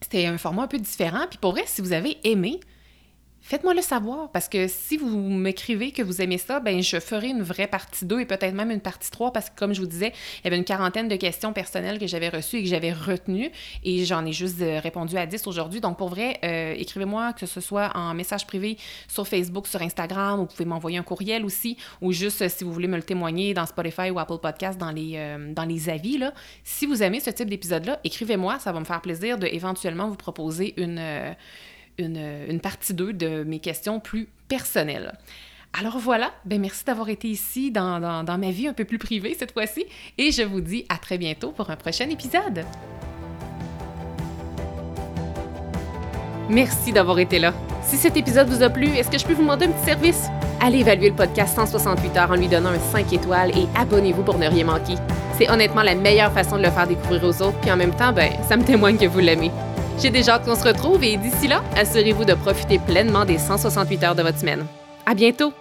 C'était 0.00 0.26
un 0.26 0.38
format 0.38 0.62
un 0.62 0.68
peu 0.68 0.78
différent. 0.78 1.26
Puis 1.28 1.38
pour 1.38 1.52
vrai, 1.52 1.64
si 1.66 1.80
vous 1.80 1.92
avez 1.92 2.18
aimé, 2.24 2.60
Faites-moi 3.48 3.74
le 3.74 3.80
savoir 3.80 4.28
parce 4.32 4.48
que 4.48 4.66
si 4.66 4.96
vous 4.96 5.16
m'écrivez 5.16 5.92
que 5.92 6.02
vous 6.02 6.20
aimez 6.20 6.36
ça, 6.36 6.58
ben 6.58 6.82
je 6.82 6.98
ferai 6.98 7.28
une 7.28 7.44
vraie 7.44 7.68
partie 7.68 8.04
2 8.04 8.18
et 8.18 8.24
peut-être 8.24 8.54
même 8.54 8.72
une 8.72 8.80
partie 8.80 9.08
3 9.08 9.32
parce 9.32 9.50
que 9.50 9.54
comme 9.54 9.72
je 9.72 9.80
vous 9.80 9.86
disais, 9.86 10.12
il 10.40 10.46
y 10.46 10.48
avait 10.48 10.56
une 10.56 10.64
quarantaine 10.64 11.06
de 11.06 11.14
questions 11.14 11.52
personnelles 11.52 12.00
que 12.00 12.08
j'avais 12.08 12.28
reçues 12.28 12.56
et 12.56 12.62
que 12.64 12.68
j'avais 12.68 12.92
retenues 12.92 13.52
et 13.84 14.04
j'en 14.04 14.26
ai 14.26 14.32
juste 14.32 14.60
euh, 14.62 14.80
répondu 14.80 15.16
à 15.16 15.26
10 15.26 15.46
aujourd'hui. 15.46 15.80
Donc 15.80 15.96
pour 15.96 16.08
vrai, 16.08 16.40
euh, 16.42 16.74
écrivez-moi 16.76 17.34
que 17.34 17.46
ce 17.46 17.60
soit 17.60 17.92
en 17.94 18.14
message 18.14 18.48
privé 18.48 18.78
sur 19.06 19.28
Facebook, 19.28 19.68
sur 19.68 19.80
Instagram, 19.80 20.40
vous 20.40 20.46
pouvez 20.46 20.64
m'envoyer 20.64 20.98
un 20.98 21.04
courriel 21.04 21.44
aussi 21.44 21.76
ou 22.00 22.10
juste 22.10 22.42
euh, 22.42 22.48
si 22.48 22.64
vous 22.64 22.72
voulez 22.72 22.88
me 22.88 22.96
le 22.96 23.04
témoigner 23.04 23.54
dans 23.54 23.66
Spotify 23.66 24.10
ou 24.10 24.18
Apple 24.18 24.38
Podcast 24.42 24.76
dans 24.76 24.90
les, 24.90 25.36
dans 25.54 25.64
les 25.64 25.88
avis. 25.88 26.18
Là. 26.18 26.34
Si 26.64 26.84
vous 26.84 27.00
aimez 27.00 27.20
ce 27.20 27.30
type 27.30 27.48
d'épisode-là, 27.48 28.00
écrivez-moi, 28.02 28.58
ça 28.58 28.72
va 28.72 28.80
me 28.80 28.84
faire 28.84 29.00
plaisir 29.00 29.38
de 29.38 29.46
éventuellement 29.46 30.08
vous 30.08 30.16
proposer 30.16 30.74
une 30.78 30.98
une, 31.98 32.60
partie 32.60 32.94
2 32.94 33.12
de 33.12 33.44
mes 33.44 33.58
questions 33.58 34.00
plus 34.00 34.28
personnelles. 34.48 35.12
Alors 35.78 35.98
voilà, 35.98 36.32
ben 36.44 36.60
merci 36.60 36.84
d'avoir 36.84 37.08
été 37.10 37.28
ici 37.28 37.70
dans, 37.70 38.00
ma 38.00 38.50
vie 38.50 38.66
un 38.66 38.72
peu 38.72 38.84
plus 38.84 38.98
privée 38.98 39.36
cette 39.38 39.52
fois-ci 39.52 39.84
et 40.16 40.32
je 40.32 40.42
vous 40.42 40.60
dis 40.60 40.86
à 40.88 40.96
très 40.96 41.18
bientôt 41.18 41.52
pour 41.52 41.70
un 41.70 41.76
prochain 41.76 42.08
épisode. 42.08 42.64
Merci 46.48 46.92
d'avoir 46.92 47.18
été 47.18 47.38
là. 47.38 47.52
Si 47.82 47.96
cet 47.96 48.16
épisode 48.16 48.48
vous 48.48 48.62
a 48.62 48.70
plu, 48.70 48.86
est-ce 48.86 49.10
que 49.10 49.18
je 49.18 49.26
peux 49.26 49.34
vous 49.34 49.42
demander 49.42 49.66
un 49.66 49.72
petit 49.72 49.84
service? 49.84 50.28
Allez 50.60 50.78
évaluer 50.78 51.10
le 51.10 51.16
podcast 51.16 51.54
168 51.56 52.16
heures 52.16 52.30
en 52.30 52.36
lui 52.36 52.48
donnant 52.48 52.70
un 52.70 52.78
5 52.78 53.12
étoiles 53.12 53.50
et 53.50 53.66
abonnez-vous 53.76 54.22
pour 54.22 54.38
ne 54.38 54.46
rien 54.48 54.64
manquer. 54.64 54.94
C'est 55.36 55.50
honnêtement 55.50 55.82
la 55.82 55.94
meilleure 55.94 56.32
façon 56.32 56.56
de 56.56 56.62
le 56.62 56.70
faire 56.70 56.86
découvrir 56.86 57.22
aux 57.24 57.42
autres, 57.42 57.60
puis 57.60 57.70
en 57.70 57.76
même 57.76 57.94
temps, 57.94 58.12
ben, 58.12 58.32
ça 58.48 58.56
me 58.56 58.64
témoigne 58.64 58.96
que 58.96 59.06
vous 59.06 59.18
l'aimez. 59.18 59.50
J'ai 59.98 60.10
déjà 60.10 60.34
hâte 60.34 60.44
qu'on 60.44 60.54
se 60.54 60.64
retrouve 60.64 61.02
et 61.02 61.16
d'ici 61.16 61.48
là, 61.48 61.62
assurez-vous 61.76 62.24
de 62.24 62.34
profiter 62.34 62.78
pleinement 62.78 63.24
des 63.24 63.38
168 63.38 64.04
heures 64.04 64.14
de 64.14 64.22
votre 64.22 64.38
semaine. 64.38 64.66
À 65.06 65.14
bientôt! 65.14 65.52